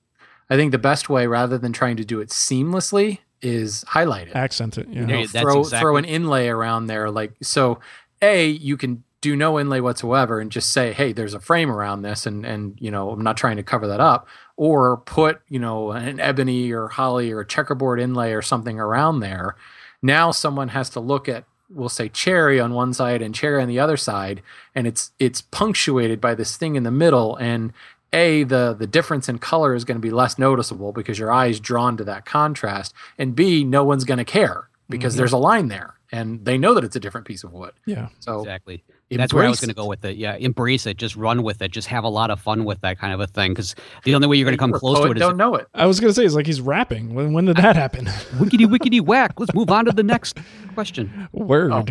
I 0.49 0.57
think 0.57 0.73
the 0.73 0.79
best 0.79 1.11
way, 1.11 1.27
rather 1.27 1.59
than 1.59 1.75
trying 1.75 1.99
to 1.99 2.05
do 2.05 2.21
it 2.21 2.31
seamlessly, 2.31 3.19
is 3.43 3.85
highlight 3.89 4.29
it. 4.29 4.35
Accent 4.35 4.79
it, 4.79 4.89
yeah. 4.89 5.01
You 5.01 5.07
know, 5.07 5.19
Yeah, 5.19 5.27
throw 5.43 5.61
exactly- 5.61 5.81
throw 5.81 5.97
an 5.99 6.05
inlay 6.07 6.49
around 6.49 6.87
there, 6.87 7.11
like 7.11 7.33
so. 7.43 7.79
A, 8.23 8.49
you 8.49 8.77
can 8.77 9.05
do 9.21 9.37
no 9.37 9.59
inlay 9.61 9.81
whatsoever 9.81 10.41
and 10.41 10.51
just 10.51 10.71
say, 10.73 10.93
"Hey, 10.93 11.13
there's 11.13 11.35
a 11.35 11.41
frame 11.41 11.71
around 11.71 12.03
this," 12.03 12.27
and 12.27 12.45
and 12.47 12.77
you 12.81 12.91
know, 12.91 13.11
I'm 13.11 13.23
not 13.23 13.37
trying 13.37 13.57
to 13.57 13.63
cover 13.63 13.87
that 13.87 14.01
up. 14.01 14.27
Or 14.57 14.99
put 14.99 15.41
you 15.49 15.59
know 15.59 15.93
an 15.93 16.21
ebony 16.21 16.71
or 16.73 16.89
holly 16.89 17.31
or 17.31 17.41
a 17.41 17.47
checkerboard 17.47 18.01
inlay 18.01 18.33
or 18.33 18.43
something 18.43 18.79
around 18.79 19.21
there. 19.21 19.57
Now 20.03 20.31
someone 20.31 20.69
has 20.69 20.91
to 20.91 21.01
look 21.01 21.29
at 21.29 21.45
we'll 21.71 21.89
say 21.89 22.09
cherry 22.09 22.59
on 22.59 22.75
one 22.75 22.93
side 22.93 23.23
and 23.23 23.35
cherry 23.35 23.63
on 23.63 23.69
the 23.69 23.79
other 23.79 23.97
side. 23.97 24.43
And 24.75 24.87
it's 24.87 25.13
it's 25.19 25.41
punctuated 25.41 26.21
by 26.21 26.35
this 26.35 26.57
thing 26.57 26.75
in 26.75 26.83
the 26.83 26.91
middle. 26.91 27.37
And 27.37 27.73
a 28.13 28.45
the 28.45 28.75
the 28.79 28.87
difference 28.87 29.29
in 29.29 29.39
color 29.39 29.75
is 29.75 29.85
going 29.85 29.97
to 29.97 30.03
be 30.03 30.11
less 30.11 30.39
noticeable 30.39 30.93
because 30.93 31.19
your 31.19 31.33
eye 31.33 31.47
is 31.47 31.61
drawn 31.61 31.97
to 31.97 32.05
that 32.05 32.25
contrast. 32.25 32.93
And 33.19 33.37
b 33.37 33.65
no 33.65 33.85
one's 33.85 34.05
going 34.05 34.19
to 34.19 34.25
care 34.25 34.69
because 34.89 35.13
mm-hmm. 35.13 35.19
there's 35.19 35.33
a 35.33 35.39
line 35.39 35.69
there 35.69 35.95
and 36.13 36.45
they 36.45 36.59
know 36.59 36.75
that 36.75 36.85
it's 36.85 36.97
a 36.97 37.01
different 37.01 37.27
piece 37.27 37.45
of 37.45 37.53
wood 37.53 37.73
Yeah. 37.87 38.09
so 38.21 38.41
Exactly. 38.41 38.85
That's 39.11 39.35
where 39.35 39.45
I 39.45 39.49
was 39.49 39.61
going 39.61 39.71
to 39.71 39.75
go 39.75 39.87
with 39.87 40.05
it. 40.05 40.17
Yeah, 40.19 40.37
embrace 40.37 40.87
it. 40.87 40.97
Just 40.97 41.17
run 41.17 41.43
with 41.43 41.61
it. 41.63 41.73
Just 41.73 41.89
have 41.89 42.05
a 42.05 42.09
lot 42.09 42.31
of 42.31 42.41
fun 42.41 42.65
with 42.65 42.81
that 42.83 42.97
kind 42.99 43.13
of 43.13 43.19
a 43.19 43.27
thing. 43.27 43.51
Because 43.51 43.75
the 44.05 44.15
only 44.15 44.29
way 44.29 44.37
you're 44.37 44.45
going 44.45 44.57
to 44.57 44.59
come 44.59 44.71
Your 44.71 44.79
close 44.79 44.99
to 44.99 45.03
poet 45.07 45.17
it 45.17 45.17
is 45.17 45.21
don't 45.23 45.37
know 45.37 45.57
it 45.57 45.67
I 45.75 45.87
was 45.87 45.99
gonna 45.99 46.13
say 46.13 46.25
it's 46.25 46.35
like 46.35 46.47
he's 46.47 46.61
rapping. 46.61 47.15
When 47.15 47.33
when 47.33 47.45
did 47.45 47.57
that 47.57 47.75
happen? 47.75 48.05
wickety 48.39 48.67
wickety 48.67 49.01
whack. 49.01 49.33
Let's 49.39 49.53
move 49.53 49.71
on 49.71 49.85
to 49.87 49.93
the 49.93 50.05
next 50.05 50.39
question. 50.75 51.29
Word. 51.33 51.73
Oh. 51.73 51.85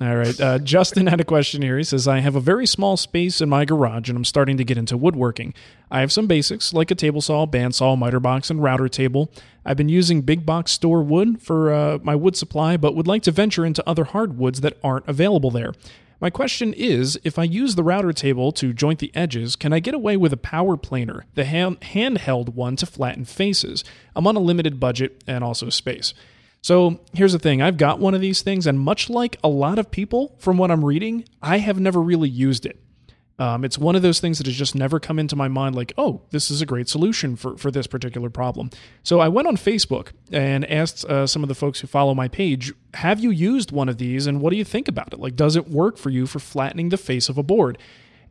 All 0.00 0.14
right. 0.14 0.40
Uh, 0.40 0.58
Justin 0.60 1.08
had 1.08 1.20
a 1.20 1.24
question 1.24 1.60
here. 1.60 1.76
He 1.76 1.82
says, 1.82 2.06
I 2.06 2.20
have 2.20 2.36
a 2.36 2.40
very 2.40 2.66
small 2.66 2.96
space 2.96 3.40
in 3.40 3.48
my 3.48 3.64
garage 3.64 4.08
and 4.08 4.16
I'm 4.16 4.24
starting 4.24 4.56
to 4.56 4.64
get 4.64 4.78
into 4.78 4.96
woodworking. 4.96 5.54
I 5.90 6.00
have 6.00 6.12
some 6.12 6.28
basics 6.28 6.72
like 6.72 6.92
a 6.92 6.94
table 6.94 7.20
saw, 7.20 7.46
bandsaw, 7.46 7.98
miter 7.98 8.20
box, 8.20 8.48
and 8.48 8.62
router 8.62 8.88
table. 8.88 9.32
I've 9.64 9.76
been 9.76 9.88
using 9.88 10.22
big 10.22 10.46
box 10.46 10.70
store 10.70 11.02
wood 11.02 11.42
for 11.42 11.72
uh, 11.72 11.98
my 12.02 12.14
wood 12.14 12.36
supply, 12.36 12.76
but 12.76 12.94
would 12.94 13.08
like 13.08 13.22
to 13.24 13.32
venture 13.32 13.66
into 13.66 13.86
other 13.88 14.04
hardwoods 14.04 14.60
that 14.60 14.78
aren't 14.84 15.08
available 15.08 15.50
there. 15.50 15.72
My 16.20 16.30
question 16.30 16.74
is 16.74 17.18
if 17.24 17.38
I 17.38 17.44
use 17.44 17.74
the 17.74 17.84
router 17.84 18.12
table 18.12 18.52
to 18.52 18.72
joint 18.72 19.00
the 19.00 19.12
edges, 19.16 19.56
can 19.56 19.72
I 19.72 19.80
get 19.80 19.94
away 19.94 20.16
with 20.16 20.32
a 20.32 20.36
power 20.36 20.76
planer, 20.76 21.26
the 21.34 21.44
hand- 21.44 21.80
handheld 21.80 22.54
one 22.54 22.76
to 22.76 22.86
flatten 22.86 23.24
faces? 23.24 23.84
I'm 24.14 24.26
on 24.26 24.36
a 24.36 24.40
limited 24.40 24.78
budget 24.78 25.22
and 25.26 25.42
also 25.42 25.70
space. 25.70 26.14
So 26.62 27.00
here's 27.12 27.32
the 27.32 27.38
thing 27.38 27.62
I've 27.62 27.76
got 27.76 28.00
one 28.00 28.14
of 28.14 28.20
these 28.20 28.42
things, 28.42 28.66
and 28.66 28.78
much 28.78 29.08
like 29.08 29.36
a 29.42 29.48
lot 29.48 29.78
of 29.78 29.90
people 29.90 30.36
from 30.38 30.58
what 30.58 30.70
I'm 30.70 30.84
reading, 30.84 31.24
I 31.42 31.58
have 31.58 31.80
never 31.80 32.00
really 32.00 32.28
used 32.28 32.66
it. 32.66 32.80
Um, 33.40 33.64
it's 33.64 33.78
one 33.78 33.94
of 33.94 34.02
those 34.02 34.18
things 34.18 34.38
that 34.38 34.48
has 34.48 34.56
just 34.56 34.74
never 34.74 34.98
come 34.98 35.18
into 35.18 35.36
my 35.36 35.46
mind 35.46 35.76
like, 35.76 35.92
oh, 35.96 36.22
this 36.30 36.50
is 36.50 36.60
a 36.60 36.66
great 36.66 36.88
solution 36.88 37.36
for, 37.36 37.56
for 37.56 37.70
this 37.70 37.86
particular 37.86 38.30
problem. 38.30 38.70
So 39.04 39.20
I 39.20 39.28
went 39.28 39.46
on 39.46 39.56
Facebook 39.56 40.08
and 40.32 40.68
asked 40.68 41.04
uh, 41.04 41.24
some 41.26 41.44
of 41.44 41.48
the 41.48 41.54
folks 41.54 41.78
who 41.78 41.86
follow 41.86 42.14
my 42.14 42.26
page, 42.26 42.72
have 42.94 43.20
you 43.20 43.30
used 43.30 43.70
one 43.70 43.88
of 43.88 43.98
these 43.98 44.26
and 44.26 44.40
what 44.40 44.50
do 44.50 44.56
you 44.56 44.64
think 44.64 44.88
about 44.88 45.12
it? 45.12 45.20
Like, 45.20 45.36
does 45.36 45.54
it 45.54 45.68
work 45.68 45.98
for 45.98 46.10
you 46.10 46.26
for 46.26 46.40
flattening 46.40 46.88
the 46.88 46.96
face 46.96 47.28
of 47.28 47.38
a 47.38 47.44
board? 47.44 47.78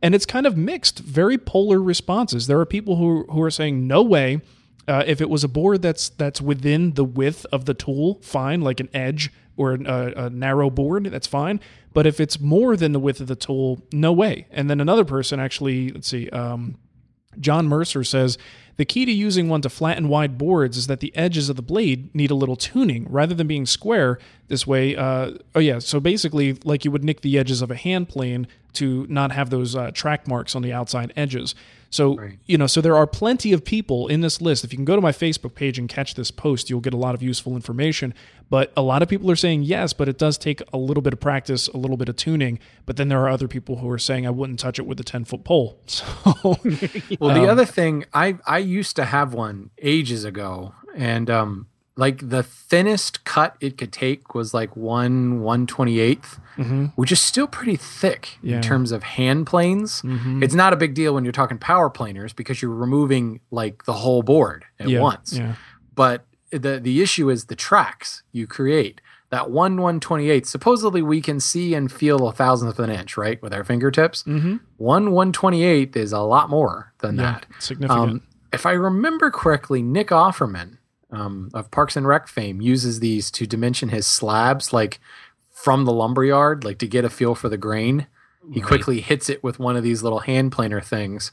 And 0.02 0.14
it's 0.14 0.26
kind 0.26 0.46
of 0.46 0.58
mixed, 0.58 0.98
very 0.98 1.38
polar 1.38 1.82
responses. 1.82 2.46
There 2.46 2.60
are 2.60 2.66
people 2.66 2.96
who, 2.96 3.24
who 3.30 3.42
are 3.42 3.50
saying, 3.50 3.86
no 3.86 4.02
way. 4.02 4.42
Uh, 4.88 5.04
if 5.06 5.20
it 5.20 5.28
was 5.28 5.44
a 5.44 5.48
board 5.48 5.82
that's 5.82 6.08
that's 6.08 6.40
within 6.40 6.94
the 6.94 7.04
width 7.04 7.44
of 7.52 7.66
the 7.66 7.74
tool, 7.74 8.18
fine, 8.22 8.62
like 8.62 8.80
an 8.80 8.88
edge 8.94 9.30
or 9.56 9.74
uh, 9.86 10.12
a 10.16 10.30
narrow 10.30 10.70
board, 10.70 11.04
that's 11.04 11.26
fine. 11.26 11.60
But 11.92 12.06
if 12.06 12.20
it's 12.20 12.40
more 12.40 12.76
than 12.76 12.92
the 12.92 13.00
width 13.00 13.20
of 13.20 13.26
the 13.26 13.36
tool, 13.36 13.82
no 13.92 14.12
way. 14.12 14.46
And 14.50 14.70
then 14.70 14.80
another 14.80 15.04
person 15.04 15.40
actually, 15.40 15.90
let's 15.90 16.08
see, 16.08 16.30
um, 16.30 16.78
John 17.40 17.68
Mercer 17.68 18.04
says 18.04 18.38
the 18.76 18.84
key 18.84 19.04
to 19.04 19.12
using 19.12 19.48
one 19.48 19.60
to 19.62 19.68
flatten 19.68 20.08
wide 20.08 20.38
boards 20.38 20.76
is 20.76 20.86
that 20.86 21.00
the 21.00 21.14
edges 21.16 21.48
of 21.48 21.56
the 21.56 21.62
blade 21.62 22.14
need 22.14 22.30
a 22.30 22.34
little 22.34 22.56
tuning 22.56 23.06
rather 23.10 23.34
than 23.34 23.46
being 23.46 23.66
square. 23.66 24.18
This 24.46 24.66
way, 24.66 24.96
uh, 24.96 25.32
oh 25.54 25.60
yeah, 25.60 25.80
so 25.80 25.98
basically, 26.00 26.54
like 26.64 26.84
you 26.84 26.90
would 26.90 27.04
nick 27.04 27.20
the 27.20 27.38
edges 27.38 27.60
of 27.60 27.70
a 27.70 27.76
hand 27.76 28.08
plane 28.08 28.46
to 28.74 29.06
not 29.08 29.32
have 29.32 29.50
those 29.50 29.74
uh, 29.74 29.90
track 29.90 30.28
marks 30.28 30.54
on 30.54 30.62
the 30.62 30.72
outside 30.72 31.12
edges. 31.16 31.54
So, 31.90 32.16
Right. 32.16 32.38
you 32.44 32.58
know, 32.58 32.66
so 32.66 32.80
there 32.82 32.96
are 32.96 33.06
plenty 33.06 33.52
of 33.52 33.64
people 33.64 34.08
in 34.08 34.20
this 34.20 34.40
list. 34.42 34.62
If 34.62 34.72
you 34.72 34.76
can 34.76 34.84
go 34.84 34.94
to 34.94 35.00
my 35.00 35.12
Facebook 35.12 35.54
page 35.54 35.78
and 35.78 35.88
catch 35.88 36.14
this 36.14 36.30
post, 36.30 36.68
you'll 36.68 36.80
get 36.82 36.92
a 36.92 36.98
lot 36.98 37.14
of 37.14 37.22
useful 37.22 37.54
information. 37.54 38.12
But 38.50 38.72
a 38.76 38.82
lot 38.82 39.00
of 39.02 39.08
people 39.08 39.30
are 39.30 39.36
saying 39.36 39.62
yes, 39.62 39.92
but 39.94 40.08
it 40.08 40.18
does 40.18 40.36
take 40.36 40.60
a 40.72 40.76
little 40.76 41.02
bit 41.02 41.12
of 41.14 41.20
practice, 41.20 41.66
a 41.68 41.76
little 41.78 41.96
bit 41.96 42.08
of 42.10 42.16
tuning. 42.16 42.58
But 42.84 42.96
then 42.96 43.08
there 43.08 43.20
are 43.20 43.28
other 43.30 43.48
people 43.48 43.76
who 43.78 43.88
are 43.90 43.98
saying 43.98 44.26
I 44.26 44.30
wouldn't 44.30 44.58
touch 44.58 44.78
it 44.78 44.86
with 44.86 45.00
a 45.00 45.04
10 45.04 45.24
foot 45.24 45.44
pole. 45.44 45.80
So, 45.86 46.04
Well, 47.20 47.30
Um, 47.30 47.40
the 47.42 47.48
other 47.50 47.64
thing, 47.64 48.04
I 48.12 48.36
I 48.46 48.58
used 48.58 48.96
to 48.96 49.04
have 49.06 49.32
one 49.32 49.70
ages 49.80 50.24
ago, 50.24 50.74
and 50.94 51.30
um, 51.30 51.67
like 51.98 52.28
the 52.30 52.42
thinnest 52.44 53.24
cut 53.24 53.56
it 53.60 53.76
could 53.76 53.92
take 53.92 54.32
was 54.34 54.54
like 54.54 54.76
one 54.76 55.40
one 55.40 55.66
twenty 55.66 55.98
eighth, 55.98 56.38
which 56.94 57.10
is 57.10 57.20
still 57.20 57.48
pretty 57.48 57.76
thick 57.76 58.22
Mm-hmm. 58.38 58.48
Yeah. 58.48 58.56
in 58.56 58.62
terms 58.62 58.92
of 58.92 59.02
hand 59.02 59.46
planes. 59.46 60.02
Mhm. 60.02 60.42
It's 60.42 60.54
not 60.54 60.72
a 60.72 60.76
big 60.76 60.94
deal 60.94 61.12
when 61.14 61.24
you're 61.24 61.32
talking 61.40 61.58
power 61.58 61.90
planers 61.90 62.32
because 62.32 62.62
you're 62.62 62.70
removing 62.86 63.40
like 63.50 63.84
the 63.84 63.94
whole 63.94 64.22
board 64.22 64.64
at 64.78 64.88
yeah, 64.88 65.00
once. 65.00 65.36
Yeah. 65.36 65.54
But 65.94 66.24
the 66.50 66.78
the 66.80 67.02
issue 67.02 67.28
is 67.30 67.46
the 67.46 67.56
tracks 67.56 68.22
you 68.32 68.46
create. 68.46 69.00
That 69.30 69.50
one 69.50 69.76
one 69.82 69.98
twenty 70.00 70.30
eighth. 70.30 70.46
Supposedly 70.48 71.02
we 71.02 71.20
can 71.20 71.40
see 71.40 71.74
and 71.74 71.90
feel 71.92 72.28
a 72.28 72.32
thousandth 72.32 72.78
of 72.78 72.84
an 72.88 72.90
inch, 72.90 73.16
right, 73.18 73.42
with 73.42 73.52
our 73.52 73.64
fingertips. 73.64 74.22
Mm-hmm. 74.22 74.56
One 74.76 75.10
one 75.10 75.32
twenty 75.32 75.64
eighth 75.64 75.96
is 75.96 76.12
a 76.12 76.20
lot 76.20 76.48
more 76.48 76.92
than 77.00 77.16
that. 77.16 77.44
Significant. 77.58 78.10
Um, 78.10 78.22
if 78.52 78.64
I 78.64 78.72
remember 78.72 79.30
correctly, 79.30 79.82
Nick 79.82 80.08
Offerman 80.08 80.78
um, 81.10 81.50
of 81.54 81.70
Parks 81.70 81.96
and 81.96 82.06
Rec 82.06 82.28
fame 82.28 82.60
uses 82.60 83.00
these 83.00 83.30
to 83.32 83.46
dimension 83.46 83.88
his 83.88 84.06
slabs, 84.06 84.72
like 84.72 85.00
from 85.50 85.84
the 85.84 85.92
lumberyard, 85.92 86.64
like 86.64 86.78
to 86.78 86.86
get 86.86 87.04
a 87.04 87.10
feel 87.10 87.34
for 87.34 87.48
the 87.48 87.56
grain. 87.56 88.06
He 88.52 88.60
quickly 88.60 89.00
hits 89.00 89.28
it 89.28 89.42
with 89.42 89.58
one 89.58 89.76
of 89.76 89.82
these 89.82 90.02
little 90.02 90.20
hand 90.20 90.52
planer 90.52 90.80
things, 90.80 91.32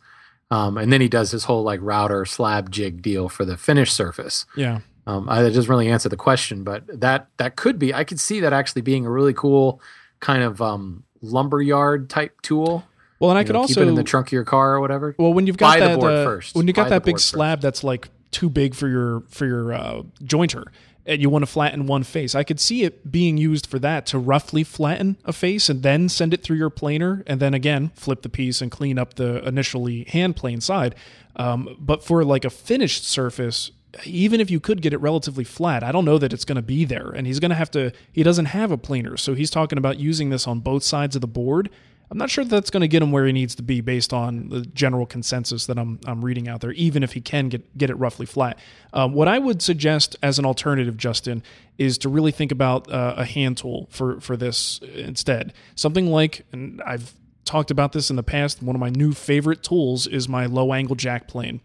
um, 0.51 0.77
and 0.77 0.91
then 0.91 0.99
he 0.99 1.07
does 1.07 1.31
his 1.31 1.45
whole 1.45 1.63
like 1.63 1.79
router 1.81 2.25
slab 2.25 2.71
jig 2.71 3.01
deal 3.01 3.29
for 3.29 3.45
the 3.45 3.57
finished 3.57 3.95
surface. 3.95 4.45
yeah. 4.55 4.79
Um, 5.07 5.29
I, 5.29 5.43
that 5.43 5.53
doesn't 5.53 5.69
really 5.69 5.87
answer 5.87 6.09
the 6.09 6.17
question, 6.17 6.63
but 6.63 6.81
that 6.99 7.27
that 7.37 7.55
could 7.55 7.77
be. 7.77 7.93
I 7.93 8.03
could 8.03 8.19
see 8.19 8.39
that 8.39 8.53
actually 8.53 8.81
being 8.81 9.05
a 9.05 9.09
really 9.11 9.33
cool 9.33 9.79
kind 10.19 10.41
of 10.41 10.61
um, 10.63 11.03
lumberyard 11.21 12.09
type 12.09 12.41
tool. 12.41 12.83
Well, 13.19 13.29
and 13.29 13.37
I 13.37 13.41
You 13.41 13.45
could 13.45 13.53
know, 13.53 13.59
also 13.59 13.75
keep 13.75 13.83
it 13.83 13.87
in 13.89 13.95
the 13.95 14.03
trunk 14.03 14.29
of 14.29 14.31
your 14.33 14.43
car 14.43 14.73
or 14.73 14.79
whatever. 14.81 15.15
Well, 15.19 15.31
when 15.31 15.45
you've 15.45 15.57
got 15.57 15.75
Buy 15.75 15.79
the 15.79 15.87
that 15.89 15.99
board 15.99 16.11
uh, 16.11 16.23
first. 16.25 16.55
when 16.55 16.65
you 16.67 16.73
got 16.73 16.85
Buy 16.85 16.89
that 16.89 17.03
big 17.03 17.13
board 17.13 17.21
first. 17.21 17.29
slab 17.29 17.61
that's 17.61 17.83
like 17.83 18.09
too 18.35 18.49
big 18.49 18.75
for 18.75 18.87
your 18.87 19.23
for 19.29 19.45
your 19.45 19.73
uh, 19.73 20.03
jointer, 20.23 20.65
and 21.05 21.21
you 21.21 21.29
want 21.29 21.43
to 21.43 21.51
flatten 21.51 21.87
one 21.87 22.03
face, 22.03 22.35
I 22.35 22.43
could 22.43 22.59
see 22.59 22.83
it 22.83 23.11
being 23.11 23.37
used 23.37 23.65
for 23.67 23.79
that 23.79 24.05
to 24.07 24.19
roughly 24.19 24.63
flatten 24.63 25.17
a 25.23 25.33
face 25.33 25.69
and 25.71 25.83
then 25.83 26.09
send 26.09 26.33
it 26.33 26.43
through 26.43 26.57
your 26.57 26.69
planer, 26.69 27.23
and 27.25 27.39
then 27.39 27.53
again 27.53 27.91
flip 27.95 28.21
the 28.21 28.29
piece 28.29 28.61
and 28.61 28.69
clean 28.71 28.99
up 28.99 29.13
the 29.13 29.45
initially 29.47 30.03
hand 30.05 30.35
plane 30.35 30.61
side. 30.61 30.95
Um, 31.35 31.75
but 31.79 32.03
for 32.03 32.23
like 32.23 32.45
a 32.45 32.49
finished 32.49 33.05
surface. 33.05 33.71
Even 34.03 34.41
if 34.41 34.51
you 34.51 34.59
could 34.59 34.81
get 34.81 34.91
it 34.91 34.99
relatively 34.99 35.45
flat, 35.45 35.81
I 35.81 35.93
don't 35.93 36.03
know 36.03 36.17
that 36.17 36.33
it's 36.33 36.43
going 36.43 36.57
to 36.57 36.61
be 36.75 36.83
there. 36.83 37.11
And 37.15 37.25
he's 37.25 37.39
going 37.39 37.51
to 37.55 37.55
have 37.55 37.71
to, 37.71 37.93
he 38.11 38.23
doesn't 38.23 38.47
have 38.47 38.69
a 38.69 38.77
planer. 38.77 39.15
So 39.15 39.35
he's 39.35 39.49
talking 39.49 39.77
about 39.77 39.99
using 39.99 40.31
this 40.31 40.47
on 40.47 40.59
both 40.59 40.83
sides 40.83 41.15
of 41.15 41.21
the 41.21 41.27
board. 41.27 41.69
I'm 42.11 42.17
not 42.17 42.29
sure 42.29 42.45
that's 42.45 42.69
going 42.69 42.81
to 42.81 42.87
get 42.87 43.01
him 43.01 43.11
where 43.11 43.25
he 43.25 43.31
needs 43.31 43.55
to 43.55 43.63
be 43.63 43.81
based 43.81 44.13
on 44.13 44.49
the 44.49 44.61
general 44.61 45.05
consensus 45.05 45.65
that 45.65 45.77
I'm 45.77 45.99
I'm 46.05 46.23
reading 46.23 46.47
out 46.47 46.61
there. 46.61 46.71
Even 46.73 47.03
if 47.03 47.13
he 47.13 47.21
can 47.21 47.49
get 47.49 47.77
get 47.77 47.89
it 47.89 47.95
roughly 47.95 48.25
flat, 48.25 48.59
um, 48.93 49.13
what 49.13 49.27
I 49.27 49.39
would 49.39 49.61
suggest 49.61 50.15
as 50.21 50.37
an 50.39 50.45
alternative, 50.45 50.97
Justin, 50.97 51.43
is 51.77 51.97
to 51.99 52.09
really 52.09 52.31
think 52.31 52.51
about 52.51 52.91
uh, 52.91 53.15
a 53.17 53.25
hand 53.25 53.57
tool 53.57 53.87
for 53.89 54.19
for 54.19 54.37
this 54.37 54.79
instead. 54.93 55.53
Something 55.75 56.07
like, 56.11 56.45
and 56.51 56.81
I've 56.83 57.13
talked 57.43 57.71
about 57.71 57.91
this 57.91 58.09
in 58.09 58.15
the 58.15 58.23
past. 58.23 58.61
One 58.61 58.75
of 58.75 58.79
my 58.79 58.89
new 58.89 59.13
favorite 59.13 59.63
tools 59.63 60.07
is 60.07 60.27
my 60.27 60.45
low 60.45 60.73
angle 60.73 60.95
jack 60.95 61.27
plane. 61.27 61.61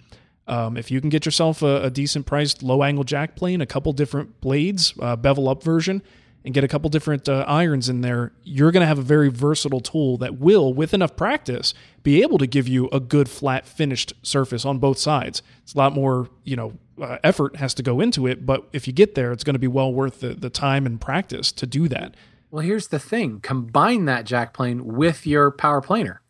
Um, 0.47 0.77
if 0.77 0.91
you 0.91 1.01
can 1.01 1.11
get 1.11 1.25
yourself 1.25 1.63
a, 1.63 1.85
a, 1.85 1.91
decent 1.91 2.27
priced 2.27 2.63
low 2.63 2.83
angle 2.83 3.05
jack 3.05 3.37
plane, 3.37 3.61
a 3.61 3.67
couple 3.67 3.93
different 3.93 4.41
blades, 4.41 4.95
uh, 4.99 5.15
bevel 5.15 5.49
up 5.49 5.63
version, 5.63 6.03
and 6.45 6.55
get 6.55 6.65
a 6.65 6.69
couple 6.69 6.89
different 6.89 7.29
uh, 7.29 7.45
irons 7.47 7.89
in 7.89 8.01
there, 8.01 8.33
you're 8.43 8.71
going 8.71 8.81
to 8.81 8.87
have 8.87 8.99
a 8.99 9.03
very 9.03 9.29
versatile 9.29 9.81
tool 9.81 10.17
that 10.19 10.39
will, 10.39 10.73
with 10.73 10.95
enough 10.95 11.17
practice, 11.17 11.75
be 12.03 12.23
able 12.23 12.39
to 12.39 12.47
give 12.47 12.67
you 12.67 12.89
a 12.89 13.01
good 13.01 13.29
flat 13.29 13.67
finished 13.67 14.15
surface 14.23 14.65
on 14.65 14.79
both 14.79 14.99
sides. 14.99 15.43
It's 15.63 15.75
a 15.75 15.79
lot 15.79 15.93
more, 15.93 16.31
you 16.45 16.57
know, 16.57 16.73
uh, 17.01 17.19
effort 17.23 17.57
has 17.57 17.75
to 17.75 17.83
go 17.83 18.01
into 18.01 18.27
it, 18.27 18.47
but 18.47 18.69
if 18.73 18.87
you 18.87 18.93
get 18.93 19.15
there, 19.15 19.33
it's 19.33 19.45
going 19.45 19.55
to 19.55 19.61
be 19.61 19.67
well 19.67 19.93
worth 19.93 20.21
the, 20.21 20.35
the 20.35 20.51
time 20.51 20.87
and 20.87 21.01
practice 21.01 21.53
to 21.53 21.67
do 21.67 21.89
that. 21.89 22.15
Well, 22.51 22.65
here's 22.65 22.89
the 22.89 22.99
thing: 22.99 23.41
combine 23.41 24.07
that 24.07 24.25
jack 24.27 24.53
plane 24.53 24.85
with 24.85 25.27
your 25.27 25.51
power 25.51 25.81
planer. 25.81 26.21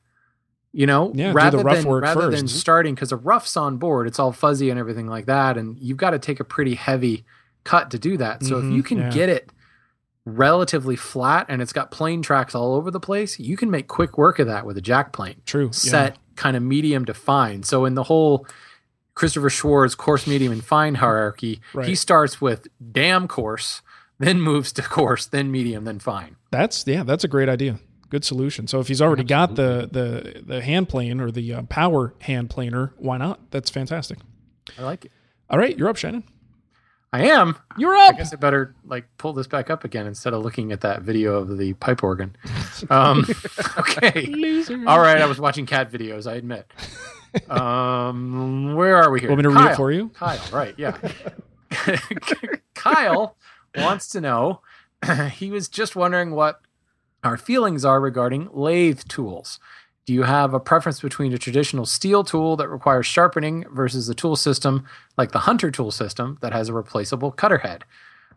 You 0.73 0.87
know, 0.87 1.11
yeah, 1.15 1.33
rather 1.35 1.59
than 1.65 1.89
rather 1.89 2.21
first. 2.21 2.37
than 2.37 2.47
starting 2.47 2.95
because 2.95 3.11
a 3.11 3.17
rough's 3.17 3.57
on 3.57 3.79
board, 3.79 4.07
it's 4.07 4.21
all 4.21 4.31
fuzzy 4.31 4.71
and 4.71 4.79
everything 4.79 5.09
like 5.09 5.27
that, 5.27 5.59
and 5.59 5.77
you've 5.81 5.97
got 5.97 6.11
to 6.11 6.19
take 6.19 6.39
a 6.39 6.45
pretty 6.45 6.77
heavy 6.77 7.25
cut 7.65 7.91
to 7.91 7.99
do 7.99 8.17
that. 8.19 8.45
So 8.45 8.57
Mm-hmm, 8.57 8.71
if 8.71 8.77
you 8.77 8.83
can 8.85 8.99
yeah. 8.99 9.11
get 9.11 9.29
it 9.29 9.51
relatively 10.25 10.97
flat 10.97 11.47
and 11.49 11.62
it's 11.62 11.73
got 11.73 11.91
plane 11.91 12.23
tracks 12.23 12.55
all 12.55 12.75
over 12.75 12.91
the 12.91 13.01
place, 13.01 13.39
you 13.39 13.57
can 13.57 13.71
make 13.71 13.89
quick 13.89 14.18
work 14.18 14.39
of 14.39 14.47
that 14.47 14.66
with 14.66 14.77
a 14.77 14.81
jack 14.81 15.12
plane. 15.12 15.37
True. 15.47 15.66
yeah. 15.66 15.71
Set 15.73 16.18
kind 16.37 16.57
of 16.57 16.62
medium 16.62 17.05
to 17.07 17.14
fine. 17.14 17.62
So 17.62 17.85
in 17.85 17.95
the 17.95 18.05
whole 18.05 18.47
Christopher 19.14 19.51
Schwarz 19.51 19.95
coarse, 19.95 20.27
medium, 20.27 20.53
and 20.53 20.64
fine 20.64 20.97
hierarchy, 20.97 21.61
he 21.85 21.95
starts 21.95 22.41
with 22.41 22.68
damn 22.93 23.29
coarse, 23.29 23.83
then 24.18 24.41
moves 24.41 24.73
to 24.73 24.83
coarse, 24.83 25.27
then 25.27 25.51
medium, 25.51 25.85
then 25.85 25.99
fine. 25.99 26.37
That's 26.51 26.87
yeah, 26.87 27.03
that's 27.03 27.25
a 27.25 27.29
great 27.29 27.49
idea. 27.49 27.79
Good 28.09 28.25
solution. 28.25 28.66
So 28.66 28.81
if 28.81 28.89
he's 28.89 29.01
already 29.03 29.25
got 29.25 29.55
the 29.57 29.89
the 29.91 30.43
the 30.45 30.62
hand 30.62 30.89
plane 30.89 31.21
or 31.21 31.31
the 31.31 31.55
uh, 31.55 31.62
power 31.62 32.14
hand 32.21 32.51
planer, 32.51 32.93
why 32.97 33.18
not? 33.18 33.51
That's 33.51 33.71
fantastic. 33.71 34.18
I 34.79 34.83
like 34.83 35.05
it. 35.05 35.12
All 35.49 35.59
right, 35.59 35.77
you're 35.77 35.89
up, 35.89 35.97
Shannon. 35.97 36.25
I 37.13 37.25
am. 37.27 37.57
You're 37.77 37.97
up. 37.97 38.15
I 38.15 38.19
guess 38.19 38.33
I 38.33 38.37
better 38.37 38.75
like 38.87 39.05
pull 39.19 39.33
this 39.33 39.49
back 39.49 39.69
up 39.69 39.83
again 39.85 40.07
instead 40.07 40.33
of 40.33 40.45
looking 40.45 40.71
at 40.71 40.83
that 40.83 41.03
video 41.03 41.37
of 41.37 41.59
the 41.59 41.73
pipe 41.75 42.05
organ. 42.05 42.37
Um, 42.89 43.27
okay. 43.79 44.27
Loser. 44.27 44.85
All 44.87 45.01
right. 45.01 45.21
I 45.21 45.27
was 45.27 45.41
watching 45.41 45.67
cat 45.67 45.91
videos. 45.91 46.31
I 46.31 46.35
admit. 46.35 46.71
Um, 47.49 48.75
where 48.75 48.97
are 48.97 49.11
we 49.11 49.21
here? 49.21 49.29
Want 49.29 49.39
me 49.39 49.43
to 49.43 49.51
read 49.51 49.73
it 49.73 49.77
for 49.77 49.91
you? 49.91 50.11
Kyle, 50.11 50.41
right? 50.53 50.75
Yeah. 50.77 50.97
Kyle 52.75 53.37
wants 53.77 54.09
to 54.11 54.21
know. 54.21 54.61
he 55.33 55.51
was 55.51 55.69
just 55.69 55.97
wondering 55.97 56.33
what 56.33 56.61
our 57.25 57.37
feelings 57.37 57.85
are 57.85 58.01
regarding 58.01 58.49
lathe 58.53 59.03
tools. 59.09 59.59
Do 60.11 60.15
you 60.15 60.25
have 60.25 60.55
a 60.55 60.59
preference 60.59 60.99
between 60.99 61.33
a 61.33 61.39
traditional 61.39 61.87
steel 61.87 62.25
tool 62.25 62.57
that 62.57 62.67
requires 62.67 63.07
sharpening 63.07 63.65
versus 63.71 64.09
a 64.09 64.15
tool 64.15 64.35
system 64.35 64.85
like 65.17 65.31
the 65.31 65.39
Hunter 65.39 65.71
tool 65.71 65.93
system 65.93 66.37
that 66.41 66.53
has 66.53 66.69
a 66.69 66.73
replaceable 66.73 67.31
cutter 67.31 67.59
head? 67.59 67.85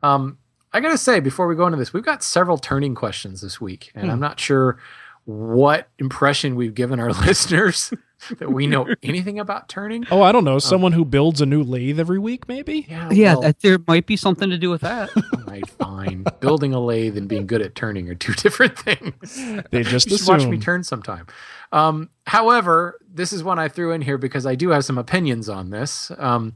Um, 0.04 0.38
I 0.72 0.82
got 0.82 0.92
to 0.92 1.00
say, 1.00 1.20
before 1.20 1.48
we 1.48 1.56
go 1.56 1.66
into 1.66 1.80
this, 1.80 1.92
we've 1.92 2.06
got 2.06 2.22
several 2.22 2.60
turning 2.60 2.94
questions 2.94 3.42
this 3.42 3.60
week, 3.60 3.92
and 3.96 4.12
I'm 4.12 4.20
not 4.20 4.40
sure 4.40 4.78
what 5.26 5.90
impression 5.98 6.54
we've 6.54 6.76
given 6.76 7.00
our 7.00 7.12
listeners 7.26 7.92
that 8.40 8.52
we 8.52 8.68
know 8.68 8.88
anything 9.04 9.40
about 9.40 9.70
turning. 9.70 10.06
Oh, 10.12 10.22
I 10.22 10.32
don't 10.32 10.44
know. 10.44 10.60
Someone 10.60 10.92
who 10.92 11.06
builds 11.06 11.42
a 11.42 11.46
new 11.46 11.64
lathe 11.64 12.00
every 12.00 12.20
week, 12.20 12.48
maybe. 12.48 12.86
Yeah, 12.90 13.10
Yeah, 13.12 13.34
well, 13.34 13.42
that, 13.42 13.60
there 13.62 13.80
might 13.88 14.06
be 14.06 14.16
something 14.16 14.50
to 14.50 14.58
do 14.58 14.70
with 14.70 14.82
that. 14.82 15.10
all 15.16 15.44
right, 15.48 15.68
fine. 15.68 16.26
Building 16.40 16.74
a 16.74 16.80
lathe 16.80 17.18
and 17.18 17.28
being 17.28 17.48
good 17.48 17.62
at 17.62 17.76
turning 17.76 18.10
are 18.10 18.16
two 18.16 18.34
different 18.38 18.78
things. 18.78 19.36
They 19.72 19.84
just 19.84 20.10
you 20.10 20.18
watch 20.28 20.46
me 20.46 20.60
turn 20.60 20.84
sometime. 20.84 21.28
Um, 21.72 22.10
however, 22.28 23.00
this 23.12 23.34
is 23.34 23.44
one 23.44 23.60
I 23.60 23.68
threw 23.68 23.92
in 23.92 24.02
here 24.02 24.18
because 24.18 24.46
I 24.46 24.56
do 24.56 24.70
have 24.70 24.86
some 24.86 24.98
opinions 24.98 25.50
on 25.50 25.72
this. 25.72 26.12
Um, 26.18 26.54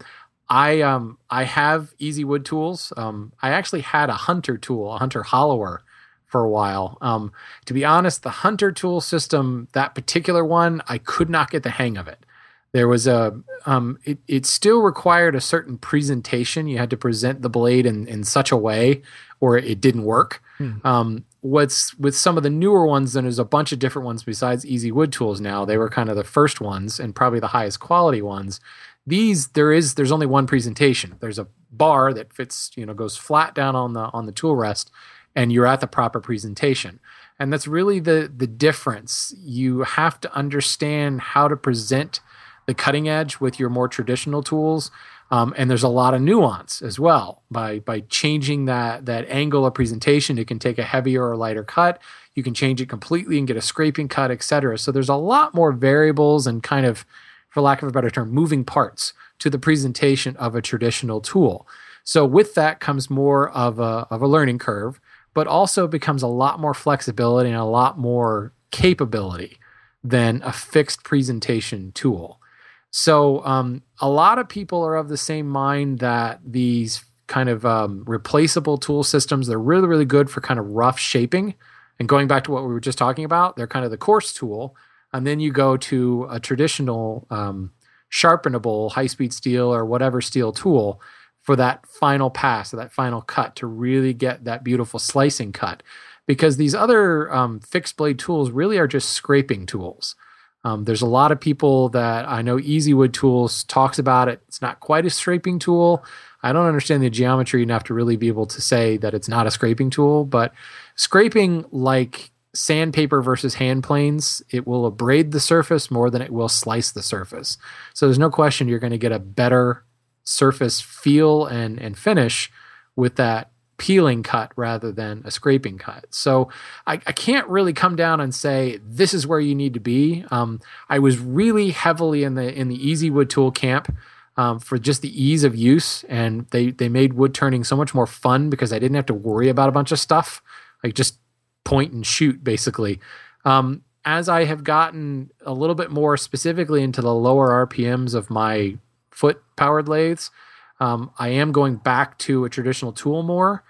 I 0.49 0.81
um, 0.81 1.17
I 1.29 1.43
have 1.43 1.93
easy 1.99 2.23
wood 2.23 2.45
tools. 2.45 2.93
Um, 2.95 3.33
I 3.41 3.49
actually 3.49 3.81
had 3.81 4.09
a 4.09 4.13
hunter 4.13 4.57
tool, 4.57 4.93
a 4.93 4.97
hunter 4.97 5.23
hollower, 5.23 5.83
for 6.27 6.43
a 6.43 6.49
while. 6.49 6.97
Um, 7.01 7.31
to 7.65 7.73
be 7.73 7.83
honest, 7.85 8.23
the 8.23 8.29
hunter 8.29 8.71
tool 8.71 9.01
system, 9.01 9.67
that 9.73 9.95
particular 9.95 10.45
one, 10.45 10.81
I 10.87 10.97
could 10.97 11.29
not 11.29 11.49
get 11.49 11.63
the 11.63 11.71
hang 11.71 11.97
of 11.97 12.07
it. 12.07 12.25
There 12.73 12.87
was 12.87 13.07
a 13.07 13.41
um, 13.65 13.97
it, 14.03 14.19
it 14.27 14.45
still 14.45 14.81
required 14.81 15.35
a 15.35 15.41
certain 15.41 15.77
presentation. 15.77 16.67
You 16.67 16.77
had 16.77 16.89
to 16.89 16.97
present 16.97 17.41
the 17.41 17.49
blade 17.49 17.85
in, 17.85 18.07
in 18.07 18.23
such 18.23 18.51
a 18.51 18.57
way, 18.57 19.01
or 19.39 19.57
it 19.57 19.81
didn't 19.81 20.03
work. 20.03 20.43
Um, 20.85 21.25
what's 21.41 21.97
with 21.97 22.15
some 22.15 22.35
of 22.37 22.43
the 22.43 22.49
newer 22.49 22.85
ones, 22.85 23.15
and 23.15 23.25
there's 23.25 23.39
a 23.39 23.45
bunch 23.45 23.71
of 23.71 23.79
different 23.79 24.05
ones 24.05 24.23
besides 24.23 24.65
Easy 24.65 24.91
Wood 24.91 25.11
Tools 25.13 25.39
now. 25.39 25.65
They 25.65 25.77
were 25.77 25.89
kind 25.89 26.09
of 26.09 26.17
the 26.17 26.23
first 26.23 26.59
ones 26.59 26.99
and 26.99 27.15
probably 27.15 27.39
the 27.39 27.47
highest 27.47 27.79
quality 27.79 28.21
ones. 28.21 28.59
These 29.05 29.49
there 29.49 29.71
is 29.71 29.95
there's 29.95 30.11
only 30.11 30.25
one 30.25 30.45
presentation. 30.45 31.15
There's 31.19 31.39
a 31.39 31.47
bar 31.71 32.13
that 32.13 32.33
fits, 32.33 32.71
you 32.75 32.85
know, 32.85 32.93
goes 32.93 33.15
flat 33.15 33.55
down 33.55 33.75
on 33.75 33.93
the 33.93 34.09
on 34.13 34.25
the 34.25 34.31
tool 34.33 34.55
rest, 34.55 34.91
and 35.37 35.53
you're 35.53 35.67
at 35.67 35.79
the 35.79 35.87
proper 35.87 36.19
presentation. 36.19 36.99
And 37.39 37.53
that's 37.53 37.67
really 37.67 37.99
the 37.99 38.29
the 38.35 38.47
difference. 38.47 39.33
You 39.37 39.83
have 39.83 40.19
to 40.21 40.33
understand 40.33 41.21
how 41.21 41.47
to 41.47 41.55
present 41.55 42.19
the 42.65 42.73
cutting 42.73 43.07
edge 43.07 43.39
with 43.39 43.59
your 43.59 43.69
more 43.69 43.87
traditional 43.87 44.41
tools. 44.41 44.91
Um, 45.29 45.53
and 45.57 45.69
there's 45.69 45.83
a 45.83 45.89
lot 45.89 46.13
of 46.13 46.21
nuance 46.21 46.81
as 46.81 46.99
well 46.99 47.43
by 47.51 47.79
by 47.79 47.99
changing 48.09 48.65
that 48.65 49.05
that 49.05 49.29
angle 49.29 49.65
of 49.65 49.75
presentation. 49.75 50.39
It 50.39 50.47
can 50.47 50.57
take 50.57 50.79
a 50.79 50.83
heavier 50.83 51.29
or 51.29 51.37
lighter 51.37 51.63
cut. 51.63 52.01
You 52.33 52.41
can 52.41 52.55
change 52.55 52.81
it 52.81 52.89
completely 52.89 53.37
and 53.37 53.47
get 53.47 53.57
a 53.57 53.61
scraping 53.61 54.07
cut, 54.07 54.31
etc. 54.31 54.79
So 54.79 54.91
there's 54.91 55.09
a 55.09 55.15
lot 55.15 55.53
more 55.53 55.71
variables 55.71 56.47
and 56.47 56.63
kind 56.63 56.85
of, 56.85 57.05
for 57.49 57.61
lack 57.61 57.81
of 57.81 57.89
a 57.89 57.91
better 57.91 58.09
term, 58.09 58.31
moving 58.31 58.63
parts 58.63 59.13
to 59.39 59.49
the 59.49 59.59
presentation 59.59 60.35
of 60.37 60.55
a 60.55 60.61
traditional 60.61 61.21
tool. 61.21 61.67
So 62.03 62.25
with 62.25 62.55
that 62.55 62.79
comes 62.79 63.09
more 63.09 63.49
of 63.49 63.79
a 63.79 64.07
of 64.09 64.21
a 64.21 64.27
learning 64.27 64.59
curve, 64.59 64.99
but 65.37 65.45
also 65.45 65.87
becomes 65.87 66.23
a 66.23 66.27
lot 66.27 66.59
more 66.59 66.73
flexibility 66.73 67.47
and 67.47 67.59
a 67.59 67.63
lot 67.63 67.95
more 67.95 68.53
capability 68.71 69.59
than 70.03 70.41
a 70.43 70.51
fixed 70.51 71.03
presentation 71.03 71.91
tool. 71.91 72.41
So 72.89 73.45
um, 73.45 73.83
a 74.01 74.09
lot 74.09 74.39
of 74.39 74.49
people 74.49 74.83
are 74.83 74.95
of 74.95 75.09
the 75.09 75.15
same 75.15 75.47
mind 75.47 75.99
that 75.99 76.39
these 76.43 77.05
kind 77.27 77.49
of 77.49 77.67
um, 77.67 78.03
replaceable 78.07 78.79
tool 78.79 79.03
systems 79.03 79.45
they're 79.45 79.59
really 79.59 79.87
really 79.87 80.05
good 80.05 80.27
for 80.27 80.41
kind 80.41 80.59
of 80.59 80.65
rough 80.69 80.97
shaping. 80.97 81.53
And 81.99 82.09
going 82.09 82.27
back 82.27 82.43
to 82.45 82.51
what 82.51 82.63
we 82.63 82.73
were 82.73 82.79
just 82.79 82.97
talking 82.97 83.23
about, 83.23 83.57
they're 83.57 83.67
kind 83.67 83.85
of 83.85 83.91
the 83.91 83.97
coarse 83.97 84.33
tool. 84.33 84.75
And 85.13 85.27
then 85.27 85.39
you 85.39 85.51
go 85.51 85.77
to 85.77 86.27
a 86.31 86.39
traditional 86.39 87.27
um, 87.29 87.73
sharpenable 88.11 88.91
high 88.93 89.05
speed 89.05 89.33
steel 89.33 89.71
or 89.71 89.85
whatever 89.85 90.19
steel 90.19 90.51
tool 90.51 90.99
for 91.47 91.55
that 91.55 91.87
final 91.87 92.29
pass 92.29 92.73
or 92.73 92.77
that 92.77 92.91
final 92.91 93.21
cut 93.21 93.55
to 93.55 93.65
really 93.65 94.13
get 94.13 94.43
that 94.43 94.65
beautiful 94.65 94.99
slicing 94.99 95.53
cut. 95.53 95.81
Because 96.25 96.57
these 96.57 96.75
other 96.75 97.33
um, 97.33 97.61
fixed 97.61 97.95
blade 97.95 98.19
tools 98.19 98.51
really 98.51 98.77
are 98.77 98.85
just 98.85 99.11
scraping 99.11 99.65
tools. 99.65 100.17
Um, 100.65 100.83
there's 100.83 101.01
a 101.01 101.07
lot 101.07 101.31
of 101.31 101.39
people 101.39 101.87
that 101.89 102.27
I 102.27 102.41
know 102.41 102.59
Easy 102.59 102.93
Wood 102.93 103.13
Tools 103.13 103.63
talks 103.63 103.97
about 103.97 104.27
it. 104.27 104.41
It's 104.49 104.61
not 104.61 104.81
quite 104.81 105.05
a 105.05 105.09
scraping 105.09 105.57
tool. 105.57 106.03
I 106.43 106.51
don't 106.51 106.67
understand 106.67 107.01
the 107.01 107.09
geometry 107.09 107.63
enough 107.63 107.85
to 107.85 107.93
really 107.93 108.17
be 108.17 108.27
able 108.27 108.47
to 108.47 108.59
say 108.59 108.97
that 108.97 109.13
it's 109.13 109.29
not 109.29 109.47
a 109.47 109.51
scraping 109.51 109.89
tool, 109.89 110.25
but 110.25 110.53
scraping 110.95 111.63
like 111.71 112.29
sandpaper 112.53 113.21
versus 113.21 113.53
hand 113.53 113.85
planes, 113.85 114.41
it 114.49 114.67
will 114.67 114.85
abrade 114.85 115.31
the 115.31 115.39
surface 115.39 115.89
more 115.89 116.09
than 116.09 116.21
it 116.21 116.33
will 116.33 116.49
slice 116.49 116.91
the 116.91 117.01
surface. 117.01 117.57
So 117.93 118.05
there's 118.05 118.19
no 118.19 118.29
question 118.29 118.67
you're 118.67 118.79
going 118.79 118.91
to 118.91 118.97
get 118.97 119.13
a 119.13 119.19
better 119.19 119.85
surface 120.27 120.81
feel 120.81 121.45
and 121.45 121.79
and 121.79 121.97
finish 121.97 122.51
with 122.95 123.15
that 123.15 123.49
peeling 123.77 124.23
cut 124.23 124.51
rather 124.55 124.91
than 124.91 125.21
a 125.23 125.31
scraping 125.31 125.77
cut. 125.77 126.05
So 126.09 126.49
I, 126.87 126.93
I 126.93 127.11
can't 127.11 127.47
really 127.47 127.73
come 127.73 127.95
down 127.95 128.19
and 128.19 128.33
say 128.33 128.79
this 128.83 129.13
is 129.13 129.27
where 129.27 129.39
you 129.39 129.53
need 129.53 129.75
to 129.75 129.79
be. 129.79 130.25
Um, 130.31 130.59
I 130.89 130.99
was 130.99 131.19
really 131.19 131.69
heavily 131.69 132.23
in 132.23 132.35
the 132.35 132.53
in 132.53 132.67
the 132.67 132.75
Easy 132.75 133.09
Wood 133.09 133.29
Tool 133.29 133.51
camp 133.51 133.95
um, 134.35 134.59
for 134.59 134.77
just 134.77 135.01
the 135.01 135.23
ease 135.23 135.43
of 135.43 135.55
use, 135.55 136.03
and 136.05 136.47
they 136.47 136.71
they 136.71 136.89
made 136.89 137.13
wood 137.13 137.33
turning 137.33 137.63
so 137.63 137.75
much 137.75 137.93
more 137.93 138.07
fun 138.07 138.49
because 138.49 138.73
I 138.73 138.79
didn't 138.79 138.95
have 138.95 139.05
to 139.07 139.13
worry 139.13 139.47
about 139.47 139.69
a 139.69 139.73
bunch 139.73 139.91
of 139.91 139.99
stuff, 139.99 140.41
like 140.83 140.93
just 140.93 141.19
point 141.63 141.93
and 141.93 142.05
shoot 142.05 142.43
basically. 142.43 142.99
Um, 143.45 143.83
as 144.03 144.29
I 144.29 144.45
have 144.45 144.63
gotten 144.63 145.31
a 145.45 145.53
little 145.53 145.75
bit 145.75 145.91
more 145.91 146.17
specifically 146.17 146.81
into 146.81 147.01
the 147.01 147.13
lower 147.13 147.67
RPMs 147.67 148.15
of 148.15 148.29
my 148.29 148.77
foot 149.11 149.41
powered 149.57 149.89
lathes, 149.89 150.31
um, 150.79 151.11
I 151.19 151.29
am 151.29 151.51
going 151.51 151.75
back 151.75 152.17
to 152.19 152.45
a 152.45 152.49
traditional 152.49 152.93
tool 152.93 153.23
more, 153.23 153.63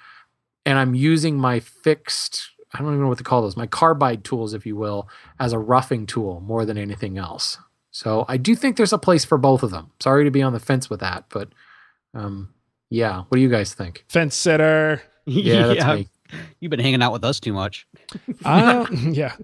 and 0.65 0.77
I'm 0.77 0.93
using 0.93 1.37
my 1.37 1.59
fixed 1.59 2.51
I 2.73 2.79
don't 2.79 2.89
even 2.89 3.01
know 3.01 3.07
what 3.07 3.17
to 3.17 3.23
call 3.23 3.41
those, 3.41 3.57
my 3.57 3.67
carbide 3.67 4.23
tools, 4.23 4.53
if 4.53 4.65
you 4.65 4.75
will, 4.75 5.09
as 5.39 5.53
a 5.53 5.59
roughing 5.59 6.05
tool 6.05 6.41
more 6.41 6.65
than 6.65 6.77
anything 6.77 7.17
else. 7.17 7.57
So 7.91 8.25
I 8.27 8.37
do 8.37 8.55
think 8.55 8.77
there's 8.77 8.93
a 8.93 8.97
place 8.97 9.25
for 9.25 9.37
both 9.37 9.63
of 9.63 9.71
them. 9.71 9.91
Sorry 9.99 10.25
to 10.25 10.31
be 10.31 10.41
on 10.41 10.53
the 10.53 10.59
fence 10.59 10.89
with 10.89 10.99
that, 10.99 11.25
but 11.29 11.49
um, 12.13 12.53
yeah. 12.89 13.23
What 13.27 13.37
do 13.37 13.39
you 13.39 13.49
guys 13.49 13.73
think? 13.73 14.05
Fence 14.09 14.35
sitter. 14.35 15.01
Yeah, 15.25 15.67
that's 15.67 15.85
me. 15.97 16.09
You've 16.59 16.69
been 16.69 16.79
hanging 16.79 17.01
out 17.01 17.13
with 17.13 17.23
us 17.23 17.39
too 17.39 17.53
much. 17.53 17.87
uh, 18.43 18.85
yeah. 18.91 19.35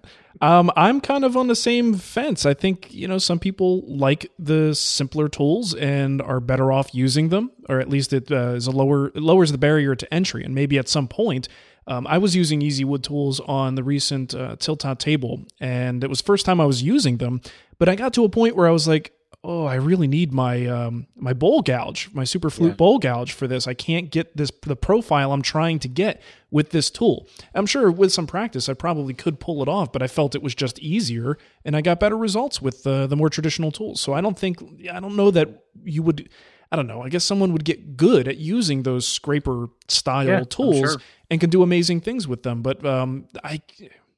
Um, 0.42 0.72
I'm 0.76 1.00
kind 1.00 1.24
of 1.24 1.38
on 1.38 1.48
the 1.48 1.56
same 1.56 1.94
fence. 1.94 2.46
I 2.46 2.54
think, 2.54 2.94
you 2.94 3.08
know, 3.08 3.18
some 3.18 3.40
people 3.40 3.84
like 3.88 4.32
the 4.40 4.74
simpler 4.74 5.30
tools 5.30 5.74
and 5.76 6.22
are 6.22 6.40
better 6.40 6.72
off 6.72 6.94
using 6.94 7.30
them, 7.30 7.52
or 7.70 7.80
at 7.80 7.90
least 7.90 8.14
it 8.14 8.32
uh, 8.32 8.54
is 8.56 8.68
a 8.68 8.72
lower, 8.72 9.08
it 9.08 9.18
lowers 9.18 9.52
the 9.52 9.58
barrier 9.58 9.96
to 9.96 10.14
entry. 10.14 10.44
And 10.44 10.56
maybe 10.56 10.78
at 10.78 10.90
some 10.90 11.08
point, 11.08 11.48
um, 11.86 12.08
I 12.08 12.18
was 12.18 12.36
using 12.36 12.62
Easy 12.62 12.84
Wood 12.84 13.04
tools 13.04 13.40
on 13.42 13.76
the 13.76 13.84
recent 13.84 14.34
uh, 14.34 14.56
tilt 14.58 14.86
table, 15.00 15.44
and 15.60 16.04
it 16.04 16.10
was 16.10 16.22
first 16.22 16.46
time 16.46 16.62
I 16.62 16.66
was 16.66 16.82
using 16.82 17.18
them. 17.18 17.42
But 17.78 17.90
I 17.90 17.96
got 17.96 18.14
to 18.14 18.24
a 18.24 18.30
point 18.30 18.56
where 18.56 18.68
I 18.68 18.72
was 18.72 18.88
like, 18.88 19.14
oh, 19.44 19.66
I 19.66 19.76
really 19.76 20.08
need 20.08 20.32
my 20.32 20.66
um, 20.68 21.08
my 21.16 21.34
bowl 21.34 21.62
gouge, 21.62 22.10
my 22.14 22.24
super 22.24 22.50
flute 22.50 22.72
yeah. 22.72 22.76
bowl 22.76 23.00
gouge 23.00 23.34
for 23.34 23.48
this. 23.48 23.68
I 23.68 23.74
can't 23.74 24.10
get 24.10 24.36
this 24.38 24.52
the 24.62 24.76
profile 24.76 25.34
I'm 25.34 25.42
trying 25.42 25.80
to 25.80 25.88
get 25.88 26.22
with 26.50 26.70
this 26.70 26.90
tool. 26.90 27.28
I'm 27.54 27.66
sure 27.66 27.92
with 27.92 28.14
some 28.14 28.28
practice, 28.28 28.70
I 28.70 28.74
probably 28.74 29.14
could 29.14 29.40
pull 29.40 29.62
it 29.62 29.68
off, 29.68 29.92
but 29.92 30.02
I 30.02 30.08
felt 30.08 30.36
it 30.36 30.44
was 30.44 30.56
just 30.56 30.80
easier, 30.80 31.38
and 31.66 31.76
I 31.76 31.82
got 31.82 32.00
better 32.00 32.18
results 32.18 32.62
with 32.62 32.86
uh, 32.88 33.08
the 33.08 33.16
more 33.16 33.30
traditional 33.30 33.72
tools. 33.72 34.00
So 34.00 34.14
I 34.14 34.22
don't 34.22 34.38
think 34.38 34.64
I 34.92 35.00
don't 35.00 35.16
know 35.16 35.32
that 35.32 35.50
you 35.84 36.04
would. 36.04 36.30
I 36.72 36.76
don't 36.76 36.88
know. 36.88 37.04
I 37.04 37.10
guess 37.10 37.24
someone 37.24 37.52
would 37.52 37.66
get 37.66 37.98
good 37.98 38.28
at 38.28 38.38
using 38.38 38.82
those 38.82 39.08
scraper 39.08 39.68
style 39.88 40.26
yeah, 40.26 40.44
tools 40.50 40.78
sure. 40.78 40.96
and 41.30 41.40
can 41.40 41.52
do 41.52 41.62
amazing 41.62 42.02
things 42.02 42.28
with 42.28 42.42
them. 42.42 42.64
But 42.64 42.84
um, 42.84 43.28
I 43.44 43.62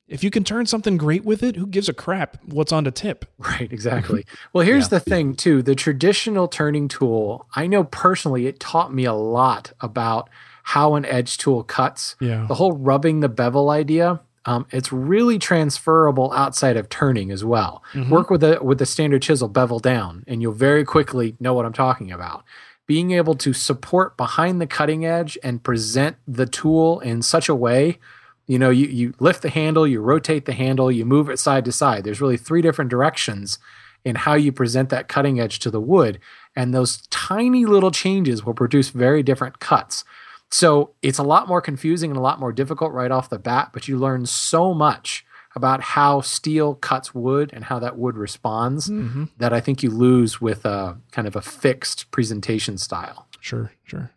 if 0.08 0.24
you 0.24 0.30
can 0.30 0.44
turn 0.44 0.66
something 0.66 0.98
great 0.98 1.26
with 1.26 1.42
it, 1.42 1.56
who 1.56 1.66
gives 1.66 1.90
a 1.90 1.94
crap 1.94 2.38
what's 2.46 2.72
on 2.72 2.84
the 2.84 2.92
tip? 2.92 3.26
Right, 3.38 3.72
exactly. 3.72 4.26
well, 4.54 4.66
here's 4.66 4.86
yeah. 4.86 4.98
the 4.98 5.00
thing, 5.00 5.36
too. 5.36 5.62
The 5.62 5.76
traditional 5.76 6.48
turning 6.48 6.88
tool, 6.88 7.48
I 7.56 7.68
know 7.68 7.84
personally, 7.86 8.48
it 8.48 8.60
taught 8.60 8.94
me 8.94 9.06
a 9.06 9.14
lot 9.14 9.72
about 9.80 10.30
how 10.64 10.96
an 10.96 11.06
edge 11.06 11.38
tool 11.38 11.64
cuts. 11.64 12.16
Yeah. 12.20 12.46
The 12.48 12.56
whole 12.56 12.74
rubbing 12.74 13.20
the 13.20 13.30
bevel 13.30 13.70
idea. 13.70 14.20
Um, 14.46 14.66
it's 14.72 14.92
really 14.92 15.40
transferable 15.40 16.32
outside 16.34 16.76
of 16.76 16.90
turning 16.90 17.32
as 17.32 17.46
well. 17.46 17.84
Mm-hmm. 17.94 18.12
Work 18.12 18.30
with 18.30 18.44
a 18.44 18.64
with 18.64 18.80
the 18.80 18.86
standard 18.86 19.22
chisel 19.22 19.48
bevel 19.48 19.80
down, 19.80 20.24
and 20.28 20.42
you'll 20.42 20.54
very 20.54 20.84
quickly 20.84 21.36
know 21.40 21.54
what 21.54 21.66
I'm 21.66 21.74
talking 21.74 22.12
about. 22.12 22.44
Being 22.88 23.12
able 23.12 23.36
to 23.36 23.54
support 23.54 24.18
behind 24.18 24.60
the 24.60 24.68
cutting 24.68 25.06
edge 25.06 25.38
and 25.44 25.64
present 25.64 26.18
the 26.28 26.46
tool 26.46 27.00
in 27.00 27.22
such 27.22 27.48
a 27.48 27.56
way 27.56 28.00
you 28.48 28.60
know, 28.60 28.70
you, 28.70 28.88
you 28.88 29.14
lift 29.20 29.42
the 29.42 29.50
handle, 29.50 29.88
you 29.88 30.02
rotate 30.02 30.46
the 30.46 30.54
handle, 30.54 30.92
you 30.92 31.06
move 31.06 31.30
it 31.30 31.40
side 31.40 31.66
to 31.66 31.72
side. 31.72 32.04
There's 32.04 32.22
really 32.22 32.38
three 32.38 32.62
different 32.62 32.92
directions 32.92 33.58
in 34.04 34.16
how 34.16 34.36
you 34.36 34.52
present 34.52 34.90
that 34.90 35.08
cutting 35.08 35.40
edge 35.40 35.60
to 35.60 35.72
the 35.72 35.82
wood. 35.82 36.20
And 36.56 36.74
those 36.74 37.06
tiny 37.08 37.66
little 37.66 37.92
changes 37.92 38.46
will 38.46 38.54
produce 38.54 38.90
very 38.90 39.24
different 39.24 39.60
cuts. 39.60 40.04
So 40.52 40.92
it's 41.02 41.18
a 41.18 41.24
lot 41.24 41.48
more 41.48 41.60
confusing 41.60 42.12
and 42.12 42.18
a 42.18 42.22
lot 42.22 42.40
more 42.40 42.54
difficult 42.54 42.94
right 42.94 43.12
off 43.12 43.30
the 43.30 43.40
bat, 43.40 43.72
but 43.74 43.88
you 43.88 43.98
learn 43.98 44.28
so 44.28 44.74
much 44.74 45.26
about 45.56 45.82
how 45.82 46.22
steel 46.22 46.76
cuts 46.76 47.16
wood 47.16 47.50
and 47.54 47.64
how 47.64 47.80
that 47.80 47.98
wood 47.98 48.16
responds 48.16 48.90
mm-hmm. 48.90 49.26
that 49.38 49.54
I 49.54 49.60
think 49.60 49.82
you 49.82 49.90
lose 49.90 50.40
with 50.40 50.66
a 50.66 50.98
kind 51.12 51.28
of 51.28 51.36
a 51.36 51.42
fixed 51.42 52.12
presentation 52.12 52.78
style. 52.78 53.28
Sure, 53.40 53.72
sure. 53.86 54.12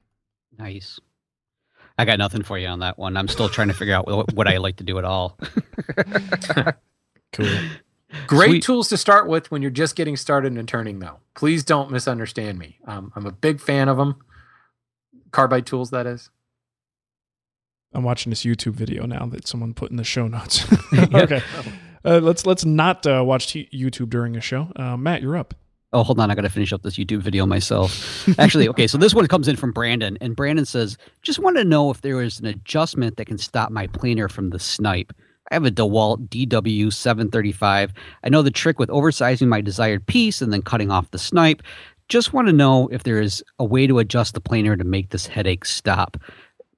Nice. 0.59 1.01
I 1.99 2.05
got 2.05 2.19
nothing 2.19 2.45
for 2.45 2.57
you 2.57 2.69
on 2.69 2.79
that 2.79 2.97
one. 2.99 3.17
I'm 3.17 3.29
still 3.29 3.49
trying 3.49 3.69
to 3.69 3.75
figure 3.75 3.95
out 3.95 4.07
what, 4.07 4.33
what 4.33 4.47
I 4.47 4.59
like 4.59 4.77
to 4.77 4.85
do 4.85 4.99
at 4.99 5.05
all. 5.05 5.37
cool. 7.33 7.59
Great 8.27 8.51
Sweet. 8.51 8.63
tools 8.63 8.89
to 8.89 8.97
start 8.97 9.29
with 9.29 9.51
when 9.51 9.61
you're 9.61 9.71
just 9.71 9.97
getting 9.97 10.17
started 10.17 10.57
in 10.57 10.67
turning, 10.67 11.01
though. 11.01 11.19
Please 11.35 11.65
don't 11.65 11.91
misunderstand 11.91 12.59
me. 12.59 12.79
Um, 12.87 13.13
I'm 13.17 13.27
a 13.27 13.33
big 13.33 13.61
fan 13.61 13.89
of 13.89 13.97
them. 13.97 14.17
Carbide 15.33 15.67
tools, 15.67 15.91
that 15.91 16.07
is. 16.07 16.31
I'm 17.93 18.05
watching 18.05 18.31
this 18.31 18.45
YouTube 18.45 18.75
video 18.75 19.05
now 19.05 19.27
that 19.27 19.47
someone 19.47 19.75
put 19.75 19.91
in 19.91 19.97
the 19.97 20.05
show 20.05 20.29
notes. 20.29 20.65
okay, 21.15 21.43
uh, 22.05 22.21
let's 22.23 22.47
let's 22.47 22.65
not 22.65 23.07
uh, 23.07 23.23
watch 23.25 23.49
t- 23.49 23.69
YouTube 23.73 24.11
during 24.11 24.37
a 24.37 24.41
show. 24.41 24.71
Uh, 24.77 24.97
Matt, 24.97 25.23
you're 25.23 25.37
up. 25.37 25.55
Oh, 25.93 26.03
hold 26.03 26.21
on. 26.21 26.31
I 26.31 26.35
got 26.35 26.43
to 26.43 26.51
finish 26.51 26.73
up 26.73 26.83
this 26.83 26.97
YouTube 26.97 27.21
video 27.21 27.47
myself. 27.47 28.29
Actually, 28.39 28.69
okay. 28.71 28.87
So 28.87 28.99
this 28.99 29.15
one 29.15 29.27
comes 29.27 29.49
in 29.49 29.57
from 29.57 29.73
Brandon, 29.73 30.19
and 30.21 30.37
Brandon 30.37 30.67
says, 30.67 30.99
"Just 31.23 31.39
want 31.39 31.57
to 31.57 31.65
know 31.65 31.91
if 31.91 32.03
there 32.03 32.21
is 32.21 32.39
an 32.41 32.47
adjustment 32.47 33.17
that 33.17 33.27
can 33.27 33.39
stop 33.39 33.71
my 33.71 33.87
planer 33.87 34.29
from 34.29 34.51
the 34.51 34.59
snipe. 34.59 35.13
I 35.51 35.55
have 35.55 35.65
a 35.65 35.71
DeWalt 35.71 36.29
DW735. 36.29 37.91
I 38.23 38.29
know 38.29 38.43
the 38.43 38.51
trick 38.51 38.79
with 38.79 38.91
oversizing 38.91 39.49
my 39.49 39.63
desired 39.63 40.07
piece 40.07 40.43
and 40.43 40.53
then 40.53 40.61
cutting 40.61 40.91
off 40.91 41.11
the 41.11 41.19
snipe. 41.19 41.63
Just 42.09 42.33
want 42.33 42.49
to 42.49 42.53
know 42.53 42.89
if 42.89 43.03
there 43.03 43.21
is 43.21 43.43
a 43.59 43.65
way 43.65 43.87
to 43.87 43.99
adjust 43.99 44.35
the 44.35 44.41
planer 44.41 44.77
to 44.77 44.85
make 44.85 45.11
this 45.11 45.27
headache 45.27 45.65
stop. 45.65 46.17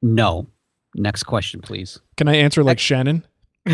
No. 0.02 0.46
Next 0.94 1.24
question, 1.24 1.60
please. 1.60 2.00
Can 2.16 2.28
I 2.28 2.36
answer 2.36 2.62
like 2.64 2.78
Shannon? 2.78 3.24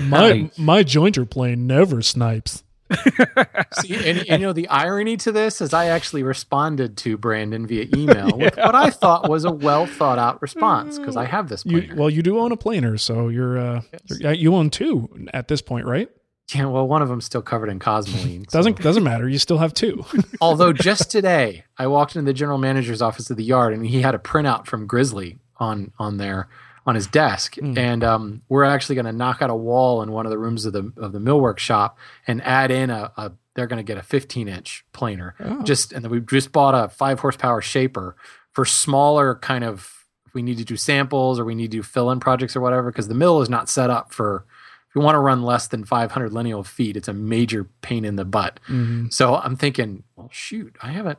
my 0.00 0.50
my 0.58 0.82
jointer 0.82 1.28
plane 1.28 1.66
never 1.66 2.02
snipes. 2.02 2.64
See, 3.80 3.94
and, 3.94 4.18
and, 4.18 4.28
you 4.28 4.38
know 4.38 4.52
the 4.52 4.68
irony 4.68 5.16
to 5.18 5.32
this 5.32 5.60
is 5.60 5.74
I 5.74 5.86
actually 5.86 6.22
responded 6.22 6.96
to 6.98 7.16
Brandon 7.16 7.66
via 7.66 7.86
email 7.96 8.28
yeah. 8.28 8.44
with 8.44 8.56
what 8.56 8.74
I 8.74 8.90
thought 8.90 9.28
was 9.28 9.44
a 9.44 9.50
well 9.50 9.86
thought 9.86 10.18
out 10.18 10.40
response 10.40 10.98
because 10.98 11.16
I 11.16 11.24
have 11.24 11.48
this. 11.48 11.64
You, 11.66 11.92
well, 11.96 12.08
you 12.08 12.22
do 12.22 12.38
own 12.38 12.52
a 12.52 12.56
planer, 12.56 12.96
so 12.96 13.28
you're, 13.28 13.58
uh, 13.58 13.82
yes. 13.92 14.20
you're, 14.20 14.32
you 14.32 14.54
own 14.54 14.70
two 14.70 15.26
at 15.34 15.48
this 15.48 15.60
point, 15.60 15.86
right? 15.86 16.08
Yeah, 16.54 16.66
well, 16.66 16.86
one 16.86 17.02
of 17.02 17.08
them's 17.08 17.24
still 17.24 17.42
covered 17.42 17.68
in 17.70 17.80
cosmoline. 17.80 18.48
So. 18.48 18.58
doesn't 18.58 18.80
doesn't 18.80 19.02
matter. 19.02 19.28
You 19.28 19.38
still 19.38 19.58
have 19.58 19.74
two. 19.74 20.04
Although 20.40 20.72
just 20.72 21.10
today, 21.10 21.64
I 21.76 21.88
walked 21.88 22.14
into 22.14 22.26
the 22.26 22.34
general 22.34 22.58
manager's 22.58 23.02
office 23.02 23.30
of 23.30 23.36
the 23.36 23.44
yard, 23.44 23.74
and 23.74 23.84
he 23.84 24.00
had 24.02 24.14
a 24.14 24.18
printout 24.18 24.66
from 24.66 24.86
Grizzly 24.86 25.38
on 25.56 25.90
on 25.98 26.18
there 26.18 26.48
on 26.86 26.94
his 26.94 27.08
desk, 27.08 27.56
mm. 27.56 27.76
and 27.76 28.04
um, 28.04 28.42
we're 28.48 28.64
actually 28.64 28.94
going 28.94 29.06
to 29.06 29.12
knock 29.12 29.42
out 29.42 29.50
a 29.50 29.54
wall 29.54 30.02
in 30.02 30.12
one 30.12 30.24
of 30.24 30.30
the 30.30 30.38
rooms 30.38 30.64
of 30.64 30.72
the 30.72 30.92
of 30.96 31.12
the 31.12 31.18
millwork 31.18 31.58
shop 31.58 31.98
and 32.26 32.42
add 32.42 32.70
in 32.70 32.90
a. 32.90 33.12
a 33.16 33.32
they're 33.54 33.66
going 33.66 33.78
to 33.78 33.82
get 33.82 33.96
a 33.96 34.02
15 34.02 34.48
inch 34.48 34.84
planer. 34.92 35.34
Oh. 35.40 35.62
Just 35.62 35.92
and 35.92 36.04
then 36.04 36.12
we 36.12 36.20
just 36.20 36.52
bought 36.52 36.74
a 36.74 36.90
five 36.90 37.20
horsepower 37.20 37.62
shaper 37.62 38.16
for 38.52 38.64
smaller 38.64 39.34
kind 39.34 39.64
of. 39.64 39.92
We 40.34 40.42
need 40.42 40.58
to 40.58 40.64
do 40.64 40.76
samples 40.76 41.40
or 41.40 41.46
we 41.46 41.54
need 41.54 41.70
to 41.70 41.78
do 41.78 41.82
fill 41.82 42.10
in 42.10 42.20
projects 42.20 42.54
or 42.54 42.60
whatever, 42.60 42.90
because 42.90 43.08
the 43.08 43.14
mill 43.14 43.40
is 43.40 43.48
not 43.48 43.68
set 43.68 43.90
up 43.90 44.12
for. 44.12 44.44
If 44.88 44.94
you 44.94 45.00
want 45.02 45.16
to 45.16 45.20
run 45.20 45.42
less 45.42 45.68
than 45.68 45.84
500 45.84 46.32
lineal 46.32 46.62
feet, 46.62 46.96
it's 46.96 47.08
a 47.08 47.12
major 47.12 47.64
pain 47.82 48.04
in 48.04 48.16
the 48.16 48.24
butt. 48.24 48.60
Mm-hmm. 48.68 49.08
So 49.08 49.34
I'm 49.34 49.56
thinking, 49.56 50.04
well, 50.14 50.30
shoot, 50.32 50.74
I 50.82 50.92
haven't 50.92 51.18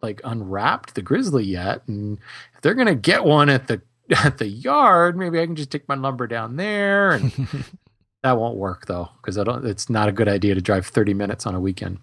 like 0.00 0.20
unwrapped 0.24 0.94
the 0.94 1.02
grizzly 1.02 1.44
yet 1.44 1.82
and 1.88 2.18
if 2.54 2.60
they're 2.60 2.74
going 2.74 2.86
to 2.86 2.94
get 2.94 3.24
one 3.24 3.48
at 3.48 3.66
the 3.66 3.82
at 4.24 4.38
the 4.38 4.46
yard, 4.46 5.16
maybe 5.16 5.40
I 5.40 5.46
can 5.46 5.56
just 5.56 5.70
take 5.70 5.88
my 5.88 5.94
lumber 5.94 6.26
down 6.26 6.56
there 6.56 7.12
and 7.12 7.32
that 8.22 8.38
won't 8.38 8.56
work 8.56 8.86
though 8.86 9.08
because 9.20 9.38
I 9.38 9.44
don't 9.44 9.64
it's 9.64 9.88
not 9.88 10.08
a 10.08 10.12
good 10.12 10.28
idea 10.28 10.54
to 10.54 10.60
drive 10.60 10.86
30 10.86 11.14
minutes 11.14 11.46
on 11.46 11.54
a 11.54 11.60
weekend. 11.60 11.98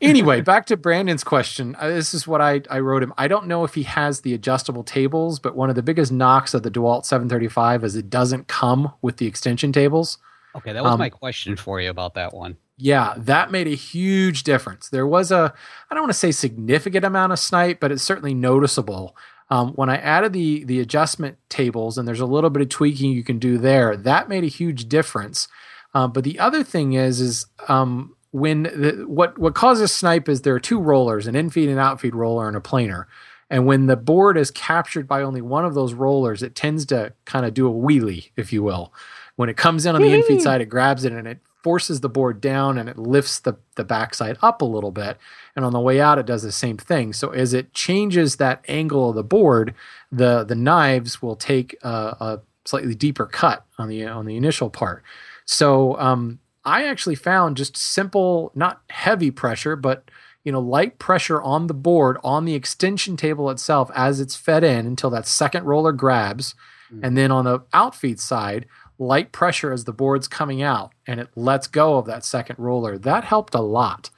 Anyway, 0.00 0.40
back 0.42 0.66
to 0.66 0.76
Brandon's 0.76 1.24
question. 1.24 1.76
Uh, 1.78 1.88
this 1.88 2.14
is 2.14 2.26
what 2.26 2.40
I 2.40 2.62
I 2.70 2.80
wrote 2.80 3.02
him. 3.02 3.12
I 3.18 3.28
don't 3.28 3.46
know 3.46 3.64
if 3.64 3.74
he 3.74 3.84
has 3.84 4.20
the 4.20 4.34
adjustable 4.34 4.84
tables, 4.84 5.38
but 5.38 5.54
one 5.56 5.70
of 5.70 5.76
the 5.76 5.82
biggest 5.82 6.12
knocks 6.12 6.54
of 6.54 6.62
the 6.62 6.70
DeWalt 6.70 7.04
735 7.04 7.84
is 7.84 7.96
it 7.96 8.10
doesn't 8.10 8.48
come 8.48 8.92
with 9.02 9.18
the 9.18 9.26
extension 9.26 9.72
tables. 9.72 10.18
Okay, 10.56 10.72
that 10.72 10.82
was 10.82 10.92
um, 10.92 10.98
my 10.98 11.10
question 11.10 11.56
for 11.56 11.80
you 11.80 11.90
about 11.90 12.14
that 12.14 12.32
one. 12.32 12.56
Yeah, 12.76 13.14
that 13.16 13.52
made 13.52 13.68
a 13.68 13.74
huge 13.74 14.42
difference. 14.42 14.88
There 14.88 15.06
was 15.06 15.30
a, 15.30 15.52
I 15.90 15.94
don't 15.94 16.02
want 16.02 16.12
to 16.12 16.18
say 16.18 16.32
significant 16.32 17.04
amount 17.04 17.32
of 17.32 17.38
snipe, 17.38 17.78
but 17.78 17.92
it's 17.92 18.02
certainly 18.02 18.34
noticeable 18.34 19.16
um, 19.50 19.72
when 19.72 19.90
I 19.90 19.96
added 19.96 20.32
the 20.32 20.64
the 20.64 20.80
adjustment 20.80 21.38
tables, 21.48 21.98
and 21.98 22.08
there's 22.08 22.20
a 22.20 22.26
little 22.26 22.50
bit 22.50 22.62
of 22.62 22.68
tweaking 22.68 23.12
you 23.12 23.24
can 23.24 23.38
do 23.38 23.58
there, 23.58 23.96
that 23.96 24.28
made 24.28 24.44
a 24.44 24.48
huge 24.48 24.88
difference. 24.88 25.48
Uh, 25.94 26.08
but 26.08 26.24
the 26.24 26.38
other 26.38 26.64
thing 26.64 26.94
is, 26.94 27.20
is 27.20 27.46
um, 27.68 28.16
when 28.30 28.64
the, 28.64 29.04
what 29.06 29.38
what 29.38 29.54
causes 29.54 29.92
snipe 29.92 30.28
is 30.28 30.42
there 30.42 30.54
are 30.54 30.60
two 30.60 30.80
rollers, 30.80 31.26
an 31.26 31.34
infeed 31.34 31.68
and 31.68 31.78
outfeed 31.78 32.14
roller, 32.14 32.48
and 32.48 32.56
a 32.56 32.60
planer. 32.60 33.06
And 33.50 33.66
when 33.66 33.86
the 33.86 33.96
board 33.96 34.36
is 34.36 34.50
captured 34.50 35.06
by 35.06 35.22
only 35.22 35.42
one 35.42 35.64
of 35.64 35.74
those 35.74 35.94
rollers, 35.94 36.42
it 36.42 36.54
tends 36.54 36.86
to 36.86 37.12
kind 37.24 37.44
of 37.44 37.54
do 37.54 37.68
a 37.68 37.72
wheelie, 37.72 38.30
if 38.36 38.52
you 38.52 38.62
will. 38.62 38.92
When 39.36 39.48
it 39.48 39.56
comes 39.56 39.84
in 39.84 39.94
on 39.94 40.02
the 40.02 40.08
infeed 40.08 40.40
side, 40.40 40.60
it 40.60 40.68
grabs 40.68 41.04
it 41.04 41.12
and 41.12 41.28
it 41.28 41.38
forces 41.62 42.00
the 42.00 42.08
board 42.08 42.40
down 42.40 42.78
and 42.78 42.88
it 42.88 42.98
lifts 42.98 43.38
the, 43.40 43.54
the 43.76 43.84
backside 43.84 44.38
up 44.42 44.62
a 44.62 44.64
little 44.64 44.90
bit. 44.90 45.18
And 45.56 45.64
on 45.64 45.72
the 45.72 45.80
way 45.80 46.00
out, 46.00 46.18
it 46.18 46.26
does 46.26 46.42
the 46.42 46.52
same 46.52 46.76
thing. 46.76 47.12
So 47.12 47.30
as 47.30 47.54
it 47.54 47.72
changes 47.74 48.36
that 48.36 48.64
angle 48.66 49.10
of 49.10 49.16
the 49.16 49.22
board, 49.22 49.74
the 50.10 50.44
the 50.44 50.54
knives 50.54 51.22
will 51.22 51.36
take 51.36 51.76
a, 51.82 51.88
a 51.88 52.40
slightly 52.64 52.94
deeper 52.94 53.26
cut 53.26 53.64
on 53.78 53.88
the 53.88 54.04
on 54.06 54.26
the 54.26 54.36
initial 54.36 54.70
part. 54.70 55.02
So 55.44 55.98
um, 55.98 56.40
I 56.64 56.86
actually 56.86 57.14
found 57.14 57.56
just 57.56 57.76
simple, 57.76 58.50
not 58.54 58.82
heavy 58.90 59.30
pressure, 59.30 59.76
but 59.76 60.10
you 60.42 60.52
know 60.52 60.60
light 60.60 60.98
pressure 60.98 61.40
on 61.40 61.68
the 61.68 61.74
board 61.74 62.18
on 62.24 62.44
the 62.44 62.54
extension 62.54 63.16
table 63.16 63.48
itself 63.50 63.90
as 63.94 64.20
it's 64.20 64.36
fed 64.36 64.64
in 64.64 64.86
until 64.86 65.10
that 65.10 65.26
second 65.26 65.64
roller 65.64 65.92
grabs, 65.92 66.54
mm-hmm. 66.92 67.04
and 67.04 67.16
then 67.16 67.30
on 67.30 67.44
the 67.44 67.60
outfeed 67.72 68.18
side 68.18 68.66
light 68.98 69.32
pressure 69.32 69.72
as 69.72 69.84
the 69.84 69.92
board's 69.92 70.28
coming 70.28 70.62
out 70.62 70.92
and 71.06 71.18
it 71.18 71.28
lets 71.34 71.66
go 71.66 71.98
of 71.98 72.06
that 72.06 72.24
second 72.24 72.56
roller. 72.58 72.96
That 72.96 73.24
helped 73.24 73.54
a 73.54 73.60
lot. 73.60 74.10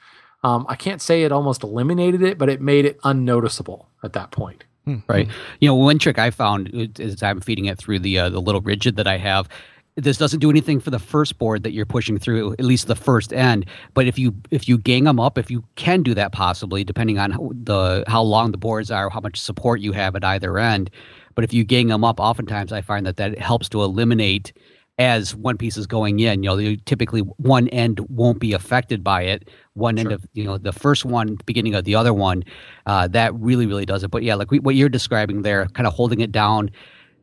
Um, 0.43 0.65
I 0.69 0.75
can't 0.75 1.01
say 1.01 1.23
it 1.23 1.31
almost 1.31 1.63
eliminated 1.63 2.21
it, 2.21 2.37
but 2.37 2.49
it 2.49 2.61
made 2.61 2.85
it 2.85 2.99
unnoticeable 3.03 3.89
at 4.03 4.13
that 4.13 4.31
point. 4.31 4.63
Right. 5.07 5.27
You 5.59 5.67
know, 5.67 5.75
one 5.75 5.99
trick 5.99 6.17
I 6.17 6.31
found 6.31 6.69
is 6.97 7.21
I'm 7.21 7.41
feeding 7.41 7.65
it 7.65 7.77
through 7.77 7.99
the 7.99 8.19
uh, 8.19 8.29
the 8.29 8.39
little 8.39 8.61
Ridgid 8.61 8.95
that 8.95 9.07
I 9.07 9.17
have. 9.17 9.49
This 9.95 10.17
doesn't 10.17 10.39
do 10.39 10.49
anything 10.49 10.79
for 10.79 10.91
the 10.91 10.99
first 10.99 11.37
board 11.39 11.63
that 11.63 11.71
you're 11.71 11.85
pushing 11.85 12.17
through, 12.19 12.53
at 12.53 12.63
least 12.63 12.87
the 12.87 12.95
first 12.95 13.33
end. 13.33 13.65
But 13.93 14.07
if 14.07 14.17
you 14.17 14.33
if 14.51 14.69
you 14.69 14.77
gang 14.77 15.03
them 15.03 15.19
up, 15.19 15.37
if 15.37 15.51
you 15.51 15.63
can 15.75 16.03
do 16.03 16.13
that 16.13 16.31
possibly, 16.31 16.85
depending 16.85 17.19
on 17.19 17.31
how, 17.31 17.51
the 17.51 18.05
how 18.07 18.21
long 18.21 18.51
the 18.51 18.57
boards 18.57 18.89
are, 18.89 19.09
how 19.09 19.19
much 19.19 19.41
support 19.41 19.81
you 19.81 19.91
have 19.91 20.15
at 20.15 20.23
either 20.23 20.57
end. 20.57 20.89
But 21.35 21.43
if 21.43 21.53
you 21.53 21.65
gang 21.65 21.87
them 21.87 22.05
up, 22.05 22.19
oftentimes 22.19 22.71
I 22.71 22.81
find 22.81 23.05
that 23.05 23.17
that 23.17 23.37
helps 23.39 23.67
to 23.69 23.83
eliminate 23.83 24.53
as 24.97 25.35
one 25.35 25.57
piece 25.57 25.77
is 25.77 25.85
going 25.87 26.19
in. 26.19 26.43
You 26.43 26.49
know, 26.55 26.75
typically 26.85 27.21
one 27.21 27.67
end 27.69 27.99
won't 28.09 28.39
be 28.39 28.53
affected 28.53 29.03
by 29.03 29.23
it. 29.23 29.49
One 29.73 29.97
end 29.99 30.11
of 30.11 30.25
you 30.33 30.43
know 30.43 30.57
the 30.57 30.73
first 30.73 31.05
one, 31.05 31.37
beginning 31.45 31.75
of 31.75 31.83
the 31.83 31.95
other 31.95 32.13
one, 32.13 32.43
uh, 32.85 33.07
that 33.09 33.33
really 33.35 33.65
really 33.67 33.85
does 33.85 34.03
it. 34.03 34.09
But 34.11 34.23
yeah, 34.23 34.35
like 34.35 34.49
we, 34.51 34.59
what 34.59 34.75
you're 34.75 34.89
describing 34.89 35.43
there, 35.43 35.67
kind 35.67 35.85
of 35.85 35.93
holding 35.93 36.19
it 36.21 36.31
down, 36.31 36.71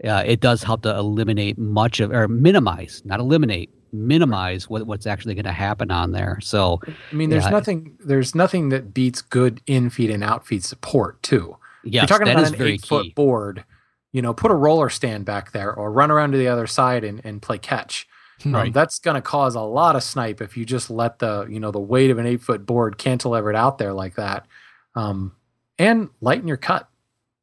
uh, 0.04 0.22
it 0.24 0.40
does 0.40 0.62
help 0.62 0.82
to 0.82 0.94
eliminate 0.94 1.58
much 1.58 2.00
of 2.00 2.12
or 2.12 2.28
minimize, 2.28 3.02
not 3.04 3.18
eliminate, 3.18 3.70
minimize 3.92 4.68
what, 4.70 4.86
what's 4.86 5.06
actually 5.06 5.34
going 5.34 5.44
to 5.44 5.52
happen 5.52 5.90
on 5.90 6.12
there. 6.12 6.38
So 6.42 6.80
I 7.10 7.14
mean, 7.14 7.30
there's 7.30 7.44
Yeah. 7.44 7.50
nothing 7.50 7.96
there's 8.04 8.34
nothing 8.36 8.68
that 8.68 8.94
beats 8.94 9.20
good 9.20 9.60
in 9.66 9.90
feed 9.90 10.10
and 10.10 10.22
out 10.22 10.46
feed 10.46 10.62
support 10.64 11.20
too. 11.24 11.56
Yeah, 11.82 12.02
You're 12.02 12.06
talking 12.08 12.26
that 12.26 12.32
about 12.34 12.44
is 12.44 12.50
an 12.52 12.56
very 12.58 12.72
eight 12.74 12.82
key. 12.82 12.88
foot 12.88 13.14
board. 13.16 13.64
You 14.14 14.22
know, 14.22 14.32
put 14.32 14.50
a 14.50 14.54
roller 14.54 14.88
stand 14.88 15.24
back 15.26 15.50
there, 15.52 15.74
or 15.74 15.90
run 15.92 16.10
around 16.10 16.32
to 16.32 16.38
the 16.38 16.48
other 16.48 16.66
side 16.68 17.02
and, 17.04 17.20
and 17.24 17.42
play 17.42 17.58
catch. 17.58 18.06
Um, 18.46 18.52
Right. 18.54 18.72
that's 18.72 18.98
going 18.98 19.16
to 19.16 19.20
cause 19.22 19.54
a 19.56 19.60
lot 19.60 19.96
of 19.96 20.02
snipe 20.02 20.40
if 20.40 20.56
you 20.56 20.64
just 20.64 20.88
let 20.90 21.18
the 21.18 21.46
you 21.50 21.58
know 21.60 21.70
the 21.72 21.80
weight 21.80 22.10
of 22.10 22.18
an 22.18 22.26
eight 22.26 22.40
foot 22.40 22.64
board 22.64 22.96
cantilever 22.96 23.50
it 23.50 23.56
out 23.56 23.78
there 23.78 23.92
like 23.92 24.14
that, 24.14 24.46
um, 24.94 25.32
and 25.78 26.08
lighten 26.20 26.46
your 26.48 26.56
cut. 26.56 26.88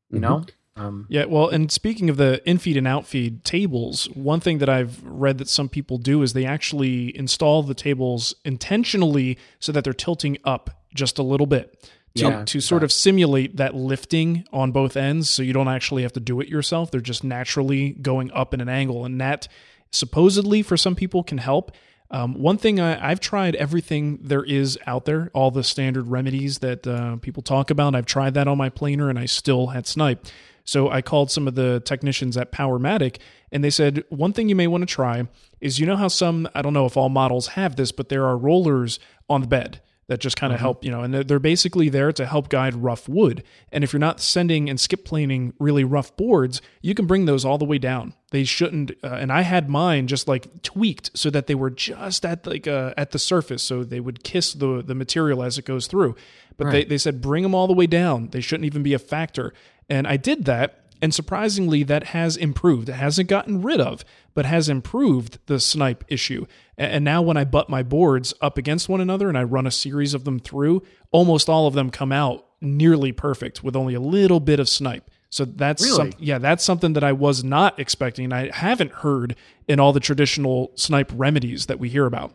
You 0.10 0.20
Mhm. 0.20 0.22
know, 0.22 0.46
um, 0.78 1.06
Yeah, 1.10 1.26
well, 1.26 1.50
and 1.50 1.70
speaking 1.72 2.10
of 2.10 2.16
the 2.18 2.42
infeed 2.46 2.78
and 2.78 2.88
outfeed 2.88 3.44
tables, 3.44 4.06
one 4.14 4.40
thing 4.40 4.60
that 4.60 4.70
I've 4.70 5.02
read 5.04 5.38
that 5.40 5.50
some 5.50 5.68
people 5.70 5.98
do 5.98 6.22
is 6.24 6.32
they 6.34 6.46
actually 6.46 7.16
install 7.18 7.64
the 7.64 7.74
tables 7.74 8.34
intentionally 8.46 9.38
so 9.60 9.72
that 9.74 9.84
they're 9.84 9.94
tilting 9.94 10.38
up 10.46 10.70
just 10.94 11.18
a 11.20 11.24
little 11.24 11.48
bit 11.48 11.90
to, 12.16 12.22
Yeah, 12.22 12.46
to 12.46 12.60
sort 12.60 12.84
of 12.84 12.92
simulate 12.92 13.58
that 13.58 13.74
lifting 13.74 14.46
on 14.52 14.72
both 14.72 14.98
ends 14.98 15.30
so 15.30 15.44
you 15.44 15.54
don't 15.54 15.68
actually 15.68 16.04
have 16.04 16.14
to 16.14 16.20
do 16.20 16.42
it 16.42 16.50
yourself. 16.50 16.92
They're 16.92 17.00
just 17.02 17.24
naturally 17.24 17.92
going 17.92 18.32
up 18.32 18.54
in 18.54 18.62
an 18.62 18.70
angle. 18.70 19.06
And 19.06 19.22
that 19.22 19.48
supposedly 19.92 20.62
for 20.62 20.78
some 20.78 20.96
people 20.96 21.24
can 21.24 21.38
help. 21.38 21.72
Um, 22.10 22.34
one 22.34 22.58
thing 22.58 22.82
I, 22.82 23.10
I've 23.12 23.22
tried 23.22 23.56
everything 23.56 24.20
there 24.22 24.44
is 24.44 24.78
out 24.86 25.06
there, 25.06 25.32
all 25.34 25.52
the 25.52 25.64
standard 25.64 26.08
remedies 26.08 26.60
that 26.60 26.86
uh, 26.86 27.16
people 27.18 27.42
talk 27.42 27.70
about. 27.70 27.96
I've 27.96 28.06
tried 28.06 28.34
that 28.34 28.48
on 28.48 28.58
my 28.58 28.70
planer 28.70 29.10
and 29.10 29.18
I 29.18 29.26
still 29.26 29.68
had 29.68 29.88
snipe. 29.88 30.26
So 30.66 30.90
I 30.90 31.02
called 31.02 31.32
some 31.32 31.48
of 31.48 31.56
the 31.56 31.80
technicians 31.80 32.36
at 32.36 32.52
Powermatic 32.52 33.18
and 33.54 33.64
they 33.64 33.70
said, 33.70 34.04
one 34.10 34.34
thing 34.34 34.50
you 34.50 34.56
may 34.56 34.68
want 34.68 34.82
to 34.82 34.94
try 34.94 35.28
is 35.62 35.80
you 35.80 35.86
know 35.86 35.96
how 35.96 36.10
some, 36.10 36.50
I 36.54 36.62
don't 36.62 36.74
know 36.74 36.86
if 36.86 36.98
all 36.98 37.10
models 37.10 37.48
have 37.48 37.78
this, 37.78 37.94
but 37.94 38.10
there 38.10 38.26
are 38.26 38.38
rollers 38.38 39.00
on 39.30 39.42
the 39.42 39.48
bed 39.48 39.82
that 40.12 40.20
just 40.20 40.36
kind 40.36 40.52
of 40.52 40.60
help, 40.60 40.84
you 40.84 40.92
know, 40.92 41.04
and 41.04 41.14
they're, 41.14 41.24
they're 41.24 41.40
basically 41.40 41.88
there 41.88 42.12
to 42.12 42.26
help 42.26 42.50
guide 42.50 42.76
rough 42.76 43.08
wood. 43.08 43.46
And 43.72 43.82
if 43.82 43.94
you're 43.94 44.00
not 44.02 44.20
sending 44.20 44.70
and 44.70 44.78
skip 44.78 45.06
planing 45.06 45.54
really 45.58 45.86
rough 45.86 46.14
boards, 46.18 46.62
you 46.82 46.94
can 46.94 47.08
bring 47.08 47.24
those 47.24 47.46
all 47.46 47.58
the 47.58 47.64
way 47.64 47.78
down. 47.78 48.14
They 48.32 48.44
shouldn't, 48.44 48.92
uh, 49.02 49.08
and 49.08 49.32
I 49.32 49.44
had 49.44 49.70
mine 49.70 50.08
just 50.08 50.28
like 50.28 50.64
tweaked 50.64 51.12
so 51.14 51.30
that 51.30 51.48
they 51.48 51.56
were 51.56 51.70
just 51.70 52.26
at 52.26 52.46
like 52.46 52.68
uh, 52.68 52.94
at 52.98 53.12
the 53.12 53.20
surface, 53.20 53.64
so 53.64 53.86
they 53.86 54.02
would 54.02 54.22
kiss 54.22 54.52
the 54.54 54.84
the 54.86 54.96
material 54.96 55.44
as 55.44 55.58
it 55.58 55.64
goes 55.64 55.88
through. 55.88 56.18
But 56.58 56.72
they 56.72 56.84
they 56.84 56.98
said 56.98 57.22
bring 57.22 57.44
them 57.44 57.56
all 57.56 57.68
the 57.68 57.74
way 57.74 57.88
down. 57.88 58.32
They 58.32 58.42
shouldn't 58.42 58.66
even 58.66 58.84
be 58.84 58.94
a 58.94 59.00
factor. 59.00 59.54
And 59.90 60.06
I 60.08 60.18
did 60.18 60.44
that, 60.44 60.91
and 61.02 61.14
surprisingly, 61.14 61.84
that 61.84 62.08
has 62.08 62.38
improved. 62.38 62.90
It 62.90 62.94
hasn't 62.94 63.28
gotten 63.30 63.62
rid 63.62 63.82
of, 63.82 64.06
but 64.34 64.46
has 64.46 64.70
improved 64.70 65.40
the 65.48 65.60
snipe 65.60 66.04
issue. 66.08 66.46
And 66.78 67.04
now, 67.04 67.22
when 67.22 67.38
I 67.38 67.44
butt 67.44 67.70
my 67.70 67.84
boards 67.84 68.34
up 68.42 68.58
against 68.58 68.88
one 68.88 69.02
another 69.02 69.28
and 69.28 69.38
I 69.38 69.44
run 69.44 69.66
a 69.68 69.72
series 69.72 70.14
of 70.14 70.24
them 70.24 70.40
through, 70.40 70.84
almost 71.12 71.50
all 71.50 71.68
of 71.68 71.74
them 71.74 71.90
come 71.90 72.12
out 72.12 72.46
nearly 72.62 73.12
perfect 73.12 73.64
with 73.64 73.76
only 73.76 73.94
a 73.96 74.00
little 74.00 74.40
bit 74.40 74.60
of 74.60 74.70
snipe. 74.70 75.10
So 75.30 75.46
that's 75.46 75.82
Really? 75.84 76.12
some, 76.12 76.20
yeah, 76.20 76.38
that's 76.38 76.64
something 76.64 76.94
that 76.94 77.04
I 77.04 77.14
was 77.14 77.44
not 77.44 77.80
expecting. 77.80 78.34
I 78.34 78.52
haven't 78.54 78.92
heard 78.92 79.36
in 79.68 79.80
all 79.80 79.94
the 79.94 80.00
traditional 80.02 80.72
snipe 80.76 81.12
remedies 81.16 81.68
that 81.68 81.80
we 81.80 81.90
hear 81.90 82.06
about. 82.06 82.34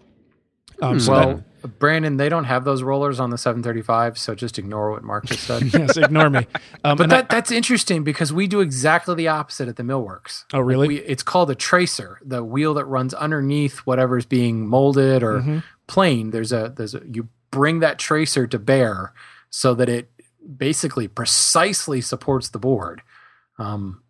Um, 0.80 0.98
so 0.98 1.12
well, 1.12 1.44
Brandon, 1.66 2.16
they 2.16 2.28
don't 2.28 2.44
have 2.44 2.64
those 2.64 2.82
rollers 2.82 3.18
on 3.20 3.30
the 3.30 3.38
735, 3.38 4.18
so 4.18 4.34
just 4.34 4.58
ignore 4.58 4.90
what 4.92 5.02
Mark 5.04 5.26
just 5.26 5.44
said. 5.44 5.62
yes, 5.72 5.96
ignore 5.96 6.30
me. 6.30 6.46
Um, 6.84 6.96
But 6.96 7.04
and 7.04 7.12
I- 7.12 7.16
that, 7.16 7.28
that's 7.30 7.50
interesting 7.50 8.04
because 8.04 8.32
we 8.32 8.46
do 8.46 8.60
exactly 8.60 9.14
the 9.14 9.28
opposite 9.28 9.68
at 9.68 9.76
the 9.76 9.82
millworks. 9.82 10.44
Oh, 10.52 10.60
really? 10.60 10.86
We, 10.88 10.96
it's 11.00 11.22
called 11.22 11.50
a 11.50 11.54
tracer, 11.54 12.18
the 12.24 12.44
wheel 12.44 12.74
that 12.74 12.84
runs 12.84 13.12
underneath 13.14 13.78
whatever's 13.80 14.24
being 14.26 14.66
molded 14.66 15.22
or 15.22 15.40
Mm-hmm. 15.40 15.58
planed. 15.88 16.32
There's 16.32 16.52
a 16.52 16.72
there's 16.76 16.94
a 16.94 17.02
you 17.10 17.28
bring 17.50 17.80
that 17.80 17.98
tracer 17.98 18.46
to 18.46 18.58
bear 18.58 19.12
so 19.50 19.74
that 19.74 19.88
it 19.88 20.10
basically 20.56 21.08
precisely 21.08 22.00
supports 22.00 22.48
the 22.50 22.58
board. 22.58 23.02
Um, 23.58 24.02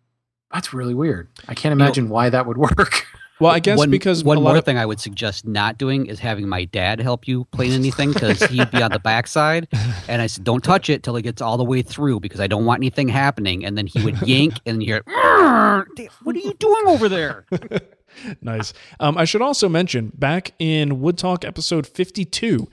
that's 0.53 0.73
really 0.73 0.93
weird. 0.93 1.29
I 1.47 1.53
can't 1.55 1.73
imagine 1.73 2.09
why 2.09 2.29
that 2.29 2.45
would 2.45 2.57
work. 2.57 3.05
well, 3.39 3.51
I 3.51 3.59
guess 3.59 3.77
one, 3.77 3.91
because 3.91 4.23
one 4.23 4.41
more 4.41 4.57
of, 4.57 4.65
thing 4.65 4.77
I 4.77 4.85
would 4.85 4.99
suggest 4.99 5.45
not 5.45 5.77
doing 5.77 6.07
is 6.07 6.19
having 6.19 6.47
my 6.47 6.65
dad 6.65 6.99
help 6.99 7.27
you 7.27 7.45
plane 7.45 7.71
anything 7.71 8.13
because 8.13 8.41
he'd 8.43 8.71
be 8.71 8.81
on 8.81 8.91
the 8.91 8.99
backside, 8.99 9.67
and 10.07 10.21
I 10.21 10.27
said, 10.27 10.43
"Don't 10.43 10.63
touch 10.63 10.89
it 10.89 11.03
till 11.03 11.15
it 11.17 11.21
gets 11.21 11.41
all 11.41 11.57
the 11.57 11.63
way 11.63 11.81
through 11.81 12.19
because 12.19 12.39
I 12.39 12.47
don't 12.47 12.65
want 12.65 12.79
anything 12.79 13.07
happening." 13.07 13.63
And 13.65 13.77
then 13.77 13.87
he 13.87 14.03
would 14.03 14.21
yank, 14.23 14.55
and 14.65 14.81
hear, 14.81 15.03
"What 15.05 16.35
are 16.35 16.39
you 16.39 16.53
doing 16.53 16.83
over 16.87 17.07
there?" 17.07 17.45
nice. 18.41 18.73
Um, 18.99 19.17
I 19.17 19.25
should 19.25 19.41
also 19.41 19.69
mention 19.69 20.11
back 20.15 20.53
in 20.59 21.01
Wood 21.01 21.17
Talk 21.17 21.45
episode 21.45 21.85
52, 21.85 22.67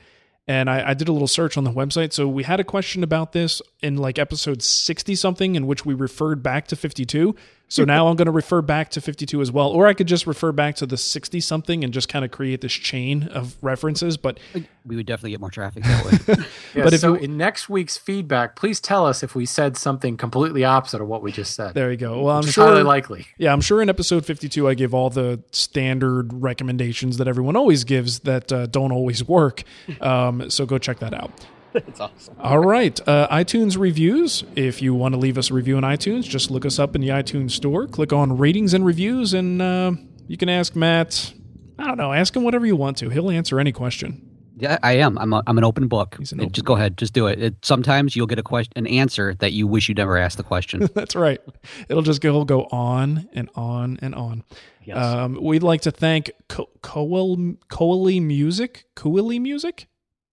and 0.46 0.70
I, 0.70 0.90
I 0.90 0.94
did 0.94 1.08
a 1.08 1.12
little 1.12 1.28
search 1.28 1.56
on 1.56 1.64
the 1.64 1.72
website. 1.72 2.12
So 2.12 2.28
we 2.28 2.42
had 2.42 2.60
a 2.60 2.64
question 2.64 3.02
about 3.02 3.32
this 3.32 3.60
in 3.82 3.96
like 3.96 4.18
episode 4.18 4.62
60 4.62 5.14
something, 5.14 5.54
in 5.56 5.66
which 5.66 5.84
we 5.84 5.94
referred 5.94 6.42
back 6.42 6.66
to 6.68 6.76
52. 6.76 7.34
So 7.74 7.84
now 7.84 8.06
I'm 8.06 8.14
going 8.16 8.26
to 8.26 8.32
refer 8.32 8.62
back 8.62 8.90
to 8.90 9.00
52 9.00 9.40
as 9.40 9.50
well. 9.50 9.68
Or 9.68 9.86
I 9.88 9.94
could 9.94 10.06
just 10.06 10.26
refer 10.28 10.52
back 10.52 10.76
to 10.76 10.86
the 10.86 10.96
60 10.96 11.40
something 11.40 11.82
and 11.82 11.92
just 11.92 12.08
kind 12.08 12.24
of 12.24 12.30
create 12.30 12.60
this 12.60 12.72
chain 12.72 13.24
of 13.24 13.56
references. 13.62 14.16
But 14.16 14.38
We 14.86 14.94
would 14.96 15.06
definitely 15.06 15.32
get 15.32 15.40
more 15.40 15.50
traffic 15.50 15.82
that 15.82 16.04
way. 16.28 16.44
Yeah, 16.74 16.84
But 16.84 16.92
if 16.94 17.00
so 17.00 17.14
you- 17.14 17.20
in 17.20 17.36
next 17.36 17.68
week's 17.68 17.96
feedback, 17.96 18.54
please 18.56 18.80
tell 18.80 19.06
us 19.06 19.22
if 19.22 19.34
we 19.34 19.44
said 19.46 19.76
something 19.76 20.16
completely 20.16 20.64
opposite 20.64 21.00
of 21.00 21.08
what 21.08 21.22
we 21.22 21.32
just 21.32 21.54
said. 21.54 21.74
there 21.74 21.90
you 21.90 21.96
go. 21.96 22.22
Well, 22.22 22.36
I'm 22.38 22.46
sure. 22.46 22.66
highly 22.66 22.82
likely. 22.82 23.26
Yeah, 23.38 23.52
I'm 23.52 23.60
sure 23.60 23.80
in 23.82 23.88
episode 23.88 24.24
52 24.24 24.68
I 24.68 24.74
give 24.74 24.94
all 24.94 25.10
the 25.10 25.40
standard 25.52 26.32
recommendations 26.32 27.16
that 27.18 27.26
everyone 27.28 27.56
always 27.56 27.82
gives 27.84 28.20
that 28.20 28.52
uh, 28.52 28.66
don't 28.66 28.92
always 28.92 29.24
work. 29.26 29.64
Um, 30.00 30.50
so 30.50 30.66
go 30.66 30.76
check 30.78 30.98
that 31.00 31.14
out. 31.14 31.30
That's 31.86 31.98
awesome. 32.00 32.36
All 32.38 32.60
right, 32.60 33.00
uh, 33.08 33.26
iTunes 33.28 33.76
reviews. 33.76 34.44
If 34.54 34.80
you 34.80 34.94
want 34.94 35.14
to 35.14 35.18
leave 35.18 35.36
us 35.36 35.50
a 35.50 35.54
review 35.54 35.76
on 35.76 35.82
iTunes, 35.82 36.22
just 36.22 36.48
look 36.48 36.64
us 36.64 36.78
up 36.78 36.94
in 36.94 37.00
the 37.00 37.08
iTunes 37.08 37.50
store, 37.50 37.88
click 37.88 38.12
on 38.12 38.38
ratings 38.38 38.74
and 38.74 38.86
reviews, 38.86 39.34
and 39.34 39.60
uh, 39.60 39.92
you 40.28 40.36
can 40.36 40.48
ask 40.48 40.76
Matt. 40.76 41.34
I 41.76 41.88
don't 41.88 41.96
know, 41.96 42.12
ask 42.12 42.36
him 42.36 42.44
whatever 42.44 42.64
you 42.64 42.76
want 42.76 42.96
to. 42.98 43.08
He'll 43.08 43.28
answer 43.28 43.58
any 43.58 43.72
question. 43.72 44.30
Yeah, 44.56 44.78
I 44.84 44.98
am. 44.98 45.18
I'm 45.18 45.32
a, 45.32 45.42
I'm 45.48 45.58
an 45.58 45.64
open 45.64 45.88
book. 45.88 46.16
An 46.16 46.40
open 46.40 46.52
just 46.52 46.64
go 46.64 46.76
ahead, 46.76 46.96
just 46.96 47.12
do 47.12 47.26
it. 47.26 47.42
it. 47.42 47.56
Sometimes 47.64 48.14
you'll 48.14 48.28
get 48.28 48.38
a 48.38 48.44
question, 48.44 48.72
an 48.76 48.86
answer 48.86 49.34
that 49.40 49.52
you 49.52 49.66
wish 49.66 49.88
you 49.88 49.96
never 49.96 50.16
asked 50.16 50.36
the 50.36 50.44
question. 50.44 50.88
That's 50.94 51.16
right. 51.16 51.40
It'll 51.88 52.04
just 52.04 52.20
go, 52.20 52.28
it'll 52.28 52.44
go 52.44 52.66
on 52.70 53.28
and 53.32 53.50
on 53.56 53.98
and 54.00 54.14
on. 54.14 54.44
Yes. 54.84 54.96
Um, 54.96 55.38
we'd 55.42 55.64
like 55.64 55.80
to 55.80 55.90
thank 55.90 56.30
Co- 56.48 56.70
Coel 56.82 57.56
Coeli 57.68 58.22
Music, 58.22 58.86
Coeli 58.94 59.40
Music, 59.40 59.88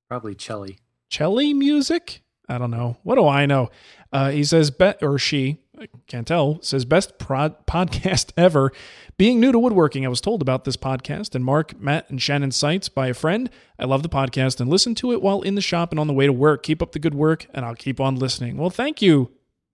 Probably 0.07 0.35
Chelly. 0.35 0.77
Chelly 1.11 1.53
Music. 1.53 2.21
I 2.49 2.57
don't 2.57 2.71
know. 2.71 2.97
What 3.03 3.15
do 3.15 3.27
I 3.27 3.45
know? 3.45 3.69
Uh, 4.11 4.31
he 4.31 4.43
says, 4.43 4.71
be- 4.71 4.93
or 5.01 5.19
she, 5.19 5.59
I 5.79 5.87
can't 6.07 6.25
tell, 6.27 6.61
says 6.61 6.85
best 6.85 7.17
prod- 7.19 7.65
podcast 7.67 8.31
ever. 8.37 8.71
Being 9.17 9.39
new 9.39 9.51
to 9.51 9.59
woodworking, 9.59 10.05
I 10.05 10.09
was 10.09 10.21
told 10.21 10.41
about 10.41 10.63
this 10.63 10.77
podcast 10.77 11.35
and 11.35 11.45
Mark, 11.45 11.79
Matt, 11.79 12.09
and 12.09 12.21
Shannon 12.21 12.51
Sites 12.51 12.89
by 12.89 13.07
a 13.07 13.13
friend. 13.13 13.49
I 13.77 13.85
love 13.85 14.03
the 14.03 14.09
podcast 14.09 14.59
and 14.59 14.69
listen 14.69 14.95
to 14.95 15.11
it 15.11 15.21
while 15.21 15.41
in 15.41 15.55
the 15.55 15.61
shop 15.61 15.91
and 15.91 15.99
on 15.99 16.07
the 16.07 16.13
way 16.13 16.25
to 16.25 16.33
work. 16.33 16.63
Keep 16.63 16.81
up 16.81 16.93
the 16.93 16.99
good 16.99 17.13
work, 17.13 17.45
and 17.53 17.65
I'll 17.65 17.75
keep 17.75 17.99
on 17.99 18.15
listening. 18.15 18.57
Well, 18.57 18.69
thank 18.69 19.01
you, 19.01 19.31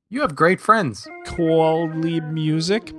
You 0.09 0.21
have 0.21 0.35
great 0.35 0.59
friends. 0.59 1.07
Quality 1.25 2.19
Music. 2.21 2.91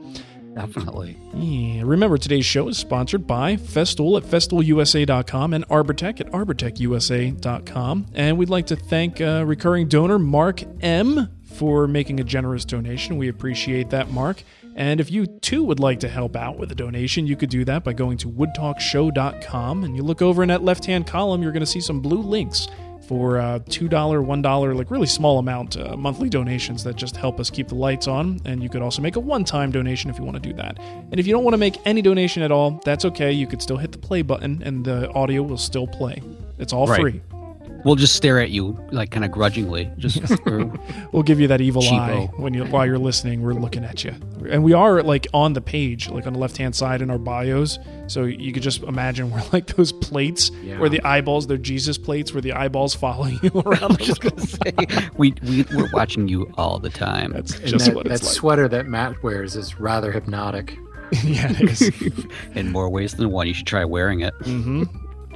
Definitely. 0.58 1.16
Yeah. 1.38 1.82
Remember, 1.84 2.18
today's 2.18 2.44
show 2.44 2.68
is 2.68 2.78
sponsored 2.78 3.26
by 3.26 3.56
Festool 3.56 4.20
at 4.20 4.24
festoolusa.com 4.28 5.54
and 5.54 5.68
Arbortech 5.68 6.20
at 6.20 6.26
arbortechusa.com. 6.32 8.06
And 8.14 8.36
we'd 8.36 8.48
like 8.48 8.66
to 8.66 8.76
thank 8.76 9.20
uh, 9.20 9.44
recurring 9.46 9.86
donor 9.88 10.18
Mark 10.18 10.62
M 10.80 11.28
for 11.44 11.86
making 11.86 12.18
a 12.18 12.24
generous 12.24 12.64
donation. 12.64 13.18
We 13.18 13.28
appreciate 13.28 13.90
that, 13.90 14.10
Mark. 14.10 14.42
And 14.74 15.00
if 15.00 15.10
you 15.10 15.26
too 15.26 15.62
would 15.64 15.80
like 15.80 16.00
to 16.00 16.08
help 16.08 16.34
out 16.34 16.58
with 16.58 16.72
a 16.72 16.74
donation, 16.74 17.26
you 17.26 17.36
could 17.36 17.50
do 17.50 17.64
that 17.66 17.84
by 17.84 17.92
going 17.92 18.18
to 18.18 18.28
woodtalkshow.com 18.28 19.84
and 19.84 19.96
you 19.96 20.02
look 20.02 20.22
over 20.22 20.42
in 20.42 20.48
that 20.48 20.62
left 20.62 20.84
hand 20.86 21.06
column, 21.06 21.42
you're 21.42 21.52
going 21.52 21.60
to 21.60 21.66
see 21.66 21.80
some 21.80 22.00
blue 22.00 22.22
links 22.22 22.68
for 23.08 23.38
uh, 23.38 23.58
$2, 23.60 23.88
$1, 23.88 24.76
like 24.76 24.90
really 24.90 25.06
small 25.06 25.38
amount 25.38 25.76
uh, 25.78 25.96
monthly 25.96 26.28
donations 26.28 26.84
that 26.84 26.94
just 26.94 27.16
help 27.16 27.40
us 27.40 27.48
keep 27.48 27.68
the 27.68 27.74
lights 27.74 28.06
on. 28.06 28.38
And 28.44 28.62
you 28.62 28.68
could 28.68 28.82
also 28.82 29.00
make 29.00 29.16
a 29.16 29.20
one 29.20 29.44
time 29.44 29.70
donation 29.72 30.10
if 30.10 30.18
you 30.18 30.24
want 30.24 30.40
to 30.40 30.46
do 30.46 30.54
that. 30.56 30.78
And 31.10 31.18
if 31.18 31.26
you 31.26 31.32
don't 31.32 31.42
want 31.42 31.54
to 31.54 31.58
make 31.58 31.78
any 31.86 32.02
donation 32.02 32.42
at 32.42 32.52
all, 32.52 32.80
that's 32.84 33.06
okay. 33.06 33.32
You 33.32 33.46
could 33.46 33.62
still 33.62 33.78
hit 33.78 33.92
the 33.92 33.98
play 33.98 34.20
button 34.22 34.62
and 34.62 34.84
the 34.84 35.10
audio 35.12 35.42
will 35.42 35.56
still 35.58 35.86
play. 35.86 36.22
It's 36.58 36.72
all 36.74 36.86
Right. 36.86 37.00
free. 37.00 37.22
We'll 37.84 37.94
just 37.94 38.16
stare 38.16 38.40
at 38.40 38.50
you 38.50 38.76
like 38.90 39.10
kind 39.12 39.24
of 39.24 39.30
grudgingly. 39.30 39.90
Just 39.98 40.20
We'll 41.12 41.22
give 41.22 41.38
you 41.40 41.46
that 41.48 41.60
evil 41.60 41.80
Cheapo. 41.82 42.28
eye 42.28 42.30
when 42.36 42.52
you 42.54 42.64
while 42.64 42.84
you're 42.86 42.98
listening. 42.98 43.42
We're 43.42 43.54
looking 43.54 43.84
at 43.84 44.02
you, 44.04 44.14
and 44.50 44.64
we 44.64 44.72
are 44.72 45.02
like 45.02 45.26
on 45.32 45.52
the 45.52 45.60
page, 45.60 46.08
like 46.10 46.26
on 46.26 46.32
the 46.32 46.38
left 46.38 46.56
hand 46.56 46.74
side 46.74 47.00
in 47.02 47.10
our 47.10 47.18
bios. 47.18 47.78
So 48.08 48.24
you 48.24 48.52
could 48.52 48.62
just 48.62 48.82
imagine 48.82 49.30
we're 49.30 49.42
like 49.52 49.66
those 49.76 49.92
plates 49.92 50.50
Yeah. 50.62 50.78
where 50.80 50.88
the 50.88 51.00
eyeballs, 51.02 51.46
they're 51.46 51.56
Jesus 51.56 51.98
plates, 51.98 52.32
where 52.34 52.40
the 52.42 52.52
eyeballs 52.52 52.94
follow 52.94 53.26
you 53.42 53.50
around. 53.54 53.92
the 53.98 54.04
just 54.04 54.20
gonna 54.20 54.40
say 54.40 55.10
we, 55.16 55.34
we 55.44 55.64
we're 55.74 55.90
watching 55.92 56.26
you 56.28 56.52
all 56.58 56.78
the 56.78 56.90
time. 56.90 57.32
That's 57.32 57.54
And 57.58 57.66
just 57.68 57.86
that, 57.86 57.94
what 57.94 58.04
that 58.04 58.22
like. 58.22 58.22
sweater 58.22 58.66
that 58.68 58.86
Matt 58.86 59.22
wears 59.22 59.54
is 59.56 59.78
rather 59.78 60.10
hypnotic. 60.12 60.76
yeah, 61.24 61.50
it 61.50 61.70
is. 61.70 62.26
In 62.54 62.70
more 62.72 62.90
ways 62.90 63.14
than 63.14 63.30
one, 63.30 63.46
you 63.46 63.54
should 63.54 63.66
try 63.66 63.84
wearing 63.84 64.20
it. 64.20 64.34
hmm 64.42 64.82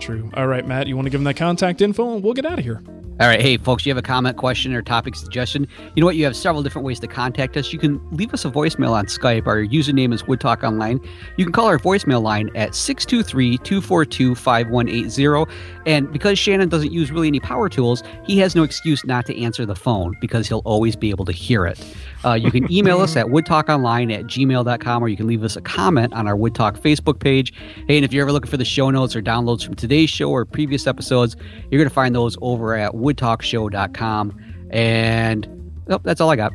True. 0.02 0.28
All 0.34 0.48
right, 0.48 0.66
Matt, 0.66 0.88
you 0.88 0.96
want 0.96 1.06
to 1.06 1.10
give 1.10 1.20
them 1.20 1.24
that 1.24 1.36
contact 1.36 1.80
info, 1.80 2.14
and 2.14 2.24
we'll 2.24 2.34
get 2.34 2.44
out 2.44 2.58
of 2.58 2.64
here. 2.64 2.82
All 3.22 3.28
right, 3.28 3.40
hey 3.40 3.56
folks, 3.56 3.86
you 3.86 3.90
have 3.90 3.98
a 3.98 4.02
comment, 4.02 4.36
question, 4.36 4.74
or 4.74 4.82
topic 4.82 5.14
suggestion? 5.14 5.68
You 5.94 6.00
know 6.00 6.06
what? 6.06 6.16
You 6.16 6.24
have 6.24 6.34
several 6.34 6.64
different 6.64 6.84
ways 6.84 6.98
to 6.98 7.06
contact 7.06 7.56
us. 7.56 7.72
You 7.72 7.78
can 7.78 8.00
leave 8.10 8.34
us 8.34 8.44
a 8.44 8.50
voicemail 8.50 8.90
on 8.90 9.06
Skype. 9.06 9.46
Our 9.46 9.58
username 9.58 10.12
is 10.12 10.24
Woodtalk 10.24 10.64
Online. 10.64 11.00
You 11.36 11.44
can 11.44 11.52
call 11.52 11.66
our 11.66 11.78
voicemail 11.78 12.20
line 12.20 12.50
at 12.56 12.70
623-242-5180. 12.70 15.48
And 15.86 16.12
because 16.12 16.36
Shannon 16.36 16.68
doesn't 16.68 16.90
use 16.90 17.12
really 17.12 17.28
any 17.28 17.38
power 17.38 17.68
tools, 17.68 18.02
he 18.24 18.40
has 18.40 18.56
no 18.56 18.64
excuse 18.64 19.04
not 19.04 19.24
to 19.26 19.40
answer 19.40 19.64
the 19.64 19.76
phone 19.76 20.16
because 20.20 20.48
he'll 20.48 20.62
always 20.64 20.96
be 20.96 21.10
able 21.10 21.24
to 21.26 21.32
hear 21.32 21.64
it. 21.64 21.80
Uh, 22.24 22.34
you 22.34 22.50
can 22.50 22.70
email 22.72 23.00
us 23.00 23.16
at 23.16 23.26
woodtalkonline 23.26 24.12
at 24.12 24.24
gmail.com 24.24 25.02
or 25.02 25.08
you 25.08 25.16
can 25.16 25.28
leave 25.28 25.44
us 25.44 25.54
a 25.54 25.60
comment 25.60 26.12
on 26.12 26.26
our 26.26 26.34
Woodtalk 26.34 26.76
Facebook 26.78 27.20
page. 27.20 27.52
Hey, 27.86 27.98
and 27.98 28.04
if 28.04 28.12
you're 28.12 28.22
ever 28.22 28.32
looking 28.32 28.50
for 28.50 28.56
the 28.56 28.64
show 28.64 28.90
notes 28.90 29.14
or 29.14 29.22
downloads 29.22 29.64
from 29.64 29.74
today's 29.74 30.10
show 30.10 30.30
or 30.30 30.44
previous 30.44 30.88
episodes, 30.88 31.36
you're 31.70 31.78
going 31.78 31.88
to 31.88 31.94
find 31.94 32.16
those 32.16 32.36
over 32.42 32.74
at 32.74 32.94
woodtalkshow.com. 33.14 34.38
And 34.70 35.72
oh, 35.88 36.00
that's 36.02 36.20
all 36.20 36.30
I 36.30 36.36
got. 36.36 36.52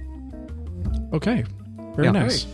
Okay. 1.14 1.44
Very 1.96 2.08
Yeah. 2.08 2.12
nice. 2.12 2.46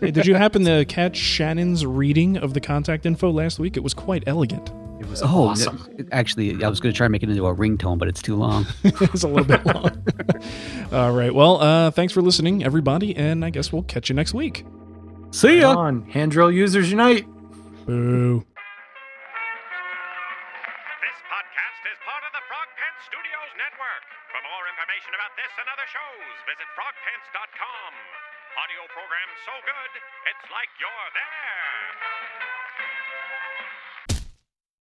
Hey, 0.00 0.10
did 0.10 0.26
you 0.26 0.34
happen 0.36 0.64
to 0.64 0.84
catch 0.86 1.16
Shannon's 1.16 1.84
reading 1.84 2.36
of 2.38 2.54
the 2.54 2.60
contact 2.60 3.06
info 3.06 3.30
last 3.30 3.58
week? 3.58 3.76
It 3.76 3.82
was 3.82 3.92
quite 3.94 4.24
elegant. 4.26 4.70
It 5.00 5.06
was 5.08 5.22
Oh, 5.22 5.48
awesome. 5.48 5.86
n- 5.98 6.08
actually, 6.10 6.62
I 6.64 6.68
was 6.68 6.80
going 6.80 6.92
to 6.92 6.96
try 6.96 7.06
and 7.06 7.12
make 7.12 7.22
it 7.22 7.28
into 7.30 7.46
a 7.46 7.54
ringtone, 7.54 7.98
but 7.98 8.08
it's 8.08 8.20
too 8.22 8.34
long. 8.36 8.66
it 8.84 9.12
was 9.12 9.22
a 9.24 9.28
little 9.28 9.44
bit 9.44 9.64
long. 9.66 10.02
All 10.92 11.12
right. 11.12 11.32
Well, 11.34 11.60
uh, 11.60 11.90
thanks 11.90 12.12
for 12.12 12.20
listening, 12.22 12.64
everybody, 12.64 13.14
and 13.16 13.44
I 13.44 13.50
guess 13.50 13.72
we'll 13.72 13.82
catch 13.84 14.08
you 14.08 14.14
next 14.14 14.34
week. 14.34 14.64
See 15.30 15.60
Come 15.60 15.76
on, 15.76 16.02
hand 16.10 16.32
drill 16.32 16.50
users 16.50 16.90
unite. 16.90 17.26
Boo. 17.86 18.44
Program 29.08 29.32
so 29.48 29.56
good, 29.64 29.92
it's 30.28 30.46
like 30.52 30.68
you're 30.76 31.10
there. 31.16 31.67